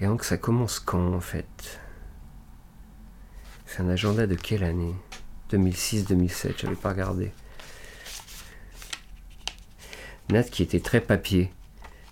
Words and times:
Et 0.00 0.06
donc 0.06 0.24
ça 0.24 0.36
commence 0.36 0.78
quand 0.78 1.14
en 1.14 1.20
fait? 1.20 1.80
C'est 3.66 3.80
un 3.80 3.88
agenda 3.88 4.26
de 4.26 4.34
quelle 4.34 4.64
année? 4.64 4.94
2006-2007, 5.50 6.54
j'avais 6.58 6.74
pas 6.74 6.90
regardé. 6.90 7.30
Nat 10.30 10.44
qui 10.44 10.62
était 10.62 10.80
très 10.80 11.00
papier. 11.00 11.52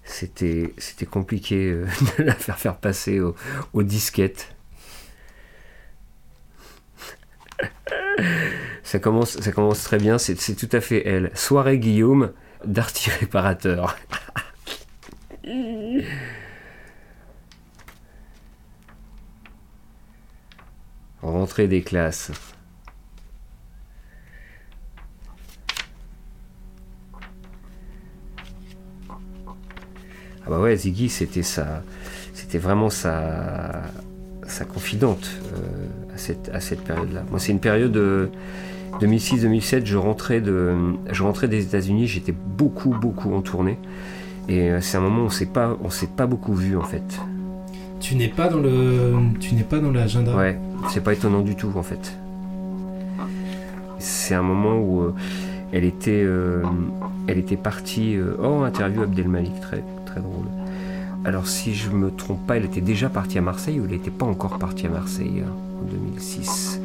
C'était, 0.05 0.73
c'était 0.79 1.07
compliqué 1.07 1.71
euh, 1.71 1.87
de 2.19 2.25
la 2.25 2.35
faire 2.35 2.59
faire 2.59 2.77
passer 2.77 3.21
aux 3.21 3.35
au 3.73 3.83
disquettes. 3.83 4.55
ça, 8.83 8.99
commence, 8.99 9.41
ça 9.41 9.53
commence 9.53 9.83
très 9.83 9.99
bien, 9.99 10.19
c'est, 10.19 10.39
c'est 10.39 10.55
tout 10.55 10.69
à 10.73 10.81
fait 10.81 11.07
elle. 11.07 11.31
Soirée 11.35 11.79
Guillaume, 11.79 12.33
Darty 12.65 13.11
Réparateur. 13.21 13.97
Rentrée 21.25 21.69
des 21.69 21.81
classes. 21.81 22.31
Ah 30.47 30.51
bah 30.51 30.61
ouais, 30.61 30.77
Ziggy, 30.77 31.09
c'était 31.09 31.43
ça, 31.43 31.83
c'était 32.35 32.59
vraiment 32.59 32.91
sa, 32.91 33.85
sa 34.47 34.67
confidente 34.67 35.31
euh, 35.55 36.15
à 36.15 36.19
cette, 36.19 36.51
à 36.53 36.61
cette 36.61 36.83
période-là. 36.83 37.25
Moi, 37.31 37.41
c'est 37.41 37.53
une 37.53 37.61
période 37.61 37.93
de 37.93 38.29
2006-2007. 39.01 39.87
Je 39.87 39.97
rentrais 39.97 40.43
de, 40.43 40.75
je 41.11 41.23
rentrais 41.23 41.49
des 41.49 41.63
États-Unis. 41.63 42.07
J'étais 42.07 42.33
beaucoup, 42.33 42.91
beaucoup 42.91 43.33
en 43.33 43.41
tournée, 43.41 43.79
et 44.49 44.71
euh, 44.71 44.81
c'est 44.83 44.99
un 44.99 45.01
moment 45.01 45.23
où 45.23 45.27
on 45.27 45.31
s'est 45.31 45.47
pas, 45.47 45.79
on 45.83 45.89
s'est 45.89 46.11
pas 46.15 46.27
beaucoup 46.27 46.55
vu 46.55 46.77
en 46.77 46.83
fait. 46.85 47.19
Tu 48.01 48.15
n'es 48.17 48.29
pas 48.29 48.49
dans 48.49 48.59
le, 48.59 49.15
tu 49.41 49.55
n'es 49.55 49.63
pas 49.63 49.79
dans 49.79 49.91
l'agenda. 49.91 50.37
Ouais, 50.37 50.59
c'est 50.89 51.03
pas 51.03 51.13
étonnant 51.13 51.43
du 51.43 51.57
tout 51.57 51.73
en 51.77 51.83
fait. 51.83 52.17
C'est 53.99 54.35
un 54.35 54.43
moment 54.43 54.79
où 54.79 55.01
euh, 55.01 55.15
elle 55.73 55.85
était, 55.85 56.27
elle 57.27 57.39
était 57.39 57.57
partie. 57.57 58.17
oh, 58.39 58.63
interview 58.63 59.03
Abdelmalik, 59.03 59.61
très 59.61 59.83
drôle. 60.21 60.47
Alors 61.25 61.47
si 61.47 61.75
je 61.75 61.91
me 61.91 62.11
trompe 62.11 62.47
pas, 62.47 62.59
elle 62.59 62.67
était 62.67 62.83
déjà 62.83 63.09
partie 63.09 63.39
à 63.39 63.41
Marseille 63.41 63.81
ou 63.81 63.85
elle 63.85 63.93
n'était 63.93 64.11
pas 64.11 64.27
encore 64.27 64.59
partie 64.59 64.87
à 64.87 64.91
Marseille 64.91 65.43
hein, 65.45 65.51
en 65.81 65.91
2006 65.91 66.81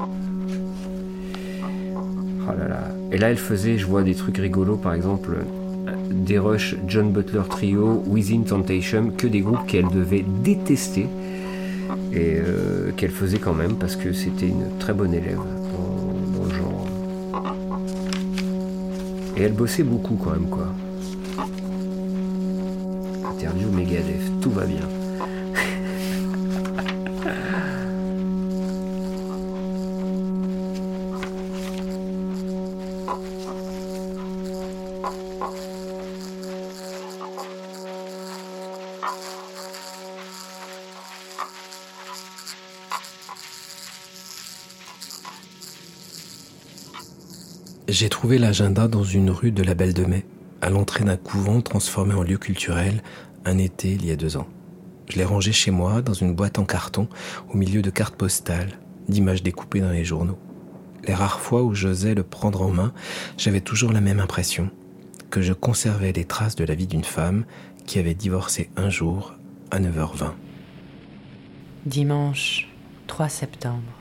Oh 2.47 2.51
là 2.57 2.67
là. 2.69 2.79
Et 3.11 3.17
là 3.17 3.29
elle 3.29 3.37
faisait, 3.37 3.77
je 3.77 3.85
vois 3.85 4.03
des 4.03 4.15
trucs 4.15 4.37
rigolos 4.37 4.77
par 4.77 4.93
exemple, 4.93 5.39
des 6.09 6.39
rushs 6.39 6.77
John 6.87 7.11
Butler 7.11 7.41
Trio, 7.49 8.01
Within 8.07 8.43
Temptation, 8.43 9.11
que 9.15 9.27
des 9.27 9.41
groupes 9.41 9.67
qu'elle 9.67 9.89
devait 9.89 10.23
détester 10.41 11.07
et 12.13 12.37
euh, 12.39 12.91
qu'elle 12.91 13.11
faisait 13.11 13.39
quand 13.39 13.53
même 13.53 13.75
parce 13.75 13.95
que 13.95 14.13
c'était 14.13 14.47
une 14.47 14.77
très 14.79 14.93
bonne 14.93 15.13
élève 15.13 15.37
dans, 15.37 16.45
le 16.45 16.53
genre. 16.53 16.87
Et 19.37 19.43
elle 19.43 19.53
bossait 19.53 19.83
beaucoup 19.83 20.15
quand 20.15 20.31
même 20.31 20.49
quoi 20.49 20.67
interview 23.39 23.69
Megadeth, 23.71 24.41
tout 24.41 24.51
va 24.51 24.65
bien. 24.65 24.98
J'ai 47.91 48.07
trouvé 48.07 48.37
l'agenda 48.37 48.87
dans 48.87 49.03
une 49.03 49.31
rue 49.31 49.51
de 49.51 49.63
la 49.63 49.73
Belle 49.73 49.95
de 49.95 50.05
Mai, 50.05 50.23
à 50.61 50.69
l'entrée 50.69 51.03
d'un 51.03 51.17
couvent 51.17 51.59
transformé 51.59 52.13
en 52.13 52.21
lieu 52.21 52.37
culturel 52.37 53.01
un 53.45 53.57
été 53.57 53.93
il 53.93 54.05
y 54.05 54.11
a 54.11 54.15
deux 54.15 54.37
ans. 54.37 54.47
Je 55.07 55.17
l'ai 55.17 55.23
rangé 55.23 55.51
chez 55.51 55.71
moi 55.71 56.03
dans 56.03 56.13
une 56.13 56.35
boîte 56.35 56.59
en 56.59 56.65
carton 56.65 57.07
au 57.51 57.57
milieu 57.57 57.81
de 57.81 57.89
cartes 57.89 58.15
postales, 58.15 58.77
d'images 59.07 59.41
découpées 59.41 59.81
dans 59.81 59.89
les 59.89 60.05
journaux. 60.05 60.37
Les 61.07 61.15
rares 61.15 61.39
fois 61.39 61.63
où 61.63 61.73
j'osais 61.73 62.13
le 62.13 62.21
prendre 62.21 62.61
en 62.61 62.69
main, 62.69 62.93
j'avais 63.37 63.59
toujours 63.59 63.91
la 63.91 64.01
même 64.01 64.19
impression, 64.19 64.69
que 65.31 65.41
je 65.41 65.53
conservais 65.53 66.11
les 66.11 66.25
traces 66.25 66.55
de 66.55 66.65
la 66.65 66.75
vie 66.75 66.85
d'une 66.85 67.03
femme 67.03 67.43
qui 67.87 67.97
avait 67.97 68.13
divorcé 68.13 68.69
un 68.77 68.91
jour 68.91 69.33
à 69.71 69.79
9h20. 69.79 70.33
Dimanche 71.87 72.69
3 73.07 73.29
septembre. 73.29 73.98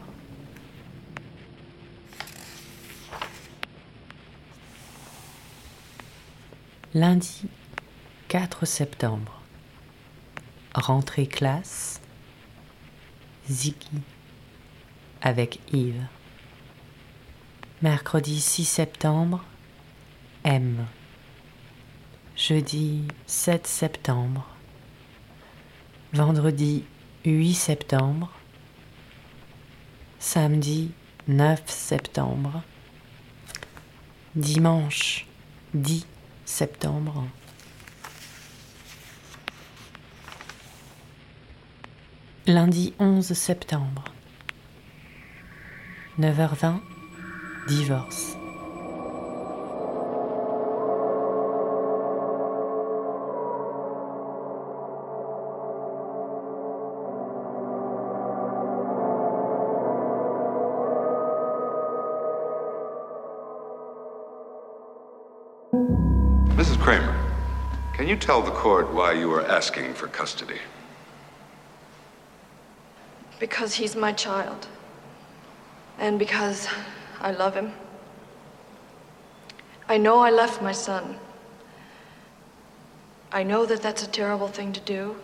Lundi 6.99 7.43
4 8.27 8.67
septembre. 8.67 9.41
Rentrée 10.75 11.29
classe. 11.29 12.01
Ziggy 13.49 14.03
avec 15.23 15.61
Yves. 15.73 16.09
Mercredi 17.83 18.41
6 18.41 18.65
septembre. 18.65 19.45
M. 20.43 20.87
Jeudi 22.35 23.05
7 23.29 23.69
septembre. 23.69 24.45
Vendredi 26.15 26.83
8 27.25 27.55
septembre. 27.55 28.33
Samedi 30.19 30.91
9 31.29 31.63
septembre. 31.65 32.65
Dimanche 34.35 35.27
10 35.75 36.05
septembre. 36.49 37.25
Lundi 42.47 42.95
11 42.99 43.35
septembre. 43.35 44.03
9h20, 46.19 46.81
divorce. 47.69 48.48
Tell 68.29 68.43
the 68.43 68.51
court 68.51 68.93
why 68.93 69.11
you 69.11 69.33
are 69.33 69.47
asking 69.47 69.95
for 69.95 70.07
custody? 70.07 70.61
Because 73.41 73.77
he's 73.77 73.97
my 73.97 74.13
child. 74.13 74.69
And 75.99 76.19
because 76.19 76.69
I 77.23 77.31
love 77.31 77.55
him. 77.55 77.73
I 79.89 79.97
know 79.97 80.19
I 80.19 80.31
left 80.31 80.61
my 80.61 80.73
son. 80.73 81.17
I 83.33 83.45
know 83.45 83.65
that 83.65 83.81
that's 83.81 84.03
a 84.03 84.07
terrible 84.07 84.49
thing 84.49 84.75
to 84.75 84.81
do. 84.81 85.17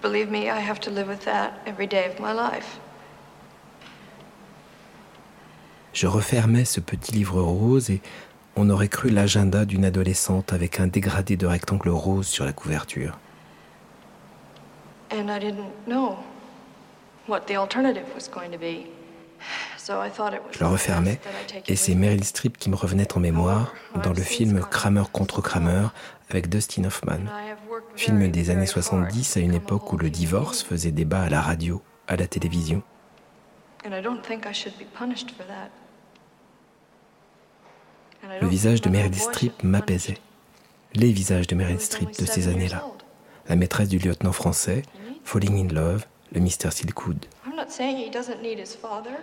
Believe 0.00 0.30
me, 0.30 0.48
I 0.48 0.60
have 0.60 0.80
to 0.80 0.90
live 0.90 1.08
with 1.08 1.26
that 1.26 1.60
every 1.66 1.86
day 1.86 2.06
of 2.06 2.18
my 2.18 2.32
life. 2.32 2.80
Je 5.92 6.06
refermais 6.06 6.64
ce 6.64 6.80
petit 6.80 7.12
livre 7.12 7.40
rose 7.40 7.90
et 7.90 8.00
on 8.56 8.70
aurait 8.70 8.88
cru 8.88 9.10
l'agenda 9.10 9.64
d'une 9.64 9.84
adolescente 9.84 10.52
avec 10.52 10.80
un 10.80 10.86
dégradé 10.86 11.36
de 11.36 11.46
rectangle 11.46 11.88
rose 11.88 12.26
sur 12.26 12.44
la 12.44 12.52
couverture. 12.52 13.18
And 15.12 15.28
I 15.28 15.38
didn't 15.38 15.70
know 15.86 16.16
what 17.28 17.42
the 17.46 17.56
alternative 17.56 18.06
was 18.14 18.28
going 18.28 18.50
to 18.50 18.58
be. 18.58 18.86
So 19.76 20.00
I 20.02 20.08
thought 20.08 20.32
it 20.32 20.40
was 20.40 20.52
Je 20.52 20.60
le 20.60 20.66
refermais 20.66 21.20
et 21.66 21.76
c'est 21.76 21.94
Meryl 21.94 22.24
Streep 22.24 22.56
qui 22.56 22.70
me 22.70 22.76
revenait 22.76 23.14
en 23.14 23.20
mémoire 23.20 23.74
dans 24.02 24.12
le 24.12 24.22
film 24.22 24.60
Kramer 24.70 25.04
contre 25.12 25.42
Kramer 25.42 25.88
avec 26.30 26.48
Dustin 26.48 26.84
Hoffman. 26.84 27.20
Film 27.94 28.30
des 28.30 28.50
années 28.50 28.66
70 28.66 29.36
à 29.36 29.40
une 29.40 29.54
époque 29.54 29.92
où 29.92 29.98
le 29.98 30.08
divorce 30.08 30.62
faisait 30.62 30.90
débat 30.90 31.22
à 31.22 31.28
la 31.28 31.42
radio, 31.42 31.82
à 32.08 32.16
la 32.16 32.26
télévision. 32.26 32.82
And 33.86 33.92
I 33.92 34.00
don't 34.00 34.22
think 34.22 34.46
I 34.46 34.54
should 34.54 34.78
be 34.78 34.86
punished 34.98 35.30
for 35.36 35.46
that. 35.46 35.70
Le 38.40 38.48
visage 38.48 38.80
de 38.80 38.88
Meryl 38.88 39.14
Streep 39.14 39.62
m'apaisait. 39.62 40.18
Les 40.94 41.12
visages 41.12 41.46
de 41.46 41.54
Meryl 41.54 41.80
Streep 41.80 42.10
de 42.18 42.24
ces 42.24 42.48
années-là. 42.48 42.84
La 43.48 43.56
maîtresse 43.56 43.88
du 43.88 43.98
lieutenant 43.98 44.32
français, 44.32 44.82
Falling 45.24 45.68
in 45.68 45.74
Love, 45.74 46.06
le 46.32 46.40
his 46.40 46.56
father. 48.80 49.16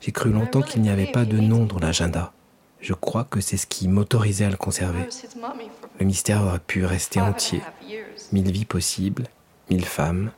J'ai 0.00 0.12
cru 0.12 0.30
longtemps 0.30 0.62
qu'il 0.62 0.82
n'y 0.82 0.90
avait 0.90 1.10
pas 1.10 1.24
de 1.24 1.38
nom 1.38 1.64
dans 1.64 1.78
l'agenda. 1.78 2.32
Je 2.80 2.94
crois 2.94 3.24
que 3.24 3.40
c'est 3.40 3.58
ce 3.58 3.66
qui 3.66 3.88
m'autorisait 3.88 4.46
à 4.46 4.50
le 4.50 4.56
conserver. 4.56 5.06
Le 5.98 6.06
mystère 6.06 6.42
aurait 6.42 6.58
pu 6.58 6.84
rester 6.84 7.20
entier. 7.20 7.60
Mille 8.32 8.50
vies 8.50 8.64
possibles, 8.64 9.24
mille 9.68 9.84
femmes. 9.84 10.30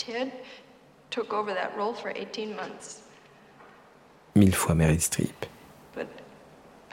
Mille 4.35 4.55
fois 4.55 4.75
Meryl 4.75 5.01
Streep. 5.01 5.47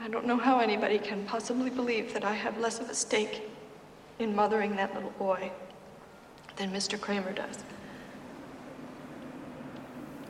I 0.02 0.08
don't 0.08 0.26
know 0.26 0.38
how 0.38 0.60
anybody 0.60 0.98
can 0.98 1.26
possibly 1.26 1.70
believe 1.70 2.14
that 2.14 2.24
I 2.24 2.34
have 2.34 2.58
less 2.58 2.80
of 2.80 2.90
a 2.90 2.94
stake 2.94 3.44
in 4.18 4.34
mothering 4.34 4.78
that 4.78 4.94
little 4.96 5.12
boy 5.20 5.52
than 6.56 6.72
Mr. 6.72 6.98
Kramer 6.98 7.34
does. 7.34 7.58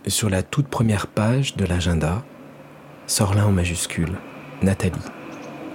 Sur 0.07 0.31
la 0.31 0.42
toute 0.42 0.69
première 0.69 1.06
page 1.06 1.56
de 1.56 1.66
l'agenda, 1.66 2.24
sort 3.06 3.36
là 3.36 3.45
en 3.45 3.51
majuscule 3.51 4.18
Nathalie. 4.63 5.06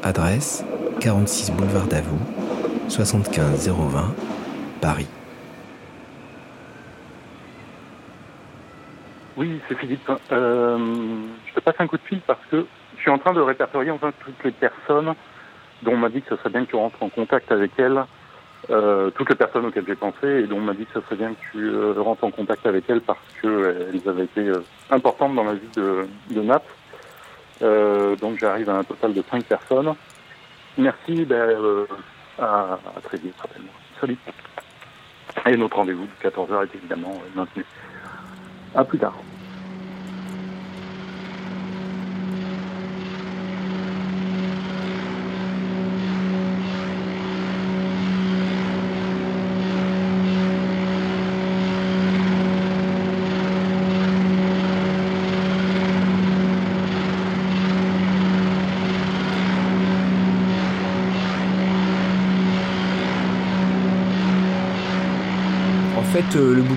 Adresse 0.02 0.64
46 1.00 1.52
boulevard 1.52 1.86
Davout, 1.86 2.18
75 2.88 3.68
020, 3.68 4.14
Paris. 4.80 5.06
Oui, 9.36 9.60
c'est 9.68 9.78
Philippe. 9.78 10.10
Euh, 10.32 11.26
je 11.46 11.54
te 11.54 11.60
passe 11.60 11.76
un 11.78 11.86
coup 11.86 11.96
de 11.96 12.02
fil 12.02 12.20
parce 12.26 12.44
que 12.50 12.66
suis 13.04 13.10
en 13.10 13.18
train 13.18 13.34
de 13.34 13.40
répertorier 13.40 13.90
enfin 13.90 14.12
toutes 14.24 14.42
les 14.44 14.50
personnes 14.50 15.14
dont 15.82 15.92
on 15.92 15.96
m'a 15.98 16.08
dit 16.08 16.22
que 16.22 16.30
ce 16.30 16.36
serait 16.36 16.48
bien 16.48 16.64
que 16.64 16.70
tu 16.70 16.76
rentres 16.76 17.02
en 17.02 17.10
contact 17.10 17.52
avec 17.52 17.72
elles, 17.76 18.02
euh, 18.70 19.10
toutes 19.10 19.28
les 19.28 19.34
personnes 19.34 19.66
auxquelles 19.66 19.84
j'ai 19.86 19.94
pensé 19.94 20.26
et 20.26 20.46
dont 20.46 20.56
on 20.56 20.62
m'a 20.62 20.72
dit 20.72 20.86
que 20.86 20.94
ce 20.94 21.06
serait 21.06 21.16
bien 21.16 21.34
que 21.34 21.40
tu 21.52 21.68
euh, 21.68 21.92
rentres 21.98 22.24
en 22.24 22.30
contact 22.30 22.64
avec 22.66 22.88
elles 22.88 23.02
parce 23.02 23.18
qu'elles 23.42 24.08
avaient 24.08 24.24
été 24.24 24.40
euh, 24.40 24.64
importantes 24.90 25.34
dans 25.34 25.44
la 25.44 25.52
vie 25.52 25.68
de, 25.76 26.06
de 26.30 26.40
Nat. 26.40 26.62
donc 28.16 28.38
j'arrive 28.38 28.70
à 28.70 28.76
un 28.78 28.84
total 28.84 29.12
de 29.12 29.22
5 29.30 29.44
personnes. 29.44 29.94
Merci, 30.78 31.26
ben, 31.26 31.86
à, 32.38 32.78
très 33.02 33.18
vite, 33.18 33.34
certainement. 33.36 33.72
Salut. 34.00 34.16
Et 35.46 35.56
notre 35.58 35.76
rendez-vous 35.76 36.06
de 36.06 36.28
14h 36.28 36.64
est 36.64 36.74
évidemment 36.74 37.20
maintenu. 37.34 37.64
À 38.74 38.82
plus 38.82 38.98
tard. 38.98 39.14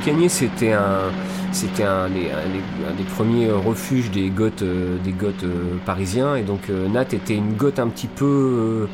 Euh, 0.08 0.28
c'était 0.30 0.72
un, 0.72 1.12
c'était 1.52 1.84
un, 1.84 2.08
des, 2.10 3.04
premiers 3.16 3.52
refuges 3.52 4.10
des 4.12 4.30
goths, 4.30 4.62
euh, 4.62 4.98
des 5.04 5.12
goths 5.12 5.44
euh, 5.44 5.76
parisiens. 5.86 6.36
Et 6.36 6.44
donc, 6.44 6.70
Nat 6.70 7.14
était 7.14 7.36
une 7.36 7.54
goth 7.54 7.80
un 7.80 7.88
petit 7.88 8.08
peu 8.08 8.88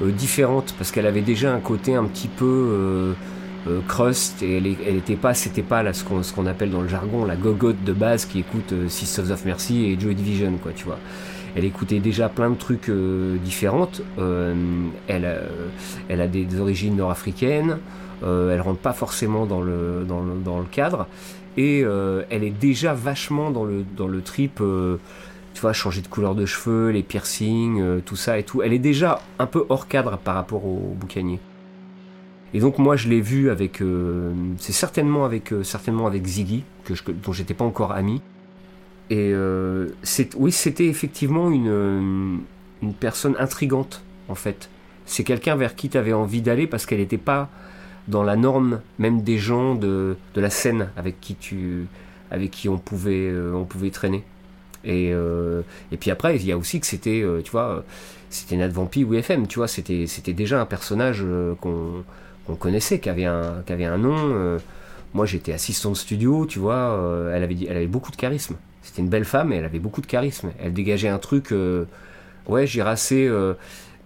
différente 0.00 0.74
parce 0.76 0.90
qu'elle 0.90 1.06
avait 1.06 1.22
déjà 1.22 1.54
un 1.54 1.60
côté 1.60 1.94
un 1.94 2.04
petit 2.04 2.28
peu 2.28 3.14
crust 3.88 4.42
et 4.42 4.56
elle, 4.56 4.66
elle 4.86 4.96
était 4.96 5.16
pas, 5.16 5.34
c'était 5.34 5.62
pas 5.62 5.82
là, 5.82 5.92
ce 5.92 6.04
qu'on, 6.04 6.46
appelle 6.46 6.70
dans 6.70 6.82
le 6.82 6.88
jargon 6.88 7.24
la 7.24 7.36
gogotte 7.36 7.82
de 7.84 7.92
base 7.92 8.26
qui 8.26 8.40
écoute 8.40 8.74
Sisters 8.88 9.30
of 9.30 9.44
Mercy 9.44 9.86
et 9.86 9.98
Joy 9.98 10.14
Division, 10.14 10.52
quoi, 10.62 10.72
tu 10.74 10.84
vois 10.84 10.98
elle 11.56 11.64
écoutait 11.64 12.00
déjà 12.00 12.28
plein 12.28 12.50
de 12.50 12.56
trucs 12.56 12.90
différentes. 13.44 14.02
elle, 15.06 15.40
elle 16.08 16.20
a 16.20 16.26
des 16.26 16.58
origines 16.58 16.96
nord-africaines. 16.96 17.78
Euh, 18.22 18.54
elle 18.54 18.60
rentre 18.60 18.80
pas 18.80 18.92
forcément 18.92 19.46
dans 19.46 19.60
le, 19.60 20.04
dans 20.06 20.58
le, 20.58 20.64
cadre, 20.70 21.06
et 21.56 21.82
euh, 21.84 22.22
elle 22.30 22.44
est 22.44 22.50
déjà 22.50 22.94
vachement 22.94 23.50
dans 23.50 23.64
le, 23.64 23.84
dans 23.96 24.06
le 24.06 24.22
trip, 24.22 24.60
euh, 24.60 24.98
tu 25.52 25.60
vois, 25.60 25.72
changer 25.72 26.00
de 26.00 26.08
couleur 26.08 26.34
de 26.34 26.46
cheveux, 26.46 26.90
les 26.90 27.02
piercings, 27.02 28.00
tout 28.02 28.16
ça 28.16 28.38
et 28.38 28.44
tout. 28.44 28.62
Elle 28.62 28.72
est 28.72 28.78
déjà 28.78 29.20
un 29.38 29.46
peu 29.46 29.64
hors 29.68 29.88
cadre 29.88 30.16
par 30.18 30.34
rapport 30.34 30.64
au, 30.64 30.94
boucanier. 30.98 31.38
Et 32.54 32.60
donc 32.60 32.78
moi 32.78 32.94
je 32.94 33.08
l'ai 33.08 33.20
vu 33.20 33.50
avec, 33.50 33.82
c'est 34.58 34.72
certainement 34.72 35.24
avec, 35.24 35.52
certainement 35.64 36.06
avec 36.06 36.24
Ziggy, 36.24 36.62
que 36.84 36.94
je, 36.94 37.02
dont 37.08 37.32
j'étais 37.32 37.54
pas 37.54 37.64
encore 37.64 37.92
ami. 37.92 38.22
Et 39.10 39.34
c'est, 40.02 40.34
oui, 40.36 40.52
c'était 40.52 40.86
effectivement 40.86 41.50
une, 41.50 42.40
une 42.82 42.94
personne 42.94 43.34
intrigante 43.38 44.02
en 44.28 44.34
fait. 44.36 44.70
C'est 45.04 45.24
quelqu'un 45.24 45.56
vers 45.56 45.74
qui 45.74 45.88
tu 45.88 45.98
avais 45.98 46.12
envie 46.12 46.42
d'aller 46.42 46.66
parce 46.66 46.86
qu'elle 46.86 47.00
n'était 47.00 47.18
pas 47.18 47.50
dans 48.08 48.22
la 48.22 48.36
norme 48.36 48.80
même 48.98 49.22
des 49.22 49.38
gens 49.38 49.74
de, 49.74 50.16
de 50.34 50.40
la 50.40 50.50
scène 50.50 50.88
avec 50.96 51.20
qui 51.20 51.34
tu 51.34 51.86
avec 52.30 52.50
qui 52.50 52.68
on 52.68 52.78
pouvait 52.78 53.30
euh, 53.30 53.52
on 53.54 53.64
pouvait 53.64 53.90
traîner. 53.90 54.22
Et, 54.84 55.10
euh, 55.12 55.62
et 55.92 55.96
puis 55.96 56.10
après 56.10 56.36
il 56.36 56.44
y 56.44 56.52
a 56.52 56.58
aussi 56.58 56.78
que 56.78 56.86
c'était 56.86 57.22
euh, 57.22 57.40
tu 57.42 57.50
vois 57.50 57.84
c'était 58.28 58.56
Nat 58.56 58.68
Vampi 58.68 59.04
ou 59.04 59.14
FM 59.14 59.46
tu 59.46 59.58
vois 59.58 59.68
c'était 59.68 60.06
c'était 60.06 60.34
déjà 60.34 60.60
un 60.60 60.66
personnage 60.66 61.24
qu'on 61.60 62.04
qu'on 62.46 62.54
connaissait 62.56 62.98
qui 62.98 63.08
avait 63.08 63.24
un 63.24 63.62
qui 63.64 63.72
avait 63.72 63.86
un 63.86 63.96
nom 63.96 64.58
moi 65.14 65.24
j'étais 65.24 65.52
assistant 65.52 65.92
de 65.92 65.96
studio 65.96 66.44
tu 66.44 66.58
vois 66.58 67.30
elle 67.32 67.42
avait 67.42 67.56
elle 67.68 67.76
avait 67.76 67.86
beaucoup 67.86 68.10
de 68.10 68.16
charisme. 68.16 68.56
C'était 68.82 69.00
une 69.00 69.08
belle 69.08 69.24
femme 69.24 69.50
et 69.54 69.56
elle 69.56 69.64
avait 69.64 69.78
beaucoup 69.78 70.02
de 70.02 70.06
charisme. 70.06 70.50
Elle 70.62 70.74
dégageait 70.74 71.08
un 71.08 71.18
truc 71.18 71.54
ouais 72.46 72.66
j'irais 72.66 72.90
assez 72.90 73.30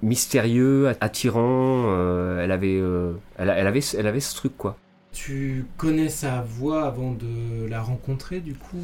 mystérieux, 0.03 0.93
attirant. 1.01 1.85
Euh, 1.87 2.43
elle, 2.43 2.53
avait, 2.53 2.79
euh, 2.81 3.13
elle, 3.37 3.51
avait, 3.51 3.81
elle 3.97 4.07
avait 4.07 4.21
ce 4.21 4.35
truc, 4.35 4.57
quoi. 4.57 4.77
Tu 5.13 5.67
connais 5.77 6.09
sa 6.09 6.43
voix 6.43 6.85
avant 6.85 7.13
de 7.13 7.67
la 7.67 7.83
rencontrer, 7.83 8.41
du 8.41 8.55
coup 8.55 8.77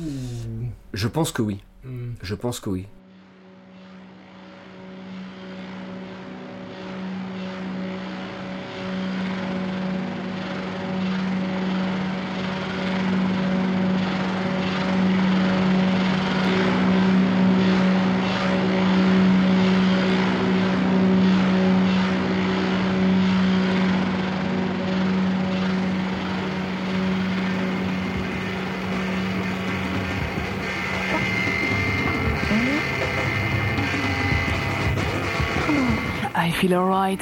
Je 0.92 1.08
pense 1.08 1.32
que 1.32 1.42
oui. 1.42 1.62
Hmm. 1.84 2.12
Je 2.22 2.34
pense 2.34 2.60
que 2.60 2.70
oui. 2.70 2.86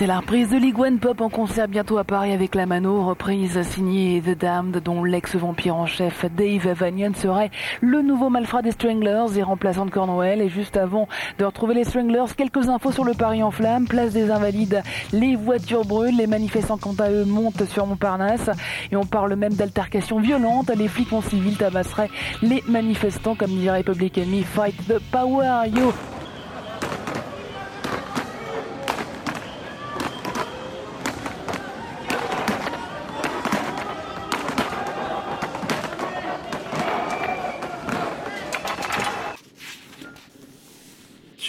Et 0.02 0.06
la 0.08 0.18
reprise 0.18 0.48
de 0.48 0.56
League 0.56 0.80
One 0.80 0.98
Pop 0.98 1.20
en 1.20 1.28
concert 1.28 1.68
bientôt 1.68 1.96
à 1.96 2.02
Paris 2.02 2.32
avec 2.32 2.56
la 2.56 2.66
Mano, 2.66 3.06
reprise 3.06 3.62
signée 3.62 4.20
The 4.20 4.36
Damned 4.36 4.82
dont 4.82 5.04
l'ex-vampire 5.04 5.76
en 5.76 5.86
chef 5.86 6.24
Dave 6.36 6.72
Vanian 6.72 7.14
serait 7.14 7.52
le 7.80 8.02
nouveau 8.02 8.28
malfrat 8.28 8.62
des 8.62 8.72
Stranglers 8.72 9.38
et 9.38 9.44
remplaçant 9.44 9.86
de 9.86 9.92
Cornwell. 9.92 10.42
Et 10.42 10.48
juste 10.48 10.76
avant 10.76 11.06
de 11.38 11.44
retrouver 11.44 11.74
les 11.74 11.84
Stranglers, 11.84 12.34
quelques 12.36 12.68
infos 12.68 12.90
sur 12.90 13.04
le 13.04 13.14
Paris 13.14 13.44
en 13.44 13.52
flammes, 13.52 13.86
place 13.86 14.12
des 14.12 14.28
Invalides, 14.32 14.82
les 15.12 15.36
voitures 15.36 15.84
brûlent, 15.84 16.16
les 16.16 16.26
manifestants 16.26 16.78
quant 16.78 16.96
à 16.98 17.08
eux 17.08 17.24
montent 17.24 17.64
sur 17.66 17.86
Montparnasse. 17.86 18.50
Et 18.90 18.96
on 18.96 19.04
parle 19.04 19.36
même 19.36 19.54
d'altercations 19.54 20.18
violentes, 20.18 20.72
les 20.76 20.88
flics 20.88 21.12
en 21.12 21.22
civil 21.22 21.56
tabasseraient 21.56 22.10
les 22.42 22.64
manifestants 22.66 23.36
comme 23.36 23.50
dirait 23.50 23.84
Public 23.84 24.18
Enemy, 24.18 24.42
fight 24.42 24.74
the 24.88 24.98
power, 25.12 25.68
yo 25.72 25.92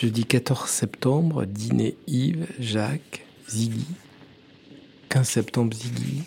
Jeudi 0.04 0.26
14 0.26 0.70
septembre, 0.70 1.46
dîner 1.46 1.96
Yves, 2.08 2.46
Jacques, 2.60 3.26
Ziggy. 3.48 3.86
15 5.08 5.30
septembre, 5.30 5.74
Ziggy. 5.74 6.24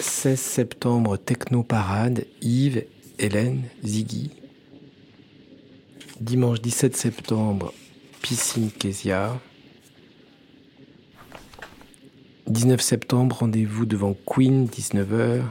16 0.00 0.40
septembre, 0.40 1.16
techno 1.16 1.62
parade, 1.62 2.26
Yves, 2.42 2.82
Hélène, 3.20 3.62
Ziggy. 3.84 4.30
Dimanche 6.20 6.60
17 6.60 6.96
septembre, 6.96 7.72
piscine 8.20 8.72
Késia. 8.72 9.40
19 12.48 12.80
septembre, 12.80 13.36
rendez-vous 13.38 13.86
devant 13.86 14.16
Queen, 14.26 14.66
19h. 14.66 15.42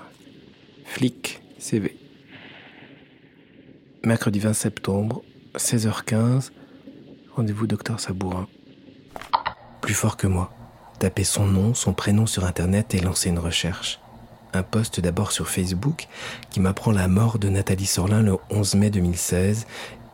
Flic, 0.84 1.42
CV. 1.60 1.96
Mercredi 4.04 4.40
20 4.40 4.52
septembre, 4.52 5.24
16h15, 5.56 6.52
Rendez-vous 7.36 7.68
docteur 7.68 8.00
Sabourin. 8.00 8.48
Plus 9.82 9.94
fort 9.94 10.15
que 10.15 10.25
moi, 10.25 10.54
taper 11.00 11.25
son 11.25 11.46
nom, 11.46 11.74
son 11.74 11.92
prénom 11.92 12.25
sur 12.27 12.46
Internet 12.46 12.96
et 12.96 13.01
lancer 13.01 13.27
une 13.27 13.39
recherche. 13.39 14.00
Un 14.54 14.63
post 14.63 15.01
d'abord 15.01 15.34
sur 15.34 15.50
Facebook 15.50 16.08
qui 16.50 16.62
m'apprend 16.62 16.94
la 16.94 17.10
mort 17.10 17.38
de 17.38 17.50
Nathalie 17.50 17.88
Sorlin 17.88 18.22
le 18.22 18.38
11 18.51 18.75
mai 18.75 18.89
2016 18.89 19.68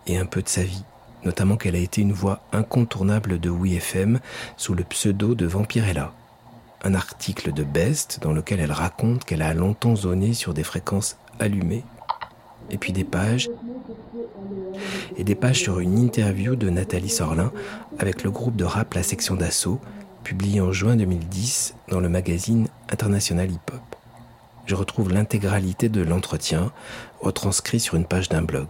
et 0.07 0.17
un 0.17 0.25
peu 0.25 0.41
de 0.41 0.49
sa 0.49 0.63
vie, 0.63 0.83
notamment 1.23 1.57
qu'elle 1.57 1.75
a 1.75 1.79
été 1.79 2.01
une 2.01 2.11
voix 2.11 2.41
incontournable 2.53 3.39
de 3.39 3.51
WeFM 3.51 4.19
sous 4.57 4.73
le 4.73 4.83
pseudo 4.83 5.35
de 5.35 5.45
Vampirella. 5.45 6.13
Un 6.83 6.95
article 6.95 7.53
de 7.53 7.63
Best 7.63 8.17
dans 8.23 8.33
lequel 8.33 8.59
elle 8.59 8.71
raconte 8.71 9.25
qu'elle 9.25 9.43
a 9.43 9.53
longtemps 9.53 9.95
zoné 9.95 10.33
sur 10.33 10.55
des 10.55 10.63
fréquences 10.63 11.17
allumées. 11.39 11.83
Et 12.71 12.79
puis 12.79 12.93
des 12.93 13.03
pages 13.03 13.47
et 15.21 15.23
des 15.23 15.35
pages 15.35 15.59
sur 15.59 15.79
une 15.79 15.99
interview 15.99 16.55
de 16.55 16.71
Nathalie 16.71 17.07
Sorlin 17.07 17.51
avec 17.99 18.23
le 18.23 18.31
groupe 18.31 18.55
de 18.55 18.63
rap 18.63 18.95
La 18.95 19.03
Section 19.03 19.35
d'Assaut, 19.35 19.79
publié 20.23 20.61
en 20.61 20.71
juin 20.71 20.95
2010 20.95 21.75
dans 21.89 21.99
le 21.99 22.09
magazine 22.09 22.67
International 22.91 23.51
Hip 23.51 23.71
Hop. 23.71 23.95
Je 24.65 24.73
retrouve 24.73 25.13
l'intégralité 25.13 25.89
de 25.89 26.01
l'entretien, 26.01 26.71
retranscrit 27.19 27.79
sur 27.79 27.93
une 27.97 28.05
page 28.05 28.29
d'un 28.29 28.41
blog. 28.41 28.65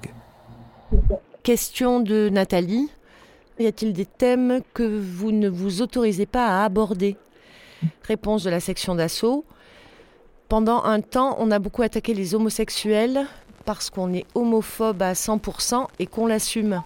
Question 1.41 2.01
de 2.01 2.27
Nathalie. 2.27 2.89
Y 3.57 3.67
a-t-il 3.67 3.93
des 3.93 4.05
thèmes 4.05 4.59
que 4.73 4.83
vous 4.83 5.31
ne 5.31 5.47
vous 5.47 5.81
autorisez 5.81 6.25
pas 6.25 6.47
à 6.47 6.65
aborder? 6.65 7.15
Réponse 8.03 8.43
de 8.43 8.49
la 8.49 8.59
section 8.59 8.93
d'assaut. 8.93 9.45
Pendant 10.49 10.83
un 10.83 10.99
temps, 10.99 11.37
on 11.39 11.49
a 11.49 11.59
beaucoup 11.59 11.81
attaqué 11.81 12.13
les 12.13 12.35
homosexuels 12.35 13.25
parce 13.65 13.89
qu'on 13.89 14.13
est 14.13 14.25
homophobe 14.35 15.01
à 15.01 15.13
100% 15.13 15.87
et 15.99 16.07
qu'on 16.07 16.27
l'assume. 16.27 16.83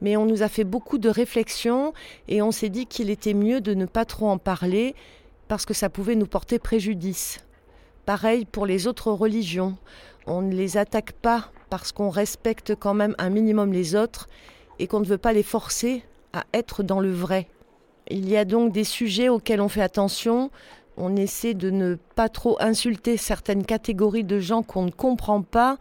Mais 0.00 0.16
on 0.16 0.26
nous 0.26 0.42
a 0.42 0.48
fait 0.48 0.64
beaucoup 0.64 0.98
de 0.98 1.08
réflexions 1.08 1.92
et 2.28 2.42
on 2.42 2.52
s'est 2.52 2.68
dit 2.68 2.86
qu'il 2.86 3.10
était 3.10 3.34
mieux 3.34 3.60
de 3.60 3.74
ne 3.74 3.86
pas 3.86 4.04
trop 4.04 4.28
en 4.28 4.38
parler 4.38 4.94
parce 5.48 5.66
que 5.66 5.74
ça 5.74 5.88
pouvait 5.88 6.14
nous 6.14 6.26
porter 6.26 6.58
préjudice. 6.58 7.40
Pareil 8.06 8.44
pour 8.44 8.66
les 8.66 8.86
autres 8.86 9.10
religions. 9.10 9.76
On 10.26 10.42
ne 10.42 10.54
les 10.54 10.76
attaque 10.76 11.12
pas 11.12 11.50
parce 11.70 11.92
qu'on 11.92 12.10
respecte 12.10 12.74
quand 12.74 12.94
même 12.94 13.14
un 13.18 13.30
minimum 13.30 13.72
les 13.72 13.94
autres 13.96 14.28
et 14.78 14.86
qu'on 14.86 15.00
ne 15.00 15.04
veut 15.04 15.18
pas 15.18 15.32
les 15.32 15.42
forcer 15.42 16.04
à 16.32 16.44
être 16.54 16.82
dans 16.82 17.00
le 17.00 17.12
vrai. 17.12 17.48
Il 18.10 18.28
y 18.28 18.36
a 18.36 18.44
donc 18.44 18.72
des 18.72 18.84
sujets 18.84 19.28
auxquels 19.28 19.60
on 19.60 19.68
fait 19.68 19.82
attention. 19.82 20.50
On 21.00 21.14
essaie 21.14 21.54
de 21.54 21.70
ne 21.70 21.94
pas 22.16 22.28
trop 22.28 22.56
insulter 22.60 23.16
certaines 23.16 23.64
catégories 23.64 24.24
de 24.24 24.40
gens 24.40 24.64
qu'on 24.64 24.82
ne 24.82 24.90
comprend 24.90 25.42
pas 25.42 25.78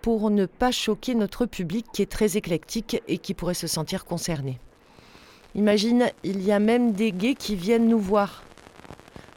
pour 0.00 0.30
ne 0.30 0.46
pas 0.46 0.70
choquer 0.70 1.14
notre 1.14 1.44
public 1.44 1.84
qui 1.92 2.00
est 2.00 2.10
très 2.10 2.38
éclectique 2.38 3.02
et 3.08 3.18
qui 3.18 3.34
pourrait 3.34 3.52
se 3.52 3.66
sentir 3.66 4.06
concerné. 4.06 4.58
Imagine, 5.54 6.10
il 6.24 6.42
y 6.42 6.50
a 6.50 6.58
même 6.58 6.92
des 6.92 7.12
gays 7.12 7.34
qui 7.34 7.56
viennent 7.56 7.88
nous 7.88 7.98
voir. 7.98 8.42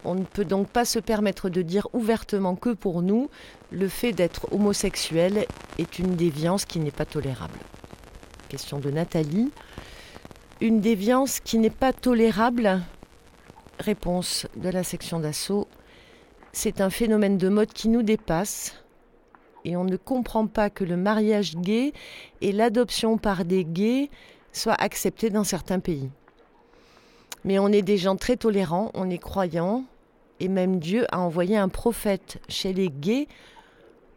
On 0.06 0.16
ne 0.16 0.24
peut 0.24 0.46
donc 0.46 0.70
pas 0.70 0.86
se 0.86 1.00
permettre 1.00 1.50
de 1.50 1.62
dire 1.62 1.88
ouvertement 1.92 2.56
que 2.56 2.70
pour 2.70 3.02
nous, 3.02 3.30
le 3.72 3.90
fait 3.90 4.14
d'être 4.14 4.48
homosexuel 4.54 5.46
est 5.78 6.00
une 6.00 6.16
déviance 6.16 6.64
qui 6.64 6.80
n'est 6.80 6.92
pas 6.92 7.06
tolérable. 7.06 7.60
Question 8.48 8.80
de 8.80 8.92
Nathalie. 8.92 9.52
Une 10.62 10.80
déviance 10.80 11.42
qui 11.42 11.58
n'est 11.58 11.70
pas 11.70 11.92
tolérable 11.92 12.82
Réponse 13.80 14.46
de 14.58 14.70
la 14.70 14.84
section 14.84 15.22
d'assaut. 15.22 15.68
C'est 16.52 16.82
un 16.82 16.90
phénomène 16.90 17.38
de 17.38 17.48
mode 17.48 17.72
qui 17.72 17.88
nous 17.88 18.04
dépasse 18.04 18.76
et 19.64 19.78
on 19.78 19.86
ne 19.86 19.96
comprend 19.96 20.48
pas 20.48 20.70
que 20.70 20.84
le 20.84 20.98
mariage 20.98 21.56
gay 21.56 21.94
et 22.42 22.52
l'adoption 22.52 23.18
par 23.18 23.46
des 23.46 23.64
gays 23.64 24.10
soient 24.52 24.82
acceptés 24.82 25.30
dans 25.30 25.46
certains 25.46 25.80
pays. 25.80 26.10
Mais 27.46 27.58
on 27.58 27.70
est 27.70 27.82
des 27.82 27.98
gens 27.98 28.18
très 28.18 28.36
tolérants, 28.36 28.92
on 28.96 29.10
est 29.10 29.18
croyants, 29.18 29.86
et 30.42 30.50
même 30.50 30.80
Dieu 30.80 31.06
a 31.14 31.20
envoyé 31.20 31.56
un 31.56 31.70
prophète 31.70 32.42
chez 32.50 32.74
les 32.74 32.90
gays 32.90 33.28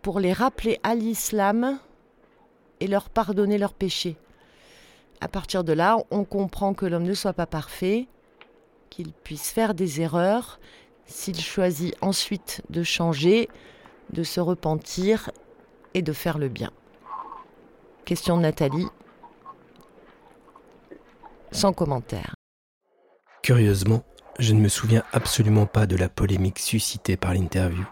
pour 0.02 0.19
les 0.19 0.33
rappeler 0.33 0.81
à 0.83 0.97
l'islam 0.97 1.78
et 2.81 2.88
leur 2.88 3.11
pardonner 3.11 3.59
leurs 3.59 3.75
péchés. 3.75 4.16
À 5.21 5.28
partir 5.28 5.62
de 5.62 5.73
là, 5.73 5.99
on 6.11 6.25
comprend 6.25 6.75
que 6.75 6.87
l'homme 6.87 7.04
ne 7.04 7.14
soit 7.14 7.33
pas 7.33 7.47
parfait, 7.47 8.09
qu'il 8.93 9.13
puisse 9.13 9.51
faire 9.51 9.73
des 9.73 10.03
erreurs, 10.03 10.61
s'il 11.07 11.41
choisit 11.41 11.97
ensuite 12.03 12.63
de 12.69 12.83
changer, 12.83 13.49
de 14.13 14.23
se 14.23 14.39
repentir 14.39 15.31
et 15.95 16.03
de 16.03 16.13
faire 16.13 16.37
le 16.37 16.49
bien. 16.49 16.71
Question 18.05 18.37
de 18.37 18.43
Nathalie. 18.43 18.89
Sans 21.53 21.73
commentaire. 21.73 22.35
Curieusement, 23.43 24.05
je 24.39 24.53
ne 24.53 24.61
me 24.61 24.69
souviens 24.69 25.05
absolument 25.13 25.67
pas 25.67 25.87
de 25.87 25.97
la 25.97 26.11
polémique 26.11 26.59
suscitée 26.59 27.17
par 27.17 27.33
l'interview. 27.33 27.85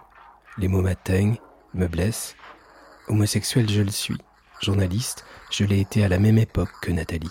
Les 0.59 0.69
mots 0.69 0.83
m'atteignent, 0.83 1.39
me 1.73 1.89
blessent. 1.89 2.37
Homosexuel, 3.09 3.71
je 3.71 3.81
le 3.81 3.91
suis. 3.91 4.19
Journaliste, 4.61 5.25
je 5.51 5.65
l'ai 5.65 5.81
été 5.81 6.05
à 6.05 6.09
la 6.09 6.19
même 6.19 6.37
époque 6.37 6.73
que 6.83 6.93
Nathalie. 6.93 7.31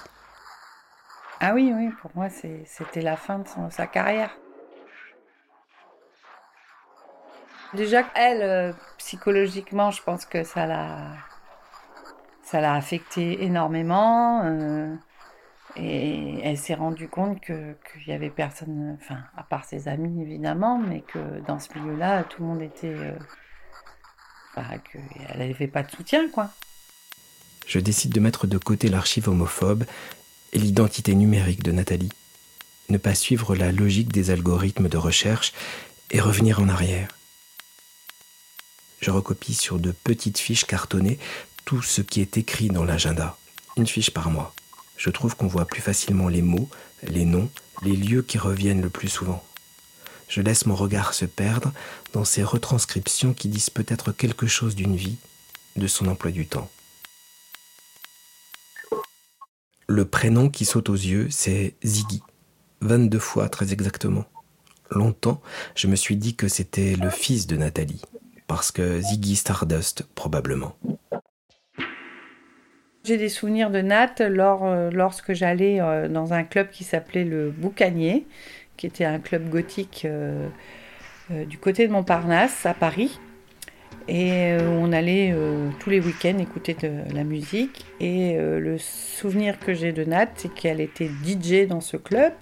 Ah 1.42 1.54
oui, 1.54 1.72
oui, 1.74 1.90
pour 2.02 2.12
moi, 2.16 2.28
c'était 2.30 3.02
la 3.02 3.16
fin 3.16 3.40
de 3.40 3.46
sa 3.70 3.88
carrière. 3.88 4.36
Déjà, 7.74 8.04
elle, 8.16 8.42
euh, 8.42 8.74
psychologiquement, 8.98 9.92
je 9.92 10.02
pense 10.02 10.26
que 10.26 10.44
ça 10.44 10.66
l'a, 10.66 11.14
ça 12.44 12.60
l'a 12.60 12.74
affecté 12.74 13.44
énormément. 13.44 14.42
Euh, 14.44 14.94
et 15.76 16.40
elle 16.44 16.58
s'est 16.58 16.74
rendue 16.74 17.08
compte 17.08 17.40
qu'il 17.40 18.08
y 18.08 18.12
avait 18.12 18.32
personne, 18.32 18.98
enfin, 19.00 19.20
à 19.38 19.44
part 19.44 19.66
ses 19.66 19.88
amis 19.88 20.22
évidemment, 20.22 20.78
mais 20.80 21.02
que 21.02 21.40
dans 21.46 21.60
ce 21.60 21.70
milieu-là, 21.78 22.24
tout 22.24 22.42
le 22.42 22.48
monde 22.50 22.62
était, 22.62 22.88
euh, 22.88 23.14
enfin, 24.58 24.78
qu'elle 24.80 25.38
n'avait 25.38 25.68
pas 25.68 25.84
de 25.84 25.92
soutien, 25.92 26.28
quoi. 26.30 26.50
Je 27.68 27.80
décide 27.80 28.12
de 28.12 28.20
mettre 28.20 28.48
de 28.48 28.58
côté 28.58 28.90
l'archive 28.90 29.30
homophobe 29.30 29.86
et 30.54 30.60
l'identité 30.60 31.16
numérique 31.16 31.64
de 31.64 31.72
Nathalie. 31.72 32.12
Ne 32.90 32.98
pas 32.98 33.16
suivre 33.16 33.56
la 33.56 33.72
logique 33.72 34.12
des 34.12 34.32
algorithmes 34.32 34.90
de 34.90 34.98
recherche 34.98 35.54
et 36.12 36.20
revenir 36.20 36.60
en 36.60 36.70
arrière 36.70 37.10
je 39.02 39.12
recopie 39.12 39.54
sur 39.54 39.80
de 39.80 39.92
petites 39.92 40.40
fiches 40.40 40.66
cartonnées 40.66 41.20
tout 41.66 41.82
ce 41.82 42.02
qui 42.02 42.22
est 42.22 42.38
écrit 42.38 42.70
dans 42.70 42.84
l'agenda, 42.84 43.38
une 43.78 43.88
fiche 43.88 44.12
par 44.12 44.30
mois. 44.30 44.54
Je 44.98 45.10
trouve 45.10 45.36
qu'on 45.36 45.48
voit 45.48 45.66
plus 45.66 45.82
facilement 45.82 46.28
les 46.28 46.42
mots, 46.42 46.70
les 47.04 47.26
noms, 47.26 47.50
les 47.84 47.96
lieux 47.96 48.22
qui 48.22 48.38
reviennent 48.38 48.82
le 48.82 48.90
plus 48.90 49.08
souvent. 49.08 49.44
Je 50.28 50.42
laisse 50.42 50.66
mon 50.66 50.76
regard 50.76 51.14
se 51.14 51.26
perdre 51.26 51.72
dans 52.14 52.26
ces 52.26 52.44
retranscriptions 52.44 53.34
qui 53.34 53.48
disent 53.48 53.70
peut-être 53.70 54.12
quelque 54.12 54.48
chose 54.48 54.76
d'une 54.76 54.96
vie, 54.96 55.18
de 55.76 55.88
son 55.88 56.08
emploi 56.08 56.32
du 56.32 56.46
temps. 56.46 56.70
Le 59.90 60.06
prénom 60.06 60.50
qui 60.50 60.66
saute 60.66 60.88
aux 60.90 60.94
yeux, 60.94 61.30
c'est 61.32 61.74
Ziggy. 61.84 62.22
22 62.82 63.18
fois 63.18 63.50
très 63.50 63.74
exactement. 63.74 64.24
Longtemps, 64.92 65.42
je 65.74 65.88
me 65.88 65.96
suis 65.96 66.16
dit 66.16 66.36
que 66.36 66.48
c'était 66.48 66.96
le 66.96 67.10
fils 67.10 67.48
de 67.48 67.58
Nathalie, 67.58 68.04
parce 68.46 68.72
que 68.72 69.02
Ziggy 69.02 69.36
Stardust, 69.36 70.04
probablement. 70.14 70.76
J'ai 73.04 73.18
des 73.18 73.30
souvenirs 73.30 73.72
de 73.72 73.82
Nat 73.82 74.14
euh, 74.22 74.92
lorsque 74.92 75.34
j'allais 75.34 75.82
euh, 75.82 76.08
dans 76.08 76.34
un 76.34 76.44
club 76.44 76.70
qui 76.70 76.84
s'appelait 76.84 77.26
le 77.26 77.50
Boucanier, 77.50 78.28
qui 78.78 78.86
était 78.86 79.06
un 79.06 79.18
club 79.18 79.50
gothique 79.50 80.04
euh, 80.06 80.48
du 81.48 81.58
côté 81.58 81.88
de 81.88 81.92
Montparnasse, 81.92 82.68
à 82.68 82.76
Paris. 82.76 83.20
Et 84.12 84.58
on 84.82 84.92
allait 84.92 85.36
tous 85.80 85.92
les 85.92 86.00
week-ends 86.00 86.40
écouter 86.40 86.74
de 86.74 87.14
la 87.14 87.24
musique. 87.24 87.86
Et 88.00 88.36
le 88.38 88.78
souvenir 88.80 89.60
que 89.60 89.76
j'ai 89.76 89.92
de 89.92 90.04
Nat, 90.04 90.30
c'est 90.36 90.52
qu'elle 90.52 90.82
était 90.82 91.08
DJ 91.24 91.68
dans 91.68 91.82
ce 91.82 91.96
club 91.96 92.34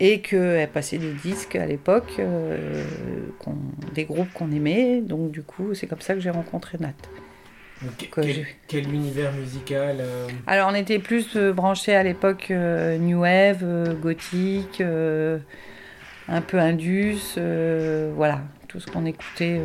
et 0.00 0.20
qu'elle 0.20 0.68
passait 0.68 0.98
des 0.98 1.12
disques 1.12 1.56
à 1.56 1.66
l'époque, 1.66 2.12
euh, 2.18 2.84
des 3.94 4.04
groupes 4.04 4.32
qu'on 4.32 4.50
aimait. 4.50 5.00
Donc 5.00 5.30
du 5.30 5.42
coup, 5.42 5.74
c'est 5.74 5.86
comme 5.86 6.00
ça 6.00 6.14
que 6.14 6.20
j'ai 6.20 6.30
rencontré 6.30 6.78
Nat. 6.78 6.92
quel, 8.68 8.88
univers 8.88 9.32
musical 9.32 9.98
euh 10.00 10.28
Alors 10.46 10.68
on 10.70 10.74
était 10.74 10.98
plus 10.98 11.36
euh, 11.36 11.52
branchés 11.52 11.94
à 11.94 12.02
l'époque 12.02 12.50
New 12.50 13.20
Wave, 13.20 13.98
gothique, 14.00 14.80
un 14.80 16.40
peu 16.40 16.58
Indus, 16.58 17.36
voilà, 18.14 18.42
tout 18.68 18.80
ce 18.80 18.86
qu'on 18.86 19.06
écoutait. 19.06 19.60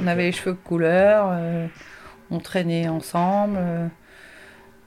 On 0.00 0.06
avait 0.06 0.24
les 0.24 0.32
cheveux 0.32 0.52
de 0.52 0.58
couleur, 0.58 1.38
on 2.30 2.38
traînait 2.38 2.88
ensemble, 2.88 3.58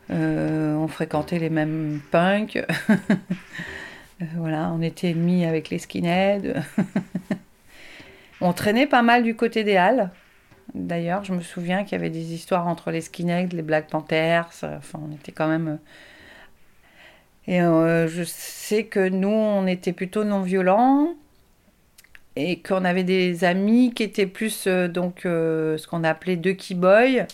on 0.09 0.87
fréquentait 0.87 1.39
les 1.39 1.49
mêmes 1.49 2.01
punks. 2.11 2.63
Euh, 4.21 4.25
voilà, 4.37 4.71
on 4.71 4.81
était 4.81 5.11
ennemis 5.11 5.45
avec 5.45 5.69
les 5.69 5.79
skinheads. 5.79 6.63
on 8.41 8.53
traînait 8.53 8.87
pas 8.87 9.01
mal 9.01 9.23
du 9.23 9.35
côté 9.35 9.63
des 9.63 9.75
Halles. 9.75 10.11
D'ailleurs, 10.73 11.23
je 11.23 11.33
me 11.33 11.41
souviens 11.41 11.83
qu'il 11.83 11.93
y 11.93 11.95
avait 11.95 12.09
des 12.09 12.33
histoires 12.33 12.67
entre 12.67 12.91
les 12.91 13.01
skinheads, 13.01 13.53
les 13.53 13.61
Black 13.61 13.89
Panthers. 13.89 14.49
Enfin, 14.63 14.99
on 15.05 15.13
était 15.13 15.31
quand 15.31 15.47
même. 15.47 15.79
Et 17.47 17.61
euh, 17.61 18.07
je 18.07 18.23
sais 18.23 18.85
que 18.85 19.07
nous, 19.07 19.27
on 19.27 19.67
était 19.67 19.93
plutôt 19.93 20.23
non 20.23 20.41
violents 20.41 21.15
et 22.35 22.59
qu'on 22.59 22.85
avait 22.85 23.03
des 23.03 23.43
amis 23.43 23.93
qui 23.93 24.03
étaient 24.03 24.25
plus 24.25 24.65
euh, 24.67 24.87
donc 24.87 25.25
euh, 25.25 25.77
ce 25.77 25.87
qu'on 25.87 26.03
appelait 26.03 26.35
deux 26.35 26.53
keyboys, 26.53 27.27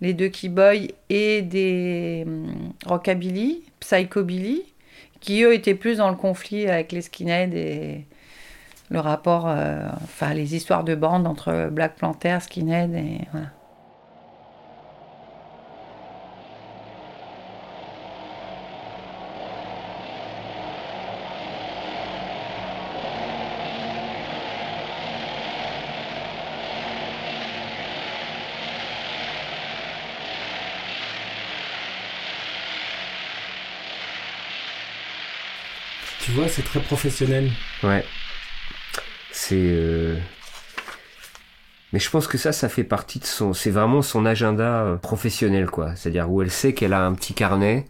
les 0.00 0.14
deux 0.14 0.28
keyboys 0.28 0.88
et 1.10 1.42
des 1.42 2.24
hum, 2.26 2.72
rockabilly, 2.84 3.62
psychobilly, 3.80 4.62
qui 5.20 5.42
eux 5.42 5.54
étaient 5.54 5.74
plus 5.74 5.98
dans 5.98 6.10
le 6.10 6.16
conflit 6.16 6.68
avec 6.68 6.92
les 6.92 7.02
skinheads 7.02 7.54
et 7.54 8.06
le 8.90 9.00
rapport, 9.00 9.46
enfin 9.46 10.32
les 10.34 10.54
histoires 10.54 10.84
de 10.84 10.94
bande 10.94 11.26
entre 11.26 11.70
Black 11.72 11.96
Panther, 11.96 12.38
skinhead 12.40 12.94
et 12.94 13.18
voilà. 13.32 13.48
Tu 36.26 36.32
vois, 36.32 36.45
c'est 36.56 36.64
très 36.64 36.80
professionnel. 36.80 37.50
Ouais. 37.82 38.02
C'est. 39.30 39.56
euh, 39.58 40.16
Mais 41.92 41.98
je 41.98 42.08
pense 42.08 42.26
que 42.26 42.38
ça, 42.38 42.52
ça 42.52 42.70
fait 42.70 42.82
partie 42.82 43.18
de 43.18 43.26
son. 43.26 43.52
C'est 43.52 43.70
vraiment 43.70 44.00
son 44.00 44.24
agenda 44.24 44.82
euh, 44.84 44.96
professionnel, 44.96 45.70
quoi. 45.70 45.94
C'est-à-dire 45.96 46.30
où 46.30 46.40
elle 46.40 46.50
sait 46.50 46.72
qu'elle 46.72 46.94
a 46.94 47.04
un 47.04 47.12
petit 47.12 47.34
carnet 47.34 47.84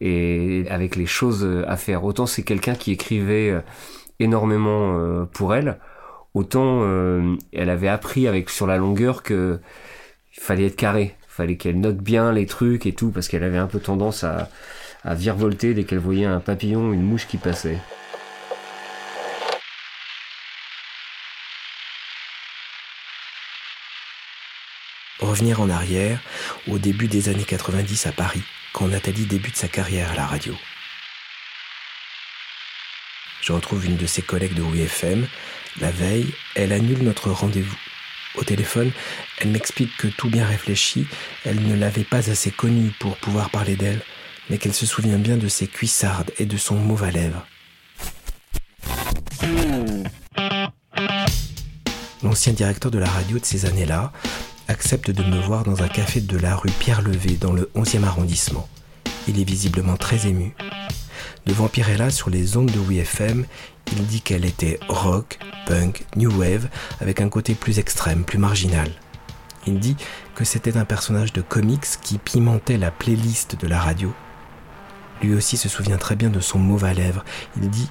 et 0.00 0.64
avec 0.70 0.96
les 0.96 1.06
choses 1.06 1.44
euh, 1.44 1.64
à 1.68 1.76
faire. 1.76 2.02
Autant 2.02 2.26
c'est 2.26 2.42
quelqu'un 2.42 2.74
qui 2.74 2.90
écrivait 2.90 3.54
énormément 4.18 5.26
pour 5.32 5.54
elle, 5.54 5.78
autant 6.34 6.82
elle 7.52 7.70
avait 7.70 7.88
appris 7.88 8.26
avec 8.26 8.50
sur 8.50 8.66
la 8.66 8.76
longueur 8.76 9.22
que 9.22 9.60
il 10.36 10.40
fallait 10.40 10.66
être 10.66 10.76
carré. 10.76 11.14
Il 11.22 11.32
fallait 11.32 11.56
qu'elle 11.56 11.80
note 11.80 11.98
bien 11.98 12.32
les 12.32 12.46
trucs 12.46 12.86
et 12.86 12.92
tout, 12.92 13.10
parce 13.10 13.28
qu'elle 13.28 13.44
avait 13.44 13.58
un 13.58 13.66
peu 13.66 13.80
tendance 13.80 14.24
à, 14.24 14.48
à 15.04 15.14
virevolter 15.14 15.74
dès 15.74 15.84
qu'elle 15.84 15.98
voyait 15.98 16.24
un 16.24 16.40
papillon, 16.40 16.92
une 16.92 17.02
mouche 17.02 17.26
qui 17.26 17.36
passait. 17.36 17.78
Revenir 25.20 25.60
en 25.60 25.70
arrière, 25.70 26.20
au 26.68 26.78
début 26.78 27.06
des 27.08 27.28
années 27.28 27.44
90 27.44 28.06
à 28.06 28.12
Paris, 28.12 28.42
quand 28.72 28.88
Nathalie 28.88 29.26
débute 29.26 29.56
sa 29.56 29.68
carrière 29.68 30.10
à 30.12 30.14
la 30.14 30.26
radio. 30.26 30.54
Je 33.40 33.52
retrouve 33.52 33.84
une 33.84 33.96
de 33.96 34.06
ses 34.06 34.22
collègues 34.22 34.54
de 34.54 34.62
WFM. 34.62 35.26
La 35.80 35.90
veille, 35.90 36.32
elle 36.54 36.72
annule 36.72 37.02
notre 37.02 37.30
rendez-vous. 37.30 37.76
Au 38.36 38.42
téléphone, 38.42 38.90
elle 39.38 39.48
m'explique 39.48 39.96
que 39.96 40.08
tout 40.08 40.30
bien 40.30 40.46
réfléchi, 40.46 41.06
elle 41.44 41.62
ne 41.62 41.76
l'avait 41.76 42.04
pas 42.04 42.30
assez 42.30 42.50
connue 42.50 42.90
pour 42.98 43.16
pouvoir 43.16 43.50
parler 43.50 43.76
d'elle, 43.76 44.00
mais 44.50 44.58
qu'elle 44.58 44.74
se 44.74 44.86
souvient 44.86 45.18
bien 45.18 45.36
de 45.36 45.48
ses 45.48 45.66
cuissardes 45.66 46.32
et 46.38 46.46
de 46.46 46.56
son 46.56 46.76
mauve 46.76 47.04
à 47.04 47.10
lèvres. 47.10 47.46
L'ancien 52.22 52.52
directeur 52.52 52.90
de 52.90 52.98
la 52.98 53.08
radio 53.08 53.38
de 53.38 53.44
ces 53.44 53.66
années-là 53.66 54.12
accepte 54.68 55.10
de 55.10 55.22
me 55.22 55.38
voir 55.40 55.62
dans 55.64 55.82
un 55.82 55.88
café 55.88 56.20
de 56.20 56.38
la 56.38 56.56
rue 56.56 56.70
Pierre-Levé 56.70 57.36
dans 57.36 57.52
le 57.52 57.70
11e 57.74 58.04
arrondissement. 58.04 58.68
Il 59.28 59.38
est 59.40 59.44
visiblement 59.44 59.96
très 59.96 60.26
ému. 60.26 60.54
Devant 61.46 61.68
Pirella 61.68 62.10
sur 62.10 62.30
les 62.30 62.56
ondes 62.56 62.70
de 62.70 62.78
WFM, 62.78 63.44
il 63.92 64.06
dit 64.06 64.22
qu'elle 64.22 64.44
était 64.46 64.80
rock, 64.88 65.38
punk, 65.66 66.04
new 66.16 66.30
wave, 66.38 66.68
avec 67.00 67.20
un 67.20 67.28
côté 67.28 67.54
plus 67.54 67.78
extrême, 67.78 68.24
plus 68.24 68.38
marginal. 68.38 68.90
Il 69.66 69.78
dit 69.78 69.96
que 70.34 70.44
c'était 70.44 70.76
un 70.76 70.84
personnage 70.84 71.32
de 71.32 71.42
comics 71.42 71.86
qui 72.02 72.18
pimentait 72.18 72.78
la 72.78 72.90
playlist 72.90 73.56
de 73.60 73.66
la 73.66 73.80
radio. 73.80 74.12
Lui 75.22 75.34
aussi 75.34 75.56
se 75.56 75.68
souvient 75.68 75.96
très 75.96 76.16
bien 76.16 76.30
de 76.30 76.40
son 76.40 76.58
mauve 76.58 76.84
à 76.84 76.94
lèvres. 76.94 77.24
Il 77.56 77.70
dit 77.70 77.90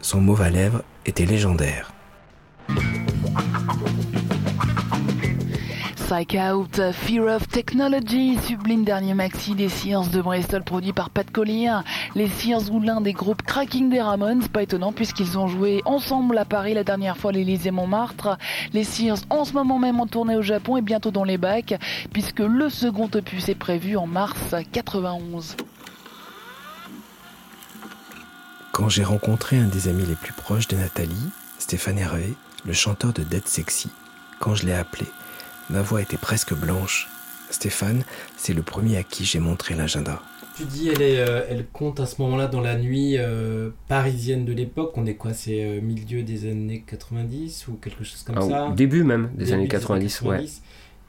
son 0.00 0.20
mauve 0.20 0.42
à 0.42 0.50
lèvres 0.50 0.82
était 1.04 1.26
légendaire. 1.26 1.92
Psych 6.10 6.36
Out, 6.40 6.80
Fear 6.92 7.36
of 7.36 7.46
Technology, 7.46 8.36
sublime 8.38 8.82
dernier 8.82 9.14
maxi 9.14 9.54
des 9.54 9.68
Sears 9.68 10.08
de 10.08 10.20
Bristol 10.20 10.64
produit 10.64 10.92
par 10.92 11.08
Pat 11.08 11.30
Collier. 11.30 11.78
Les 12.16 12.26
Sears 12.26 12.72
ou 12.72 12.80
l'un 12.80 13.00
des 13.00 13.12
groupes 13.12 13.42
cracking 13.42 13.90
des 13.90 14.00
Ramones, 14.00 14.48
pas 14.48 14.64
étonnant 14.64 14.90
puisqu'ils 14.90 15.38
ont 15.38 15.46
joué 15.46 15.82
ensemble 15.84 16.36
à 16.38 16.44
Paris 16.44 16.74
la 16.74 16.82
dernière 16.82 17.16
fois 17.16 17.30
à 17.30 17.34
l'Élysée 17.34 17.70
Montmartre. 17.70 18.38
Les 18.72 18.82
Sears 18.82 19.18
en 19.30 19.44
ce 19.44 19.52
moment 19.52 19.78
même 19.78 20.00
en 20.00 20.08
tournée 20.08 20.34
au 20.34 20.42
Japon 20.42 20.76
et 20.76 20.82
bientôt 20.82 21.12
dans 21.12 21.22
les 21.22 21.38
bacs 21.38 21.78
puisque 22.12 22.40
le 22.40 22.68
second 22.70 23.08
opus 23.14 23.48
est 23.48 23.54
prévu 23.54 23.96
en 23.96 24.08
mars 24.08 24.56
91. 24.72 25.56
Quand 28.72 28.88
j'ai 28.88 29.04
rencontré 29.04 29.56
un 29.58 29.66
des 29.66 29.88
amis 29.88 30.04
les 30.06 30.14
plus 30.14 30.32
proches 30.32 30.68
de 30.68 30.76
Nathalie, 30.76 31.30
Stéphane 31.58 31.98
Hervé, 31.98 32.34
le 32.64 32.72
chanteur 32.72 33.12
de 33.12 33.22
Dead 33.22 33.46
Sexy, 33.46 33.90
quand 34.38 34.54
je 34.54 34.66
l'ai 34.66 34.72
appelé, 34.72 35.06
ma 35.70 35.82
voix 35.82 36.00
était 36.02 36.16
presque 36.16 36.54
blanche. 36.54 37.08
Stéphane, 37.50 38.04
c'est 38.36 38.54
le 38.54 38.62
premier 38.62 38.96
à 38.96 39.02
qui 39.02 39.24
j'ai 39.24 39.40
montré 39.40 39.74
l'agenda. 39.74 40.22
Tu 40.56 40.64
dis 40.64 40.88
elle, 40.88 41.02
est, 41.02 41.18
euh, 41.20 41.42
elle 41.48 41.66
compte 41.66 42.00
à 42.00 42.06
ce 42.06 42.20
moment-là 42.22 42.46
dans 42.46 42.60
la 42.60 42.76
nuit 42.76 43.16
euh, 43.18 43.70
parisienne 43.88 44.44
de 44.44 44.52
l'époque. 44.52 44.92
On 44.96 45.06
est 45.06 45.14
quoi 45.14 45.32
C'est 45.32 45.64
euh, 45.64 45.80
milieu 45.80 46.22
des 46.22 46.48
années 46.48 46.84
90 46.86 47.66
ou 47.68 47.72
quelque 47.74 48.04
chose 48.04 48.22
comme 48.22 48.36
Ah, 48.38 48.48
ça? 48.48 48.66
au 48.66 48.74
début 48.74 49.02
même 49.02 49.30
des 49.34 49.46
Début 49.46 49.52
années 49.54 49.68
90, 49.68 50.20
ouais. 50.22 50.44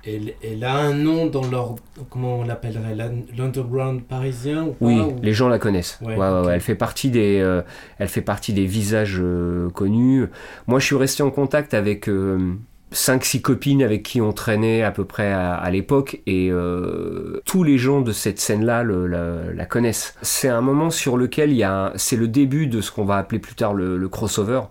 Elle, 0.05 0.33
elle 0.43 0.63
a 0.63 0.75
un 0.77 0.93
nom 0.93 1.27
dans 1.27 1.47
leur. 1.49 1.75
Comment 2.09 2.39
on 2.39 2.43
l'appellerait 2.43 2.95
l'un- 2.95 3.21
L'underground 3.37 4.01
parisien 4.03 4.63
ou 4.63 4.71
pas, 4.71 4.85
Oui, 4.85 4.99
ou- 4.99 5.15
les 5.21 5.33
gens 5.33 5.47
la 5.47 5.59
connaissent. 5.59 5.99
Ouais, 6.01 6.15
Ouais, 6.15 6.17
ouais, 6.17 6.39
ok. 6.39 6.45
ouais. 6.47 6.53
Elle 6.55 6.61
fait 6.61 6.75
partie 6.75 7.09
des, 7.11 7.39
euh, 7.39 7.61
elle 7.99 8.07
fait 8.07 8.21
partie 8.21 8.53
des 8.53 8.65
visages 8.65 9.19
euh, 9.21 9.69
connus. 9.69 10.25
Moi, 10.67 10.79
je 10.79 10.85
suis 10.87 10.95
resté 10.95 11.21
en 11.21 11.29
contact 11.29 11.73
avec 11.75 12.09
euh, 12.09 12.53
cinq, 12.91 13.23
six 13.23 13.41
copines 13.43 13.83
avec 13.83 14.01
qui 14.03 14.21
on 14.21 14.33
traînait 14.33 14.81
à 14.81 14.89
peu 14.91 15.05
près 15.05 15.31
à, 15.31 15.53
à 15.53 15.69
l'époque, 15.69 16.19
et 16.25 16.49
euh, 16.51 17.39
tous 17.45 17.63
les 17.63 17.77
gens 17.77 18.01
de 18.01 18.11
cette 18.11 18.39
scène-là 18.39 18.83
la, 18.83 19.53
la 19.53 19.65
connaissent. 19.65 20.15
C'est 20.23 20.49
un 20.49 20.61
moment 20.61 20.89
sur 20.89 21.15
lequel 21.15 21.51
il 21.51 21.57
y 21.57 21.63
a, 21.63 21.93
c'est 21.95 22.17
le 22.17 22.27
début 22.27 22.65
de 22.67 22.81
ce 22.81 22.91
qu'on 22.91 23.05
va 23.05 23.17
appeler 23.17 23.39
plus 23.39 23.55
tard 23.55 23.73
le, 23.75 23.97
le 23.97 24.09
crossover. 24.09 24.61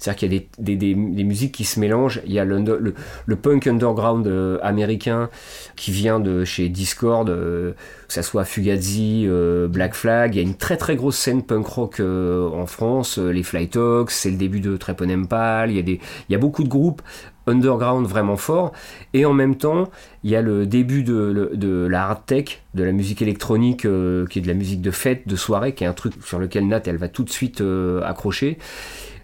C'est-à-dire 0.00 0.18
qu'il 0.18 0.32
y 0.32 0.36
a 0.36 0.40
des, 0.40 0.48
des, 0.76 0.94
des- 0.94 0.94
des 1.14 1.24
musiques 1.24 1.52
qui 1.52 1.64
se 1.64 1.78
mélangent. 1.78 2.20
Il 2.26 2.32
y 2.32 2.38
a 2.40 2.44
le, 2.44 2.94
le, 3.26 3.36
punk 3.36 3.66
underground 3.66 4.26
euh, 4.26 4.58
américain 4.62 5.28
qui 5.76 5.92
vient 5.92 6.18
de 6.20 6.44
chez 6.44 6.68
Discord, 6.70 7.28
euh, 7.28 7.72
que 8.08 8.12
ça 8.14 8.22
soit 8.22 8.44
Fugazi, 8.44 9.24
euh, 9.28 9.68
Black 9.68 9.94
Flag. 9.94 10.34
Il 10.34 10.38
y 10.38 10.40
a 10.40 10.46
une 10.46 10.56
très 10.56 10.76
très 10.78 10.96
grosse 10.96 11.16
scène 11.16 11.42
punk 11.42 11.66
rock 11.66 12.00
euh, 12.00 12.48
en 12.48 12.66
France. 12.66 13.18
les 13.18 13.42
Fly 13.42 13.68
Talks, 13.68 14.10
c'est 14.10 14.30
le 14.30 14.36
début 14.36 14.60
de 14.60 14.76
Trepon 14.76 15.10
Empal. 15.10 15.70
Il 15.70 15.76
y 15.76 15.80
a 15.80 15.82
des, 15.82 16.00
il 16.28 16.32
y 16.32 16.34
a 16.34 16.38
beaucoup 16.38 16.64
de 16.64 16.68
groupes 16.68 17.02
underground 17.46 18.06
vraiment 18.06 18.36
forts. 18.36 18.72
Et 19.12 19.24
en 19.24 19.32
même 19.32 19.56
temps, 19.56 19.90
il 20.24 20.30
y 20.30 20.36
a 20.36 20.42
le 20.42 20.66
début 20.66 21.02
de, 21.02 21.50
de 21.54 21.86
la 21.90 22.04
hard 22.06 22.24
tech, 22.26 22.62
de 22.74 22.84
la 22.84 22.92
musique 22.92 23.22
électronique, 23.22 23.84
euh, 23.86 24.26
qui 24.26 24.38
est 24.38 24.42
de 24.42 24.48
la 24.48 24.54
musique 24.54 24.80
de 24.82 24.90
fête, 24.90 25.26
de 25.26 25.36
soirée, 25.36 25.74
qui 25.74 25.84
est 25.84 25.86
un 25.86 25.92
truc 25.92 26.14
sur 26.24 26.38
lequel 26.38 26.66
Nat, 26.68 26.82
elle 26.86 26.96
va 26.98 27.08
tout 27.08 27.24
de 27.24 27.30
suite 27.30 27.60
euh, 27.60 28.02
accrocher. 28.04 28.58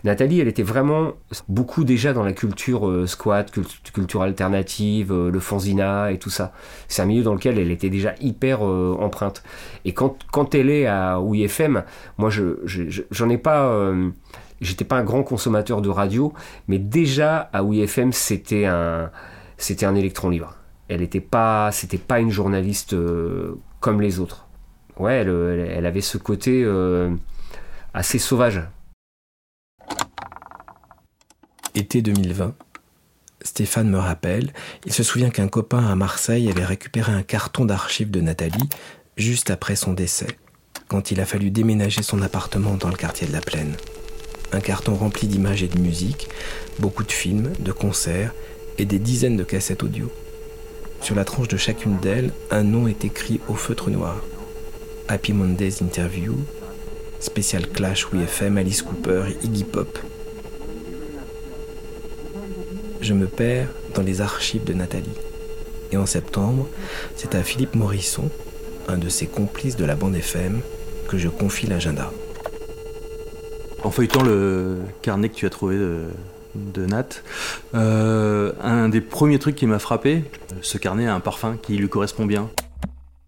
Nathalie, 0.05 0.41
elle 0.41 0.49
était 0.49 0.63
vraiment 0.63 1.13
beaucoup 1.49 1.83
déjà 1.85 2.13
dans 2.13 2.23
la 2.23 2.33
culture 2.33 2.89
euh, 2.89 3.07
squat, 3.07 3.51
cult- 3.53 3.91
culture 3.93 4.23
alternative, 4.23 5.11
euh, 5.13 5.31
le 5.31 5.41
fanzina 5.41 6.13
et 6.13 6.19
tout 6.19 6.31
ça. 6.31 6.53
C'est 6.89 7.03
un 7.03 7.07
milieu 7.07 7.23
dans 7.23 7.35
lequel 7.35 7.59
elle 7.59 7.71
était 7.71 7.91
déjà 7.91 8.15
hyper 8.21 8.65
euh, 8.65 8.97
empreinte. 9.01 9.43
Et 9.85 9.93
quand, 9.95 10.17
elle 10.55 10.71
est 10.71 10.87
à 10.87 11.21
OIFM, 11.21 11.83
moi, 12.19 12.31
je, 12.31 12.59
je- 12.65 12.89
je- 12.89 13.03
j'en 13.11 13.29
ai 13.29 13.39
pas. 13.39 13.93
J'étais 14.61 14.85
pas 14.85 14.97
un 14.97 15.05
grand 15.05 15.23
consommateur 15.23 15.83
de 15.83 15.89
radio, 15.91 16.33
mais 16.69 16.79
déjà 16.79 17.51
à 17.53 17.63
OIFM, 17.63 18.13
c'était 18.13 18.65
un, 18.67 19.11
c'était 19.59 19.87
un 19.87 19.95
électron 19.95 20.31
libre. 20.31 20.55
Elle 20.89 21.03
était 21.03 21.21
pas, 21.21 21.71
c'était 21.73 21.99
pas 21.99 22.21
une 22.21 22.31
journaliste 22.31 22.95
comme 23.81 24.01
les 24.01 24.19
autres. 24.21 24.47
Ouais, 24.99 25.17
elle, 25.17 25.85
avait 25.85 26.01
ce 26.01 26.17
côté 26.17 26.67
assez 27.93 28.19
sauvage. 28.19 28.63
Été 31.77 32.01
2020. 32.01 32.55
Stéphane 33.43 33.91
me 33.91 33.99
rappelle, 33.99 34.55
il 34.87 34.95
se 34.95 35.03
souvient 35.03 35.29
qu'un 35.29 35.47
copain 35.47 35.87
à 35.87 35.95
Marseille 35.95 36.49
avait 36.49 36.65
récupéré 36.65 37.13
un 37.13 37.23
carton 37.23 37.67
d'archives 37.67 38.11
de 38.11 38.23
Nathalie 38.23 38.71
juste 39.19 39.51
après 39.51 39.77
son 39.77 39.93
décès, 39.93 40.39
quand 40.89 41.11
il 41.11 41.21
a 41.21 41.27
fallu 41.27 41.51
déménager 41.51 42.03
son 42.03 42.23
appartement 42.23 42.77
dans 42.77 42.89
le 42.89 42.97
quartier 42.97 43.27
de 43.27 43.33
la 43.35 43.43
Plaine. 43.43 43.77
Un 44.53 44.61
carton 44.61 44.95
rempli 44.95 45.29
d'images 45.29 45.63
et 45.63 45.69
de 45.69 45.79
musique, 45.79 46.31
beaucoup 46.79 47.05
de 47.05 47.13
films, 47.13 47.53
de 47.59 47.73
concerts 47.73 48.33
et 48.79 48.87
des 48.87 48.99
dizaines 48.99 49.37
de 49.37 49.45
cassettes 49.45 49.83
audio. 49.83 50.11
Sur 51.03 51.15
la 51.15 51.27
tranche 51.27 51.49
de 51.49 51.59
chacune 51.59 51.99
d'elles, 51.99 52.33
un 52.51 52.63
nom 52.63 52.89
est 52.89 53.05
écrit 53.05 53.39
au 53.49 53.55
feutre 53.55 53.91
noir. 53.91 54.17
Happy 55.09 55.35
Mondays 55.35 55.83
Interview, 55.83 56.37
Spécial 57.21 57.69
Clash 57.69 58.07
WFM, 58.07 58.57
Alice 58.57 58.81
Cooper, 58.81 59.25
Iggy 59.43 59.65
Pop. 59.65 59.99
Je 63.07 63.15
me 63.15 63.29
perds 63.29 63.69
dans 63.95 64.03
les 64.03 64.21
archives 64.21 64.65
de 64.65 64.73
Nathalie. 64.73 65.17
Et 65.93 65.97
en 65.97 66.07
septembre, 66.07 66.67
c'est 67.15 67.37
à 67.37 67.45
Philippe 67.45 67.77
Morisson, 67.77 68.29
un 68.89 68.99
de 68.99 69.09
ses 69.09 69.29
complices 69.29 69.77
de 69.77 69.85
la 69.85 69.95
bande 69.95 70.17
FM, 70.17 70.61
que 71.07 71.17
je 71.17 71.29
confie 71.29 71.69
l'agenda. 71.69 72.11
En 73.85 73.93
feuilletant 73.93 74.25
le 74.25 74.79
carnet 75.03 75.29
que 75.29 75.37
tu 75.37 75.47
as 75.47 75.51
trouvé 75.51 75.77
de, 75.77 76.87
Nat, 76.87 77.23
euh, 77.77 78.51
un 78.61 78.89
des 78.89 79.01
premiers 79.01 79.39
trucs 79.39 79.55
qui 79.55 79.67
m'a 79.67 79.79
frappé, 79.79 80.25
ce 80.61 80.77
carnet 80.77 81.07
a 81.07 81.15
un 81.15 81.21
parfum 81.21 81.57
qui 81.63 81.77
lui 81.77 81.89
correspond 81.89 82.27
bien. 82.27 82.51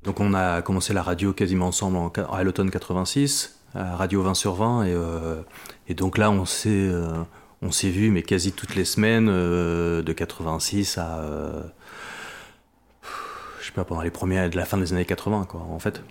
Donc 0.03 0.19
on 0.19 0.35
a 0.35 0.61
commencé 0.61 0.93
la 0.93 1.05
radio 1.05 1.33
quasiment 1.33 1.69
ensemble 1.69 1.99
en, 1.99 2.13
à 2.33 2.43
l'automne 2.43 2.73
86, 2.73 3.61
à 3.77 3.95
Radio 3.95 4.23
20 4.23 4.35
sur 4.35 4.55
20, 4.55 4.83
et, 4.87 4.93
euh, 4.93 5.37
et 5.87 5.95
donc 5.95 6.19
là 6.19 6.33
on 6.33 6.47
s'est 6.47 6.69
euh, 6.69 7.13
on 7.63 7.71
s'est 7.71 7.91
vu 7.91 8.11
mais 8.11 8.23
quasi 8.23 8.53
toutes 8.53 8.75
les 8.75 8.85
semaines 8.85 9.27
de 9.27 10.13
86 10.13 10.99
à 10.99 11.23
je 13.61 13.67
sais 13.67 13.73
pas 13.73 13.85
pendant 13.85 14.03
les 14.03 14.11
premiers 14.11 14.49
de 14.49 14.57
la 14.57 14.65
fin 14.65 14.79
des 14.79 14.93
années 14.93 15.05
80 15.05 15.47
quoi 15.49 15.61
en 15.61 15.79
fait. 15.79 16.03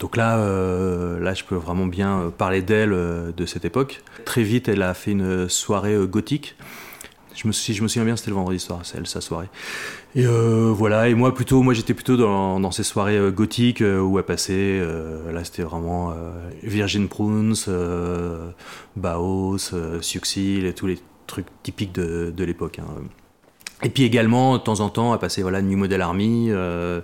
Donc 0.00 0.16
là, 0.16 0.36
là, 0.36 1.34
je 1.34 1.44
peux 1.44 1.54
vraiment 1.54 1.86
bien 1.86 2.32
parler 2.36 2.62
d'elle 2.62 2.90
de 2.90 3.46
cette 3.46 3.64
époque. 3.64 4.02
Très 4.24 4.42
vite, 4.42 4.68
elle 4.68 4.82
a 4.82 4.92
fait 4.92 5.12
une 5.12 5.48
soirée 5.48 5.96
gothique. 6.06 6.56
Je 7.34 7.46
me, 7.48 7.52
si 7.52 7.74
je 7.74 7.82
me 7.82 7.88
souviens 7.88 8.04
bien, 8.04 8.16
c'était 8.16 8.30
le 8.30 8.36
vendredi 8.36 8.58
soir, 8.58 8.80
c'est 8.84 8.98
elle, 8.98 9.06
sa 9.06 9.20
soirée. 9.20 9.48
Et 10.14 10.24
voilà, 10.26 11.08
et 11.08 11.14
moi 11.14 11.34
plutôt, 11.34 11.62
moi 11.62 11.74
j'étais 11.74 11.94
plutôt 11.94 12.16
dans, 12.16 12.70
ces 12.70 12.84
soirées 12.84 13.18
gothiques 13.32 13.82
où 13.82 14.18
elle 14.18 14.24
passait. 14.24 14.80
là, 15.32 15.42
c'était 15.42 15.62
vraiment 15.62 16.14
Virgin 16.62 17.08
Prunes, 17.08 17.54
Baos, 18.96 19.72
Suxil 20.00 20.72
tous 20.74 20.86
les 20.86 20.98
trucs 21.26 21.46
typiques 21.62 21.92
de, 21.92 22.44
l'époque. 22.44 22.78
Hein. 22.78 23.02
Et 23.82 23.88
puis 23.88 24.04
également, 24.04 24.56
de 24.56 24.62
temps 24.62 24.80
en 24.80 24.88
temps, 24.88 25.12
à 25.12 25.18
passer 25.18 25.42
voilà, 25.42 25.62
New 25.62 25.76
Model 25.76 26.00
Army, 26.00 26.48
euh, 26.50 27.00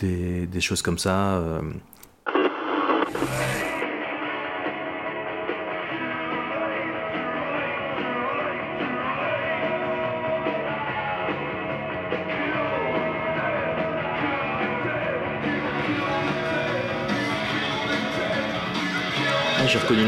des, 0.00 0.60
choses 0.60 0.82
comme 0.82 0.98
ça. 0.98 1.42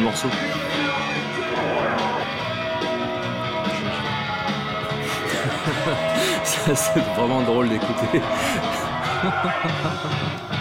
Morceau. 0.06 0.28
C'est 6.74 7.00
vraiment 7.16 7.42
drôle 7.42 7.68
d'écouter. 7.68 8.22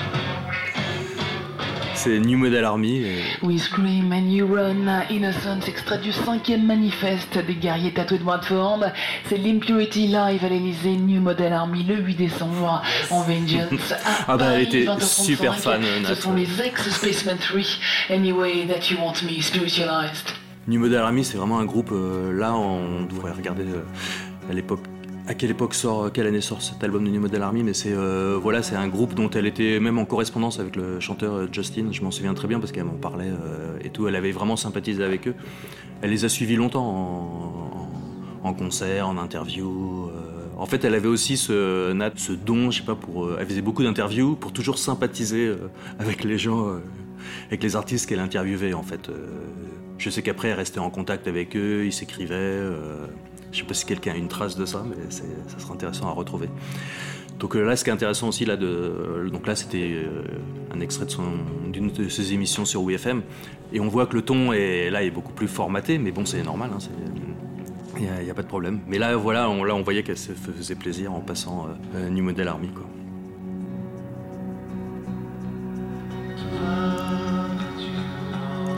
c'est 2.05 2.19
New 2.19 2.37
Model 2.37 2.63
Army. 2.63 2.97
Et... 2.97 3.23
We 3.41 3.59
Scream 3.59 4.13
and 4.13 4.29
You 4.29 4.47
Run, 4.47 5.05
Innocence, 5.09 5.67
extrait 5.67 5.97
du 5.97 6.11
cinquième 6.11 6.63
manifeste 6.63 7.39
des 7.47 7.55
guerriers 7.55 7.93
tatoués 7.93 8.19
de 8.19 8.23
Watford. 8.23 8.85
C'est 9.27 9.37
l'Impurity 9.37 10.05
Live 10.05 10.45
à 10.45 10.49
l'Elysée, 10.49 10.97
New 10.97 11.19
Model 11.19 11.51
Army, 11.51 11.83
le 11.83 11.95
8 11.95 12.15
décembre, 12.15 12.83
en 13.09 13.21
Vengeance. 13.21 13.95
ah 14.27 14.37
bah 14.37 14.53
elle 14.53 14.61
était 14.63 14.85
super 14.99 15.57
fan, 15.57 15.81
Nat. 15.81 16.09
Ce 16.09 16.15
sont 16.21 16.33
les 16.33 16.61
ex-Spaceman 16.61 17.37
3, 17.37 17.61
Anyway 18.11 18.67
That 18.67 18.91
You 18.91 18.97
Want 19.01 19.23
Me, 19.23 19.41
Spiritualized. 19.41 20.29
New 20.67 20.79
Model 20.79 20.99
Army, 20.99 21.23
c'est 21.23 21.37
vraiment 21.37 21.57
un 21.57 21.65
groupe, 21.65 21.89
euh, 21.91 22.31
là 22.37 22.53
on 22.55 23.05
devrait 23.05 23.31
regarder 23.31 23.63
euh, 23.63 23.83
à 24.49 24.53
l'époque 24.53 24.81
à 25.27 25.33
quelle 25.33 25.51
époque 25.51 25.73
sort, 25.73 26.11
quelle 26.11 26.27
année 26.27 26.41
sort 26.41 26.61
cet 26.61 26.83
album 26.83 27.03
de 27.03 27.09
New 27.09 27.19
Model 27.19 27.41
Army, 27.41 27.63
mais 27.63 27.73
c'est 27.73 27.93
euh, 27.93 28.37
voilà, 28.41 28.61
c'est 28.61 28.75
un 28.75 28.87
groupe 28.87 29.15
dont 29.15 29.29
elle 29.31 29.47
était 29.47 29.79
même 29.79 29.97
en 29.97 30.05
correspondance 30.05 30.59
avec 30.59 30.75
le 30.75 30.99
chanteur 30.99 31.33
euh, 31.33 31.47
Justin. 31.51 31.87
Je 31.91 32.01
m'en 32.01 32.11
souviens 32.11 32.33
très 32.33 32.47
bien 32.47 32.59
parce 32.59 32.71
qu'elle 32.71 32.83
m'en 32.83 32.93
parlait 32.93 33.29
euh, 33.29 33.77
et 33.83 33.89
tout. 33.89 34.07
Elle 34.07 34.15
avait 34.15 34.31
vraiment 34.31 34.55
sympathisé 34.55 35.03
avec 35.03 35.27
eux. 35.27 35.35
Elle 36.01 36.11
les 36.11 36.25
a 36.25 36.29
suivis 36.29 36.55
longtemps 36.55 37.89
en, 38.43 38.47
en 38.47 38.53
concert, 38.53 39.07
en 39.07 39.17
interview. 39.17 40.09
Euh. 40.09 40.45
En 40.57 40.67
fait, 40.67 40.85
elle 40.85 40.93
avait 40.93 41.07
aussi 41.07 41.37
ce 41.37 41.91
Nat, 41.91 42.11
ce 42.17 42.31
don, 42.31 42.69
je 42.69 42.79
sais 42.79 42.85
pas, 42.85 42.95
pour. 42.95 43.29
elle 43.39 43.47
faisait 43.47 43.61
beaucoup 43.61 43.83
d'interviews 43.83 44.35
pour 44.35 44.53
toujours 44.53 44.77
sympathiser 44.77 45.53
avec 45.99 46.23
les 46.23 46.37
gens, 46.37 46.79
avec 47.47 47.61
les 47.61 47.75
artistes 47.75 48.07
qu'elle 48.07 48.21
interviewait. 48.21 48.73
En 48.73 48.81
fait, 48.81 49.11
je 49.97 50.09
sais 50.09 50.21
qu'après, 50.21 50.47
elle 50.47 50.55
restait 50.55 50.79
en 50.79 50.89
contact 50.89 51.27
avec 51.27 51.57
eux, 51.57 51.85
ils 51.85 51.91
s'écrivaient. 51.91 52.69
Je 53.55 53.61
sais 53.61 53.65
pas 53.65 53.73
si 53.73 53.85
quelqu'un 53.85 54.11
a 54.11 54.17
une 54.17 54.27
trace 54.27 54.57
de 54.57 54.65
ça, 54.65 54.83
mais 54.85 54.97
ça 55.09 55.23
sera 55.57 55.73
intéressant 55.73 56.09
à 56.09 56.11
retrouver. 56.11 56.49
Donc 57.39 57.55
euh, 57.55 57.63
là, 57.63 57.77
ce 57.77 57.85
qui 57.85 57.89
est 57.89 57.93
intéressant 57.93 58.27
aussi, 58.27 58.43
là, 58.43 58.57
de, 58.57 59.29
donc 59.31 59.47
là, 59.47 59.55
c'était 59.55 59.93
euh, 59.93 60.23
un 60.73 60.81
extrait 60.81 61.05
d'une 61.71 61.89
de, 61.89 62.09
ses 62.09 62.33
émissions 62.33 62.65
sur 62.65 62.83
WFM, 62.83 63.21
et 63.71 63.79
on 63.79 63.87
voit 63.87 64.07
que 64.07 64.15
le 64.15 64.23
ton 64.23 64.51
est 64.51 64.89
là 64.89 65.03
est 65.03 65.09
beaucoup 65.09 65.31
plus 65.31 65.47
formaté, 65.47 65.97
mais 65.99 66.11
bon, 66.11 66.25
c'est 66.25 66.43
normal, 66.43 66.69
hein, 66.73 66.79
il 67.97 68.25
n'y 68.25 68.29
a, 68.29 68.33
pas 68.33 68.41
de 68.43 68.47
problème. 68.47 68.81
Mais 68.87 68.97
là, 68.97 69.15
voilà, 69.15 69.49
on, 69.49 69.63
là, 69.63 69.73
on 69.73 69.83
voyait 69.83 70.03
qu'elle 70.03 70.17
se 70.17 70.33
faisait 70.33 70.75
plaisir 70.75 71.13
en 71.13 71.21
passant 71.21 71.67
euh, 71.95 72.09
New 72.09 72.25
Model 72.25 72.49
Army. 72.49 72.69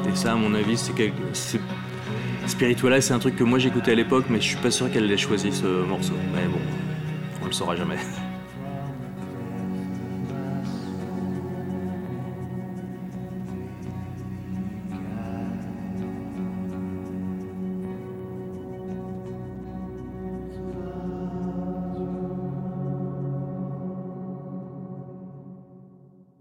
Et 0.07 0.15
ça, 0.15 0.33
à 0.33 0.35
mon 0.35 0.53
avis, 0.53 0.77
c'est. 0.77 1.59
Spiritualize, 2.47 3.05
c'est 3.05 3.13
un 3.13 3.19
truc 3.19 3.35
que 3.35 3.43
moi 3.43 3.59
j'écoutais 3.59 3.91
à 3.91 3.95
l'époque, 3.95 4.25
mais 4.29 4.41
je 4.41 4.47
suis 4.47 4.57
pas 4.57 4.71
sûr 4.71 4.91
qu'elle 4.91 5.11
ait 5.11 5.17
choisi 5.17 5.51
ce 5.51 5.83
morceau. 5.83 6.15
Mais 6.33 6.47
bon, 6.47 6.59
on 7.43 7.45
le 7.45 7.51
saura 7.51 7.75
jamais. 7.75 7.97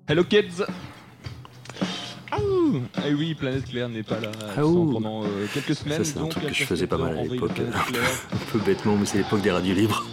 Hello 0.09 0.25
kids 0.25 0.63
ah 2.33 3.03
oui, 3.17 3.35
Planète 3.35 3.65
Claire 3.67 3.89
n'est 3.89 4.03
pas 4.03 4.21
là 4.21 4.31
ah 4.41 4.61
pendant 4.61 5.25
euh, 5.25 5.47
quelques 5.53 5.75
semaines. 5.75 6.05
Ça, 6.05 6.13
c'est 6.13 6.19
un 6.19 6.27
truc 6.27 6.47
que 6.47 6.55
je 6.55 6.65
faisais 6.65 6.87
pas 6.87 6.99
mal 6.99 7.19
à 7.19 7.23
l'époque. 7.23 7.53
un 7.61 8.37
peu 8.53 8.59
bêtement, 8.59 8.97
mais 8.97 9.07
c'est 9.07 9.19
l'époque 9.19 9.43
des 9.43 9.51
radios 9.51 9.75
libres. 9.75 10.05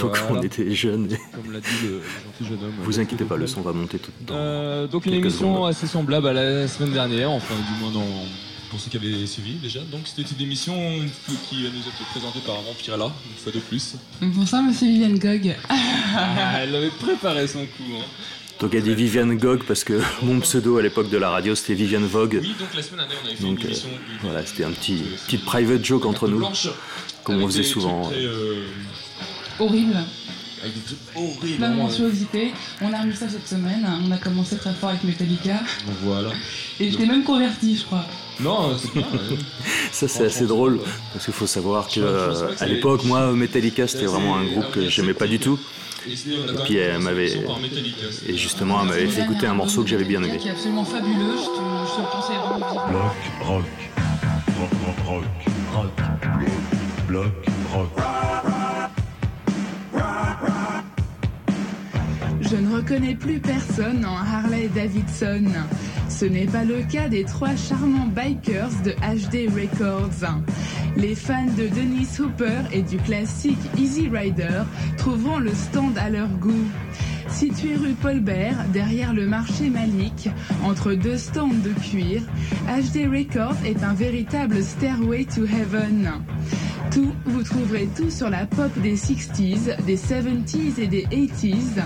donc 0.00 0.16
on 0.30 0.42
était 0.42 0.70
jeunes. 0.74 1.08
Comme 1.34 1.52
l'a 1.52 1.60
dit 1.60 1.68
le 1.84 2.00
gentil 2.00 2.50
jeune 2.50 2.64
homme. 2.64 2.74
Vous 2.82 3.00
inquiétez 3.00 3.24
pas, 3.24 3.36
le 3.36 3.46
son 3.46 3.60
va 3.62 3.72
monter 3.72 3.98
tout 3.98 4.10
dans 4.26 4.34
euh, 4.36 4.86
Donc 4.86 5.06
une 5.06 5.14
émission 5.14 5.54
secondes. 5.54 5.70
assez 5.70 5.86
semblable 5.86 6.28
à 6.28 6.32
la 6.32 6.68
semaine 6.68 6.92
dernière, 6.92 7.30
enfin 7.30 7.54
du 7.54 7.82
moins 7.82 7.92
dans, 7.92 8.06
pour 8.70 8.80
ceux 8.80 8.90
qui 8.90 8.96
avaient 8.96 9.26
suivi 9.26 9.54
déjà. 9.54 9.80
Donc 9.80 10.00
c'était 10.04 10.28
une 10.28 10.42
émission 10.42 10.74
qui 11.48 11.56
nous 11.56 11.64
a 11.64 11.68
été 11.68 12.04
présentée 12.10 12.40
par 12.44 12.56
Vampire 12.62 12.96
là, 12.96 13.10
une 13.30 13.36
fois 13.36 13.52
de 13.52 13.60
plus. 13.60 13.96
Bonsoir 14.20 14.62
Monsieur 14.62 14.88
Viviane 14.88 15.18
Gog. 15.18 15.54
ah, 15.68 16.60
elle 16.62 16.74
avait 16.74 16.90
préparé 16.90 17.46
son 17.46 17.60
coup. 17.60 17.92
Hein. 17.98 18.04
Donc 18.62 18.74
elle 18.74 18.84
dit 18.84 18.94
Viviane 18.94 19.36
Gog 19.36 19.64
parce 19.66 19.82
que 19.82 20.00
mon 20.22 20.38
pseudo 20.38 20.78
à 20.78 20.82
l'époque 20.82 21.10
de 21.10 21.18
la 21.18 21.30
radio 21.30 21.56
c'était 21.56 21.74
Viviane 21.74 22.06
Vogue. 22.06 22.38
Oui, 22.40 22.54
donc 22.56 22.68
la 22.76 22.82
semaine 22.82 23.00
dernière 23.00 23.18
on 23.20 23.26
avait 23.26 23.36
fait 23.36 23.42
donc, 23.42 23.58
une 23.58 23.66
émission. 23.66 23.88
Euh, 23.88 24.18
voilà, 24.22 24.46
c'était 24.46 24.62
un 24.62 24.70
petit 24.70 25.02
petite 25.26 25.44
private 25.44 25.84
joke 25.84 26.06
entre 26.06 26.28
nous, 26.28 26.46
comme 27.24 27.42
on 27.42 27.46
faisait 27.48 27.64
souvent. 27.64 28.02
Très, 28.02 28.24
euh... 28.24 28.62
Horrible. 29.58 29.96
Avec 30.62 30.74
des 30.74 30.80
trucs 30.80 30.98
horribles. 31.16 31.56
Plein 31.56 31.70
de 31.70 31.74
monstruosité. 31.74 32.52
On 32.80 32.92
a 32.92 33.00
remis 33.02 33.16
ça 33.16 33.28
cette 33.28 33.48
semaine. 33.48 33.84
On 34.06 34.12
a 34.12 34.16
commencé 34.18 34.56
très 34.56 34.72
fort 34.74 34.90
avec 34.90 35.02
Metallica. 35.02 35.56
Voilà. 36.04 36.30
Et 36.78 36.88
j'étais 36.88 37.06
même 37.06 37.24
converti, 37.24 37.76
je 37.76 37.84
crois. 37.84 38.04
Non, 38.38 38.76
c'est 38.78 38.92
bien. 38.92 39.06
ça 39.90 40.06
c'est 40.06 40.26
assez 40.26 40.46
drôle 40.46 40.78
parce 41.12 41.24
qu'il 41.24 41.34
faut 41.34 41.48
savoir 41.48 41.88
que 41.88 42.62
à 42.62 42.66
l'époque, 42.68 43.02
moi, 43.06 43.32
Metallica 43.32 43.88
c'était 43.88 44.06
vraiment 44.06 44.36
un 44.36 44.44
groupe 44.44 44.70
que 44.70 44.88
j'aimais 44.88 45.14
pas 45.14 45.26
du 45.26 45.40
tout. 45.40 45.58
Et 46.06 46.64
puis 46.64 46.76
elle 46.76 46.98
m'avait. 47.00 47.32
Et 48.26 48.36
justement, 48.36 48.82
elle 48.82 48.88
m'avait 48.88 49.06
fait 49.06 49.22
écouter 49.22 49.46
un 49.46 49.54
morceau 49.54 49.82
que 49.82 49.88
j'avais 49.88 50.04
bien 50.04 50.22
aimé. 50.22 50.38
Qui 50.38 50.48
est 50.48 50.52
absolument 50.52 50.84
fabuleux, 50.84 51.36
je 51.36 51.44
te, 51.44 51.62
je 51.86 51.94
te 51.96 52.12
conseille 52.12 52.36
vraiment 52.36 52.58
de 52.58 52.90
Bloc, 52.90 53.12
rock, 53.42 53.64
rock, 54.58 54.70
rock, 55.06 55.24
rock, 55.74 55.90
rock, 55.92 55.92
bloc, 57.08 57.32
rock. 57.72 57.88
Je 62.40 62.56
ne 62.56 62.76
reconnais 62.76 63.14
plus 63.14 63.38
personne 63.38 64.04
en 64.04 64.16
Harley 64.16 64.68
Davidson. 64.74 65.46
Ce 66.22 66.26
n'est 66.28 66.46
pas 66.46 66.62
le 66.62 66.84
cas 66.84 67.08
des 67.08 67.24
trois 67.24 67.56
charmants 67.56 68.06
bikers 68.06 68.70
de 68.84 68.92
HD 68.92 69.52
Records. 69.52 70.30
Les 70.96 71.16
fans 71.16 71.48
de 71.58 71.66
Dennis 71.66 72.20
Hooper 72.20 72.60
et 72.72 72.82
du 72.82 72.96
classique 72.98 73.58
Easy 73.76 74.08
Rider 74.08 74.62
trouveront 74.98 75.38
le 75.38 75.50
stand 75.52 75.98
à 75.98 76.10
leur 76.10 76.28
goût. 76.28 76.68
Situé 77.32 77.76
rue 77.76 77.94
Paulbert, 77.94 78.56
derrière 78.72 79.12
le 79.14 79.26
marché 79.26 79.70
Malik, 79.70 80.28
entre 80.64 80.92
deux 80.92 81.16
stands 81.16 81.48
de 81.48 81.70
cuir, 81.70 82.22
HD 82.68 83.08
Records 83.10 83.56
est 83.64 83.82
un 83.82 83.94
véritable 83.94 84.62
stairway 84.62 85.24
to 85.24 85.44
heaven. 85.44 86.10
Tout, 86.92 87.12
vous 87.24 87.42
trouverez 87.42 87.88
tout 87.96 88.10
sur 88.10 88.28
la 88.28 88.44
pop 88.44 88.70
des 88.82 88.96
60s, 88.96 89.82
des 89.86 89.96
70s 89.96 90.78
et 90.78 90.86
des 90.86 91.04
80s. 91.06 91.82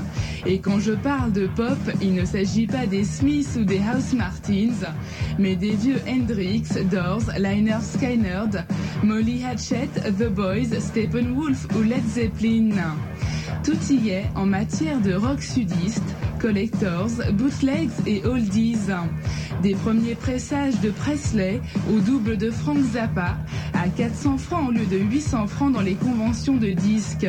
Et 0.47 0.59
quand 0.59 0.81
je 0.81 0.93
parle 0.93 1.33
de 1.33 1.47
pop, 1.47 1.79
il 2.03 2.15
ne 2.15 2.25
s'agit 2.25 2.67
pas 2.67 2.87
des 2.87 3.05
Smiths 3.05 3.57
ou 3.57 3.65
des 3.65 3.79
House 3.79 4.15
Martins, 4.15 4.93
mais 5.39 5.55
des 5.55 5.77
vieux 5.77 6.01
Hendrix, 6.09 6.65
Doors, 6.91 7.31
Liner 7.39 7.79
Skynyrd, 7.81 8.65
Molly 9.05 9.45
Hatchet, 9.45 9.91
The 10.19 10.29
Boys, 10.29 10.81
Steppenwolf 10.81 11.69
ou 11.79 11.83
Led 11.83 12.05
Zeppelin. 12.09 12.97
Tout 13.67 13.93
y 13.93 14.11
est 14.11 14.27
en 14.37 14.47
matière 14.47 15.01
de 15.01 15.13
rock 15.13 15.43
sudiste, 15.43 16.05
collectors, 16.39 17.11
bootlegs 17.33 17.91
et 18.07 18.25
oldies. 18.25 18.77
Des 19.61 19.75
premiers 19.75 20.15
pressages 20.15 20.81
de 20.83 20.91
Presley 20.91 21.61
au 21.93 21.99
double 21.99 22.37
de 22.37 22.53
Frank 22.53 22.79
Zappa 22.79 23.37
à 23.75 23.89
400 23.89 24.39
francs 24.39 24.69
au 24.69 24.71
lieu 24.71 24.87
de 24.87 24.99
800 24.99 25.49
francs 25.49 25.73
dans 25.73 25.81
les 25.81 25.95
conventions 25.95 26.57
de 26.57 26.69
disques. 26.69 27.27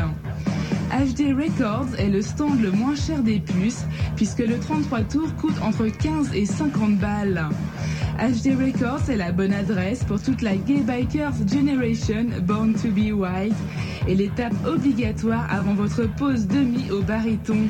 HD 0.91 1.34
Records 1.34 1.99
est 1.99 2.10
le 2.10 2.21
stand 2.21 2.62
le 2.62 2.71
moins 2.71 2.95
cher 2.95 3.21
des 3.21 3.39
puces 3.39 3.86
puisque 4.15 4.39
le 4.39 4.58
33 4.58 5.01
tours 5.01 5.36
coûte 5.36 5.56
entre 5.62 5.88
15 5.88 6.34
et 6.34 6.45
50 6.45 6.97
balles. 6.97 7.45
HD 8.17 8.56
Records 8.58 9.10
est 9.10 9.17
la 9.17 9.32
bonne 9.32 9.53
adresse 9.53 10.03
pour 10.03 10.21
toute 10.21 10.41
la 10.41 10.56
Gay 10.56 10.82
Bikers 10.82 11.34
Generation 11.47 12.25
Born 12.41 12.73
to 12.73 12.89
be 12.89 13.12
White 13.12 13.53
et 14.08 14.15
l'étape 14.15 14.53
obligatoire 14.65 15.47
avant 15.51 15.73
votre 15.73 16.03
pause 16.15 16.47
demi 16.47 16.89
au 16.89 17.01
baryton. 17.01 17.67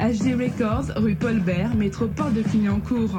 HD 0.00 0.34
Records, 0.38 0.92
rue 0.96 1.14
Paulbert, 1.14 1.74
métropole 1.74 2.34
de 2.34 2.42
Clignancourt. 2.42 3.18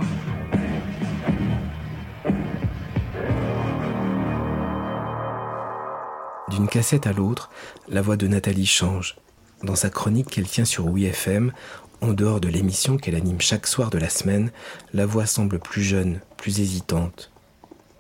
D'une 6.58 6.68
cassette 6.68 7.06
à 7.06 7.14
l'autre, 7.14 7.52
la 7.88 8.02
voix 8.02 8.18
de 8.18 8.26
Nathalie 8.26 8.66
change. 8.66 9.18
Dans 9.62 9.76
sa 9.76 9.92
chronique 9.92 10.32
qu'elle 10.32 10.48
tient 10.48 10.66
sur 10.66 10.88
WeFM, 10.92 11.52
en 12.02 12.14
dehors 12.14 12.42
de 12.42 12.48
l'émission 12.48 12.98
qu'elle 12.98 13.14
anime 13.14 13.40
chaque 13.42 13.68
soir 13.68 13.92
de 13.92 14.00
la 14.00 14.10
semaine, 14.10 14.50
la 14.92 15.06
voix 15.06 15.28
semble 15.28 15.60
plus 15.60 15.84
jeune, 15.84 16.20
plus 16.36 16.60
hésitante. 16.60 17.32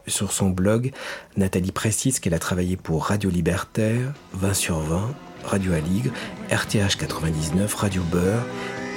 Sur 0.07 0.31
son 0.31 0.49
blog, 0.49 0.91
Nathalie 1.35 1.71
précise 1.71 2.19
qu'elle 2.19 2.33
a 2.33 2.39
travaillé 2.39 2.77
pour 2.77 3.05
Radio 3.05 3.29
Libertaire, 3.29 4.11
20 4.33 4.53
sur 4.55 4.79
20, 4.79 5.13
Radio 5.43 5.73
Aligre, 5.73 6.11
RTH 6.49 6.97
99, 6.97 7.71
Radio 7.75 8.01
Beurre 8.11 8.43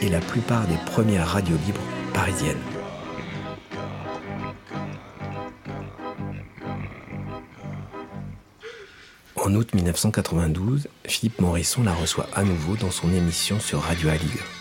et 0.00 0.08
la 0.08 0.20
plupart 0.20 0.66
des 0.68 0.78
premières 0.86 1.28
radios 1.28 1.58
libres 1.66 1.82
parisiennes. 2.14 2.79
En 9.42 9.54
août 9.54 9.72
1992, 9.74 10.88
Philippe 11.06 11.40
Morisson 11.40 11.82
la 11.82 11.94
reçoit 11.94 12.26
à 12.34 12.44
nouveau 12.44 12.76
dans 12.76 12.90
son 12.90 13.10
émission 13.14 13.58
sur 13.58 13.80
Radio 13.80 14.10
Aligre. 14.10 14.59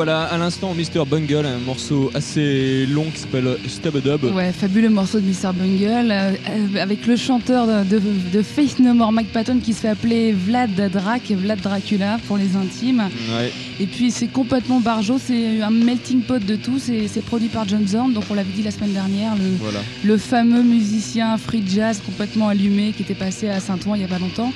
Voilà, 0.00 0.22
à 0.22 0.38
l'instant, 0.38 0.72
Mr. 0.74 1.04
Bungle, 1.06 1.44
un 1.44 1.58
morceau 1.58 2.10
assez 2.14 2.86
long 2.86 3.04
qui 3.12 3.18
s'appelle 3.20 3.58
Stub 3.68 3.98
Dub. 3.98 4.34
Ouais, 4.34 4.50
fabuleux 4.50 4.88
morceau 4.88 5.20
de 5.20 5.26
Mr. 5.26 5.52
Bungle, 5.54 6.10
euh, 6.10 6.32
avec 6.80 7.06
le 7.06 7.16
chanteur 7.16 7.66
de, 7.66 7.84
de, 7.84 8.00
de 8.32 8.40
Faith 8.42 8.78
No 8.78 8.94
More, 8.94 9.12
Mike 9.12 9.30
Patton, 9.30 9.58
qui 9.62 9.74
se 9.74 9.80
fait 9.80 9.88
appeler 9.88 10.32
Vlad 10.32 10.90
Drac, 10.90 11.30
Vlad 11.30 11.60
Dracula 11.60 12.18
pour 12.26 12.38
les 12.38 12.56
intimes. 12.56 13.10
Ouais. 13.36 13.52
Et 13.78 13.84
puis 13.86 14.10
c'est 14.10 14.28
complètement 14.28 14.80
barjo, 14.80 15.18
c'est 15.22 15.60
un 15.60 15.68
melting 15.70 16.22
pot 16.22 16.42
de 16.42 16.56
tout, 16.56 16.78
c'est 16.78 17.06
c'est 17.06 17.20
produit 17.22 17.48
par 17.48 17.68
John 17.68 17.86
Zorn, 17.86 18.14
donc 18.14 18.24
on 18.30 18.34
l'avait 18.34 18.52
dit 18.56 18.62
la 18.62 18.70
semaine 18.70 18.92
dernière, 18.94 19.34
le, 19.36 19.42
Voilà. 19.60 19.80
le 20.02 20.16
fameux 20.16 20.62
musicien 20.62 21.36
free 21.36 21.62
jazz 21.68 22.00
complètement 22.06 22.48
allumé 22.48 22.92
qui 22.96 23.02
était 23.02 23.12
passé 23.12 23.50
à 23.50 23.60
Saint-Ouen 23.60 23.96
il 23.96 24.00
y 24.00 24.04
a 24.04 24.08
pas 24.08 24.18
longtemps. 24.18 24.50